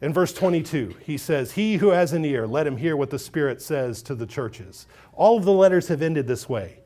In 0.00 0.12
verse 0.12 0.32
22, 0.32 0.96
he 1.04 1.18
says, 1.18 1.52
He 1.52 1.76
who 1.76 1.88
has 1.88 2.12
an 2.12 2.24
ear, 2.24 2.46
let 2.46 2.66
him 2.66 2.76
hear 2.76 2.96
what 2.96 3.10
the 3.10 3.18
Spirit 3.18 3.60
says 3.60 4.02
to 4.04 4.14
the 4.14 4.26
churches. 4.26 4.86
All 5.12 5.36
of 5.38 5.44
the 5.44 5.52
letters 5.52 5.88
have 5.88 6.02
ended 6.02 6.26
this 6.26 6.48
way 6.48 6.78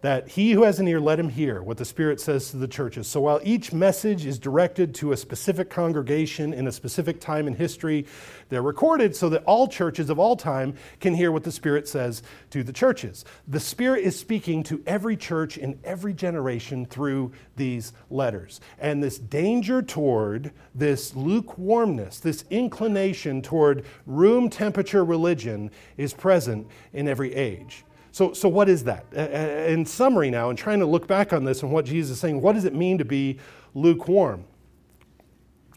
that 0.00 0.28
he 0.28 0.52
who 0.52 0.62
has 0.62 0.78
an 0.78 0.86
ear, 0.86 1.00
let 1.00 1.18
him 1.18 1.28
hear 1.28 1.62
what 1.62 1.76
the 1.76 1.84
Spirit 1.84 2.20
says 2.20 2.50
to 2.50 2.56
the 2.56 2.68
churches. 2.68 3.08
So 3.08 3.20
while 3.22 3.40
each 3.42 3.72
message 3.72 4.24
is 4.26 4.38
directed 4.38 4.94
to 4.96 5.12
a 5.12 5.16
specific 5.16 5.70
congregation 5.70 6.52
in 6.52 6.68
a 6.68 6.72
specific 6.72 7.20
time 7.20 7.48
in 7.48 7.54
history, 7.54 8.06
they're 8.48 8.62
recorded 8.62 9.16
so 9.16 9.28
that 9.30 9.42
all 9.44 9.66
churches 9.66 10.08
of 10.08 10.18
all 10.18 10.36
time 10.36 10.74
can 11.00 11.14
hear 11.14 11.32
what 11.32 11.42
the 11.42 11.50
Spirit 11.50 11.88
says 11.88 12.22
to 12.50 12.62
the 12.62 12.72
churches. 12.72 13.24
The 13.48 13.60
Spirit 13.60 14.04
is 14.04 14.18
speaking 14.18 14.62
to 14.64 14.82
every 14.86 15.16
church 15.16 15.58
in 15.58 15.78
every 15.82 16.14
generation 16.14 16.86
through 16.86 17.32
these 17.56 17.92
letters. 18.08 18.60
And 18.78 19.02
this 19.02 19.18
danger 19.18 19.82
toward 19.82 20.52
this 20.74 21.16
lukewarmness, 21.16 22.20
this 22.20 22.44
inclination 22.50 23.42
toward 23.42 23.84
room 24.06 24.48
temperature 24.48 25.04
religion 25.04 25.72
is 25.96 26.14
present 26.14 26.68
in 26.92 27.08
every 27.08 27.34
age. 27.34 27.84
So, 28.18 28.32
so 28.32 28.48
what 28.48 28.68
is 28.68 28.82
that? 28.82 29.12
In 29.14 29.86
summary, 29.86 30.28
now, 30.28 30.50
and 30.50 30.58
trying 30.58 30.80
to 30.80 30.86
look 30.86 31.06
back 31.06 31.32
on 31.32 31.44
this 31.44 31.62
and 31.62 31.70
what 31.70 31.84
Jesus 31.84 32.16
is 32.16 32.20
saying, 32.20 32.40
what 32.40 32.56
does 32.56 32.64
it 32.64 32.74
mean 32.74 32.98
to 32.98 33.04
be 33.04 33.38
lukewarm? 33.74 34.42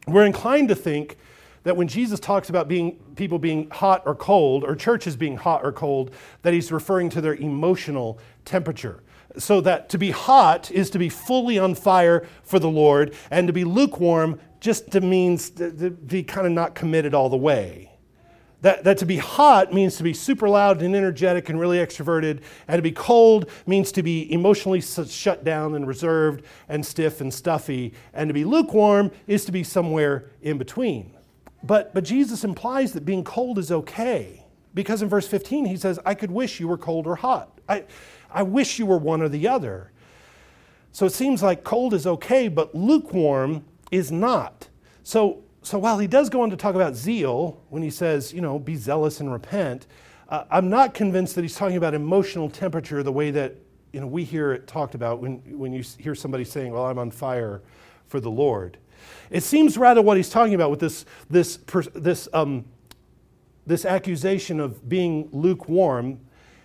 We're 0.08 0.26
inclined 0.26 0.70
to 0.70 0.76
think 0.76 1.18
that 1.66 1.78
when 1.78 1.88
Jesus 1.88 2.20
talks 2.20 2.50
about 2.50 2.68
being, 2.68 2.94
people 3.16 3.38
being 3.38 3.70
hot 3.70 4.02
or 4.08 4.16
cold, 4.16 4.64
or 4.64 4.76
churches 4.76 5.16
being 5.16 5.38
hot 5.38 5.64
or 5.64 5.72
cold, 5.72 6.16
that 6.42 6.52
he's 6.52 6.72
referring 6.72 7.12
to 7.12 7.22
their 7.22 7.36
emotional 7.36 8.18
temperature. 8.44 9.04
So 9.38 9.62
that 9.62 9.88
to 9.90 10.00
be 10.00 10.10
hot 10.10 10.72
is 10.72 10.90
to 10.90 10.98
be 10.98 11.10
fully 11.10 11.60
on 11.60 11.76
fire 11.76 12.26
for 12.42 12.58
the 12.58 12.72
Lord, 12.72 13.14
and 13.30 13.46
to 13.46 13.54
be 13.54 13.64
lukewarm 13.64 14.40
just 14.60 14.90
to 14.94 15.02
means 15.02 15.52
to 15.52 15.92
be 15.92 16.24
kind 16.24 16.48
of 16.48 16.54
not 16.54 16.74
committed 16.74 17.14
all 17.14 17.30
the 17.30 17.38
way. 17.38 17.91
That, 18.62 18.84
that 18.84 19.00
to 19.00 19.06
be 19.06 19.18
hot 19.18 19.74
means 19.74 19.96
to 19.98 20.04
be 20.04 20.14
super 20.14 20.48
loud 20.48 20.82
and 20.82 20.96
energetic 20.96 21.50
and 21.50 21.60
really 21.60 21.78
extroverted, 21.78 22.42
and 22.68 22.78
to 22.78 22.82
be 22.84 22.92
cold 22.92 23.50
means 23.66 23.92
to 23.94 24.04
be 24.04 24.32
emotionally 24.32 24.82
shut 24.82 25.44
down 25.44 25.74
and 25.74 25.88
reserved 25.88 26.46
and 26.70 26.86
stiff 26.86 27.22
and 27.22 27.34
stuffy, 27.34 27.94
and 28.14 28.30
to 28.30 28.34
be 28.34 28.46
lukewarm 28.46 29.12
is 29.26 29.46
to 29.46 29.52
be 29.52 29.64
somewhere 29.64 30.30
in 30.44 30.60
between. 30.60 31.16
But, 31.64 31.94
but 31.94 32.04
Jesus 32.04 32.44
implies 32.44 32.94
that 32.94 33.06
being 33.06 33.24
cold 33.24 33.58
is 33.58 33.72
okay, 33.72 34.46
because 34.76 35.02
in 35.02 35.10
verse 35.10 35.28
15 35.28 35.66
he 35.66 35.78
says, 35.78 36.00
I 36.06 36.14
could 36.14 36.32
wish 36.32 36.60
you 36.60 36.68
were 36.68 36.78
cold 36.78 37.08
or 37.08 37.16
hot. 37.16 37.60
I, 37.68 37.86
I 38.30 38.44
wish 38.44 38.78
you 38.78 38.86
were 38.86 38.98
one 38.98 39.22
or 39.22 39.30
the 39.30 39.48
other. 39.48 39.92
So 40.92 41.06
it 41.06 41.14
seems 41.14 41.42
like 41.42 41.64
cold 41.64 41.94
is 41.94 42.06
okay, 42.06 42.48
but 42.48 42.76
lukewarm 42.76 43.66
is 43.92 44.12
not. 44.12 44.68
So 45.04 45.44
so 45.64 45.78
while 45.78 46.00
he 46.00 46.08
does 46.08 46.30
go 46.30 46.42
on 46.42 46.50
to 46.50 46.56
talk 46.56 46.76
about 46.76 46.96
zeal 46.96 47.62
when 47.70 47.84
he 47.84 47.90
says, 47.90 48.34
you 48.34 48.42
know, 48.42 48.58
be 48.58 48.76
zealous 48.76 49.20
and 49.20 49.32
repent, 49.32 49.86
uh, 50.30 50.46
I'm 50.50 50.70
not 50.70 50.94
convinced 50.94 51.36
that 51.36 51.42
he's 51.42 51.56
talking 51.56 51.78
about 51.78 51.94
emotional 51.94 52.50
temperature 52.50 53.04
the 53.04 53.12
way 53.12 53.32
that 53.32 53.56
you 53.94 54.00
know 54.00 54.08
we 54.08 54.24
hear 54.24 54.54
it 54.54 54.66
talked 54.66 54.96
about 54.96 55.20
when, 55.20 55.42
when 55.58 55.74
you 55.74 55.84
hear 56.00 56.16
somebody 56.16 56.46
saying, 56.46 56.72
well, 56.72 56.86
I'm 56.86 56.98
on 56.98 57.12
fire 57.12 57.62
for 58.08 58.20
the 58.20 58.32
Lord. 58.32 58.78
It 59.30 59.44
seems 59.44 59.78
rather 59.78 60.02
what 60.02 60.18
he's 60.18 60.30
talking 60.30 60.54
about 60.54 60.70
with 60.70 60.80
this, 60.80 61.06
this, 61.30 61.58
this, 61.94 62.28
um, 62.34 62.66
this 63.66 63.86
accusation 63.86 64.60
of 64.60 64.88
being 64.88 65.30
lukewarm, 65.32 66.20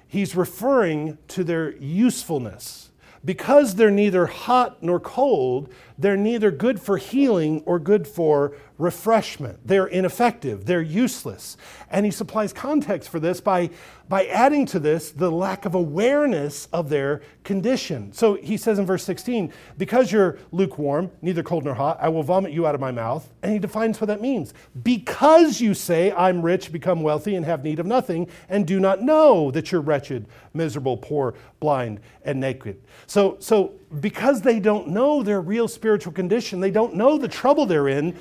he's 0.09 0.35
referring 0.35 1.19
to 1.29 1.45
their 1.45 1.77
usefulness 1.77 2.91
because 3.25 3.75
they're 3.75 3.91
neither 3.91 4.27
hot 4.27 4.83
nor 4.83 5.01
cold, 5.01 5.73
they're 5.99 6.17
neither 6.17 6.51
good 6.51 6.81
for 6.81 6.97
healing 6.97 7.63
or 7.65 7.79
good 7.79 8.07
for 8.07 8.55
refreshment. 8.79 9.67
They're 9.67 9.87
ineffective. 9.87 10.67
They're 10.67 10.83
useless. 10.83 11.57
And 11.91 12.05
he 12.05 12.13
supplies 12.13 12.53
context 12.53 13.09
for 13.09 13.19
this 13.19 13.41
by, 13.41 13.71
by 14.09 14.27
adding 14.27 14.67
to 14.67 14.79
this 14.79 15.11
the 15.11 15.31
lack 15.31 15.65
of 15.65 15.75
awareness 15.75 16.67
of 16.73 16.91
their 16.91 17.23
condition. 17.45 18.13
So 18.13 18.35
he 18.35 18.59
says 18.59 18.79
in 18.79 18.85
verse 18.85 19.05
16, 19.05 19.53
Because 19.79 20.13
you're 20.13 20.39
lukewarm, 20.53 21.11
neither 21.23 21.43
cold 21.43 21.65
nor 21.65 21.75
hot, 21.75 21.99
I 22.01 22.11
will 22.11 22.23
vomit 22.23 22.53
you 22.53 22.67
out 22.67 22.75
of 22.75 22.81
my 22.81 22.91
mouth. 22.91 23.31
And 23.43 23.53
he 23.53 23.59
defines 23.59 24.01
what 24.01 24.09
that 24.09 24.21
means. 24.21 24.53
Because 24.83 25.61
you 25.61 25.73
say, 25.73 26.13
I'm 26.13 26.43
rich, 26.43 26.71
become 26.71 27.03
wealthy, 27.03 27.35
and 27.37 27.47
have 27.47 27.65
need 27.65 27.79
of 27.79 27.87
nothing, 27.87 28.29
and 28.49 28.67
do 28.67 28.79
not 28.79 29.01
know 29.01 29.51
that 29.53 29.73
you're 29.73 29.81
wretched, 29.81 30.27
miserable, 30.53 30.99
poor, 30.99 31.35
blind, 31.61 32.01
and 32.25 32.41
naked. 32.41 32.83
So, 33.07 33.37
so 33.41 33.73
because 34.01 34.43
they 34.43 34.61
don't 34.61 34.89
know 34.89 35.23
their 35.23 35.41
real 35.41 35.69
spiritual 35.69 36.13
condition, 36.13 36.61
they 36.61 36.71
don't 36.71 36.95
know 36.95 37.19
the 37.19 37.29
trouble 37.29 37.67
they're 37.67 37.89
in 37.89 38.17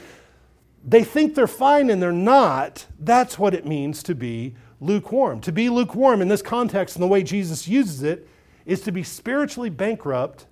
they 0.85 1.03
think 1.03 1.33
they're 1.33 1.47
fine 1.47 1.89
and 1.89 2.01
they're 2.01 2.11
not, 2.11 2.85
that's 2.99 3.39
what 3.39 3.55
it 3.55 3.65
means 3.65 4.03
to 4.03 4.13
be 4.13 4.55
lukewarm. 4.79 5.41
To 5.41 5.51
be 5.51 5.67
lukewarm 5.67 6.21
in 6.21 6.27
this 6.27 6.43
context 6.43 6.95
and 6.95 7.03
the 7.03 7.07
way 7.07 7.23
Jesus 7.23 7.67
uses 7.67 8.03
it 8.03 8.27
is 8.65 8.81
to 8.81 8.91
be 8.91 9.01
spiritually 9.01 9.71
bankrupt 9.71 10.45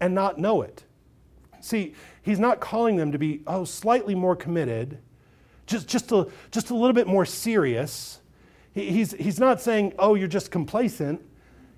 and 0.00 0.14
not 0.14 0.38
know 0.38 0.62
it. 0.62 0.84
See, 1.60 1.94
he's 2.22 2.38
not 2.38 2.60
calling 2.60 2.96
them 2.96 3.10
to 3.10 3.18
be, 3.18 3.42
oh, 3.46 3.64
slightly 3.64 4.14
more 4.14 4.36
committed, 4.36 4.98
just, 5.66 5.88
just, 5.88 6.12
a, 6.12 6.28
just 6.52 6.70
a 6.70 6.74
little 6.74 6.92
bit 6.92 7.08
more 7.08 7.24
serious. 7.24 8.20
He, 8.72 8.90
he's, 8.90 9.12
he's 9.12 9.40
not 9.40 9.60
saying, 9.60 9.94
oh, 9.98 10.14
you're 10.14 10.28
just 10.28 10.52
complacent. 10.52 11.20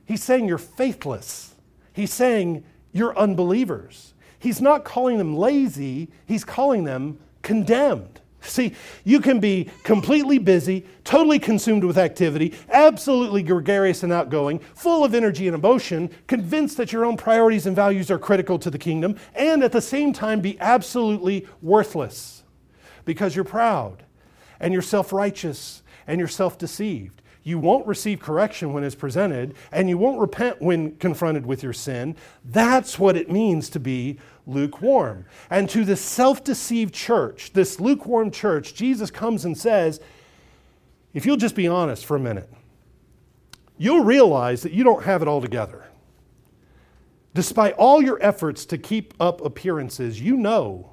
He's 0.04 0.22
saying 0.22 0.46
you're 0.46 0.58
faithless. 0.58 1.54
He's 1.98 2.12
saying 2.12 2.62
you're 2.92 3.18
unbelievers. 3.18 4.14
He's 4.38 4.60
not 4.60 4.84
calling 4.84 5.18
them 5.18 5.36
lazy, 5.36 6.06
he's 6.26 6.44
calling 6.44 6.84
them 6.84 7.18
condemned. 7.42 8.20
See, 8.40 8.76
you 9.02 9.18
can 9.18 9.40
be 9.40 9.68
completely 9.82 10.38
busy, 10.38 10.86
totally 11.02 11.40
consumed 11.40 11.82
with 11.82 11.98
activity, 11.98 12.54
absolutely 12.70 13.42
gregarious 13.42 14.04
and 14.04 14.12
outgoing, 14.12 14.60
full 14.76 15.04
of 15.04 15.12
energy 15.12 15.48
and 15.48 15.56
emotion, 15.56 16.08
convinced 16.28 16.76
that 16.76 16.92
your 16.92 17.04
own 17.04 17.16
priorities 17.16 17.66
and 17.66 17.74
values 17.74 18.12
are 18.12 18.18
critical 18.18 18.60
to 18.60 18.70
the 18.70 18.78
kingdom, 18.78 19.16
and 19.34 19.64
at 19.64 19.72
the 19.72 19.80
same 19.80 20.12
time 20.12 20.40
be 20.40 20.56
absolutely 20.60 21.48
worthless 21.60 22.44
because 23.06 23.34
you're 23.34 23.44
proud 23.44 24.04
and 24.60 24.72
you're 24.72 24.82
self 24.82 25.12
righteous 25.12 25.82
and 26.06 26.20
you're 26.20 26.28
self 26.28 26.58
deceived. 26.58 27.17
You 27.48 27.58
won't 27.58 27.86
receive 27.86 28.20
correction 28.20 28.74
when 28.74 28.84
it's 28.84 28.94
presented, 28.94 29.54
and 29.72 29.88
you 29.88 29.96
won't 29.96 30.20
repent 30.20 30.60
when 30.60 30.96
confronted 30.96 31.46
with 31.46 31.62
your 31.62 31.72
sin. 31.72 32.14
That's 32.44 32.98
what 32.98 33.16
it 33.16 33.30
means 33.30 33.70
to 33.70 33.80
be 33.80 34.18
lukewarm. 34.46 35.24
And 35.48 35.66
to 35.70 35.86
the 35.86 35.96
self 35.96 36.44
deceived 36.44 36.92
church, 36.92 37.54
this 37.54 37.80
lukewarm 37.80 38.30
church, 38.32 38.74
Jesus 38.74 39.10
comes 39.10 39.46
and 39.46 39.56
says, 39.56 39.98
if 41.14 41.24
you'll 41.24 41.38
just 41.38 41.54
be 41.54 41.66
honest 41.66 42.04
for 42.04 42.16
a 42.18 42.20
minute, 42.20 42.52
you'll 43.78 44.04
realize 44.04 44.60
that 44.60 44.72
you 44.72 44.84
don't 44.84 45.04
have 45.04 45.22
it 45.22 45.28
all 45.28 45.40
together. 45.40 45.86
Despite 47.32 47.72
all 47.76 48.02
your 48.02 48.22
efforts 48.22 48.66
to 48.66 48.76
keep 48.76 49.14
up 49.18 49.40
appearances, 49.40 50.20
you 50.20 50.36
know 50.36 50.90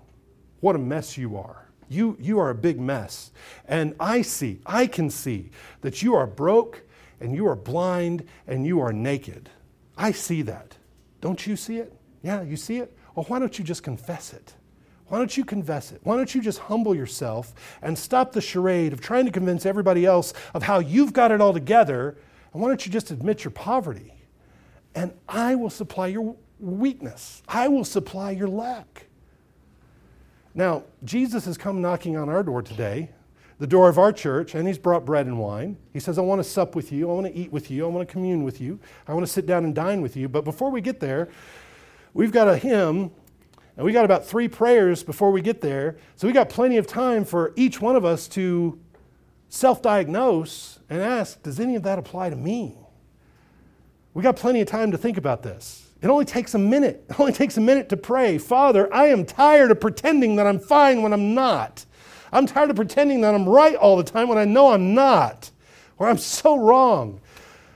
what 0.62 0.78
a 0.78 0.80
mess 0.80 1.18
you 1.18 1.36
are. 1.36 1.65
You, 1.90 2.18
you 2.20 2.40
are 2.40 2.50
a 2.50 2.56
big 2.56 2.80
mess. 2.80 3.32
And 3.68 3.96
I 4.00 4.22
see, 4.22 4.60
I 4.66 4.88
can 4.88 5.10
see 5.10 5.52
that 5.82 6.02
you 6.02 6.16
are 6.16 6.28
broke 6.28 6.84
and 7.20 7.36
you 7.36 7.48
are 7.48 7.56
blind 7.56 8.26
and 8.48 8.66
you 8.66 8.80
are 8.82 8.92
naked. 8.92 9.50
I 9.98 10.12
see 10.12 10.42
that. 10.44 10.76
Don't 11.22 11.46
you 11.48 11.56
see 11.56 11.78
it? 11.78 11.94
Yeah, 12.22 12.42
you 12.42 12.58
see 12.58 12.78
it? 12.78 12.96
Well, 13.16 13.26
why 13.28 13.40
don't 13.40 13.58
you 13.58 13.64
just 13.64 13.84
confess 13.84 14.34
it? 14.34 14.54
Why 15.08 15.20
don't 15.20 15.38
you 15.38 15.46
confess 15.46 15.92
it? 15.92 16.02
Why 16.04 16.18
don't 16.18 16.34
you 16.34 16.42
just 16.42 16.60
humble 16.60 16.96
yourself 16.96 17.54
and 17.82 17.98
stop 17.98 18.32
the 18.32 18.42
charade 18.42 18.92
of 18.92 19.02
trying 19.02 19.26
to 19.26 19.32
convince 19.32 19.66
everybody 19.66 20.06
else 20.06 20.34
of 20.54 20.64
how 20.64 20.80
you've 20.80 21.14
got 21.14 21.32
it 21.32 21.40
all 21.40 21.54
together? 21.54 22.18
And 22.52 22.62
why 22.62 22.70
don't 22.70 22.86
you 22.86 22.92
just 22.92 23.12
admit 23.12 23.44
your 23.44 23.52
poverty? 23.52 24.14
And 24.96 25.14
I 25.30 25.56
will 25.56 25.70
supply 25.70 26.08
your 26.08 26.36
weakness, 26.60 27.44
I 27.48 27.68
will 27.68 27.86
supply 27.86 28.32
your 28.32 28.48
lack. 28.48 29.08
Now, 30.56 30.84
Jesus 31.04 31.46
has 31.46 31.58
come 31.58 31.82
knocking 31.82 32.18
on 32.18 32.30
our 32.30 32.42
door 32.42 32.64
today, 32.64 33.12
the 33.60 33.68
door 33.68 33.90
of 33.90 34.00
our 34.00 34.12
church, 34.12 34.56
and 34.56 34.68
he's 34.68 34.80
brought 34.80 35.06
bread 35.06 35.28
and 35.28 35.38
wine. 35.38 35.78
He 35.94 36.00
says, 36.00 36.18
I 36.18 36.22
want 36.22 36.40
to 36.40 36.50
sup 36.50 36.76
with 36.76 36.92
you, 36.92 37.12
I 37.12 37.14
want 37.14 37.28
to 37.28 37.34
eat 37.34 37.52
with 37.52 37.70
you, 37.70 37.86
I 37.86 37.90
want 37.90 38.08
to 38.08 38.12
commune 38.12 38.44
with 38.44 38.60
you, 38.60 38.80
I 39.08 39.14
want 39.14 39.26
to 39.26 39.32
sit 39.32 39.46
down 39.46 39.66
and 39.66 39.76
dine 39.76 40.02
with 40.02 40.16
you. 40.16 40.28
But 40.28 40.44
before 40.44 40.72
we 40.72 40.82
get 40.82 41.00
there, 41.00 41.30
We've 42.16 42.32
got 42.32 42.48
a 42.48 42.56
hymn, 42.56 43.12
and 43.76 43.86
we 43.86 43.92
got 43.92 44.06
about 44.06 44.26
three 44.26 44.48
prayers 44.48 45.04
before 45.04 45.32
we 45.32 45.42
get 45.42 45.60
there. 45.60 45.98
So 46.16 46.28
we 46.28 46.34
got 46.34 46.48
plenty 46.48 46.78
of 46.78 46.88
time 46.88 47.26
for 47.26 47.52
each 47.58 47.82
one 47.82 47.98
of 47.98 48.06
us 48.06 48.30
to 48.30 48.80
self 49.50 49.82
diagnose 49.82 50.80
and 50.90 51.02
ask, 51.02 51.44
does 51.44 51.60
any 51.60 51.76
of 51.76 51.84
that 51.84 52.00
apply 52.00 52.30
to 52.30 52.38
me? 52.38 52.78
We 54.14 54.24
got 54.24 54.38
plenty 54.38 54.62
of 54.62 54.70
time 54.70 54.92
to 54.92 54.98
think 54.98 55.18
about 55.18 55.44
this. 55.44 55.85
It 56.06 56.10
only 56.10 56.26
takes 56.26 56.54
a 56.54 56.60
minute. 56.60 57.04
It 57.10 57.20
only 57.20 57.34
takes 57.34 57.58
a 57.58 57.62
minute 57.62 57.90
to 57.90 57.98
pray. 57.98 58.38
Father, 58.38 58.94
I 58.94 59.08
am 59.08 59.26
tired 59.26 59.72
of 59.72 59.80
pretending 59.80 60.36
that 60.36 60.46
I'm 60.46 60.60
fine 60.60 61.02
when 61.02 61.12
I'm 61.12 61.34
not. 61.34 61.84
I'm 62.32 62.46
tired 62.46 62.70
of 62.70 62.76
pretending 62.76 63.22
that 63.22 63.34
I'm 63.34 63.50
right 63.50 63.76
all 63.76 63.98
the 63.98 64.04
time 64.04 64.28
when 64.28 64.38
I 64.38 64.46
know 64.46 64.72
I'm 64.72 64.94
not, 64.94 65.50
or 65.98 66.08
I'm 66.08 66.20
so 66.20 66.58
wrong. 66.58 67.22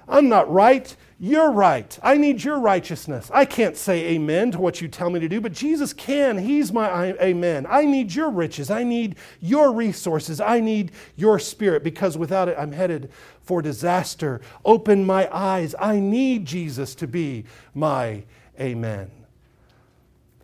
I'm 0.07 0.29
not 0.29 0.51
right. 0.51 0.95
You're 1.21 1.51
right. 1.51 1.99
I 2.01 2.15
need 2.15 2.45
your 2.45 2.59
righteousness. 2.59 3.29
I 3.33 3.43
can't 3.43 3.75
say 3.75 4.05
amen 4.11 4.51
to 4.51 4.59
what 4.59 4.79
you 4.79 4.87
tell 4.87 5.09
me 5.09 5.19
to 5.19 5.27
do, 5.27 5.41
but 5.41 5.51
Jesus 5.51 5.91
can. 5.91 6.37
He's 6.37 6.71
my 6.71 7.13
amen. 7.21 7.67
I 7.69 7.83
need 7.83 8.15
your 8.15 8.29
riches. 8.29 8.71
I 8.71 8.83
need 8.83 9.17
your 9.41 9.73
resources. 9.73 10.39
I 10.39 10.61
need 10.61 10.93
your 11.17 11.37
spirit 11.37 11.83
because 11.83 12.17
without 12.17 12.47
it, 12.47 12.55
I'm 12.57 12.71
headed 12.71 13.11
for 13.41 13.61
disaster. 13.61 14.39
Open 14.63 15.05
my 15.05 15.27
eyes. 15.35 15.75
I 15.77 15.99
need 15.99 16.45
Jesus 16.45 16.95
to 16.95 17.07
be 17.07 17.43
my 17.73 18.23
amen. 18.57 19.11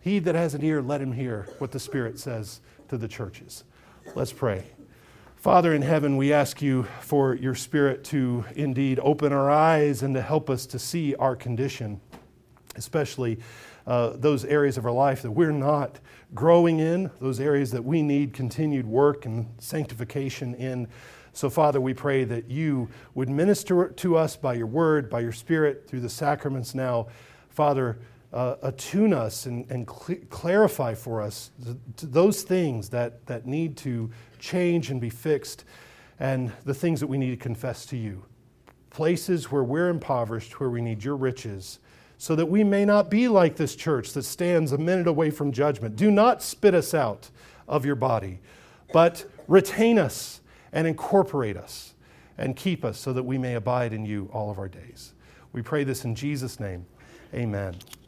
He 0.02 0.18
that 0.18 0.34
has 0.34 0.52
an 0.54 0.62
ear, 0.62 0.82
let 0.82 1.00
him 1.00 1.12
hear 1.12 1.48
what 1.58 1.72
the 1.72 1.80
Spirit 1.80 2.18
says 2.18 2.60
to 2.88 2.98
the 2.98 3.08
churches. 3.08 3.64
Let's 4.14 4.32
pray. 4.32 4.64
Father 5.46 5.74
in 5.74 5.82
heaven, 5.82 6.16
we 6.16 6.32
ask 6.32 6.60
you 6.60 6.88
for 6.98 7.36
your 7.36 7.54
Spirit 7.54 8.02
to 8.02 8.44
indeed 8.56 8.98
open 9.00 9.32
our 9.32 9.48
eyes 9.48 10.02
and 10.02 10.12
to 10.16 10.20
help 10.20 10.50
us 10.50 10.66
to 10.66 10.76
see 10.76 11.14
our 11.14 11.36
condition, 11.36 12.00
especially 12.74 13.38
uh, 13.86 14.14
those 14.16 14.44
areas 14.44 14.76
of 14.76 14.84
our 14.84 14.90
life 14.90 15.22
that 15.22 15.30
we're 15.30 15.52
not 15.52 16.00
growing 16.34 16.80
in, 16.80 17.12
those 17.20 17.38
areas 17.38 17.70
that 17.70 17.84
we 17.84 18.02
need 18.02 18.32
continued 18.32 18.86
work 18.86 19.24
and 19.24 19.46
sanctification 19.58 20.52
in. 20.56 20.88
So, 21.32 21.48
Father, 21.48 21.80
we 21.80 21.94
pray 21.94 22.24
that 22.24 22.50
you 22.50 22.88
would 23.14 23.28
minister 23.28 23.90
to 23.90 24.16
us 24.16 24.34
by 24.34 24.54
your 24.54 24.66
word, 24.66 25.08
by 25.08 25.20
your 25.20 25.30
Spirit, 25.30 25.86
through 25.86 26.00
the 26.00 26.10
sacraments 26.10 26.74
now. 26.74 27.06
Father, 27.50 28.00
uh, 28.32 28.56
attune 28.62 29.14
us 29.14 29.46
and, 29.46 29.70
and 29.70 29.88
cl- 29.88 30.18
clarify 30.28 30.92
for 30.92 31.22
us 31.22 31.52
th- 31.64 31.76
those 32.02 32.42
things 32.42 32.88
that, 32.88 33.24
that 33.26 33.46
need 33.46 33.76
to 33.76 34.10
change 34.38 34.90
and 34.90 35.00
be 35.00 35.10
fixed, 35.10 35.64
and 36.18 36.52
the 36.64 36.74
things 36.74 37.00
that 37.00 37.06
we 37.06 37.18
need 37.18 37.30
to 37.30 37.36
confess 37.36 37.86
to 37.86 37.96
you. 37.96 38.24
Places 38.90 39.50
where 39.50 39.64
we're 39.64 39.88
impoverished, 39.88 40.58
where 40.58 40.70
we 40.70 40.80
need 40.80 41.04
your 41.04 41.16
riches, 41.16 41.78
so 42.18 42.34
that 42.34 42.46
we 42.46 42.64
may 42.64 42.84
not 42.84 43.10
be 43.10 43.28
like 43.28 43.56
this 43.56 43.76
church 43.76 44.12
that 44.12 44.22
stands 44.22 44.72
a 44.72 44.78
minute 44.78 45.06
away 45.06 45.30
from 45.30 45.52
judgment. 45.52 45.96
Do 45.96 46.10
not 46.10 46.42
spit 46.42 46.74
us 46.74 46.94
out 46.94 47.30
of 47.68 47.84
your 47.84 47.96
body, 47.96 48.40
but 48.92 49.26
retain 49.48 49.98
us 49.98 50.40
and 50.72 50.86
incorporate 50.86 51.56
us 51.56 51.94
and 52.38 52.56
keep 52.56 52.84
us 52.84 52.98
so 52.98 53.12
that 53.12 53.22
we 53.22 53.38
may 53.38 53.54
abide 53.54 53.92
in 53.92 54.04
you 54.04 54.30
all 54.32 54.50
of 54.50 54.58
our 54.58 54.68
days. 54.68 55.12
We 55.52 55.62
pray 55.62 55.84
this 55.84 56.04
in 56.04 56.14
Jesus' 56.14 56.60
name. 56.60 56.86
Amen. 57.34 57.74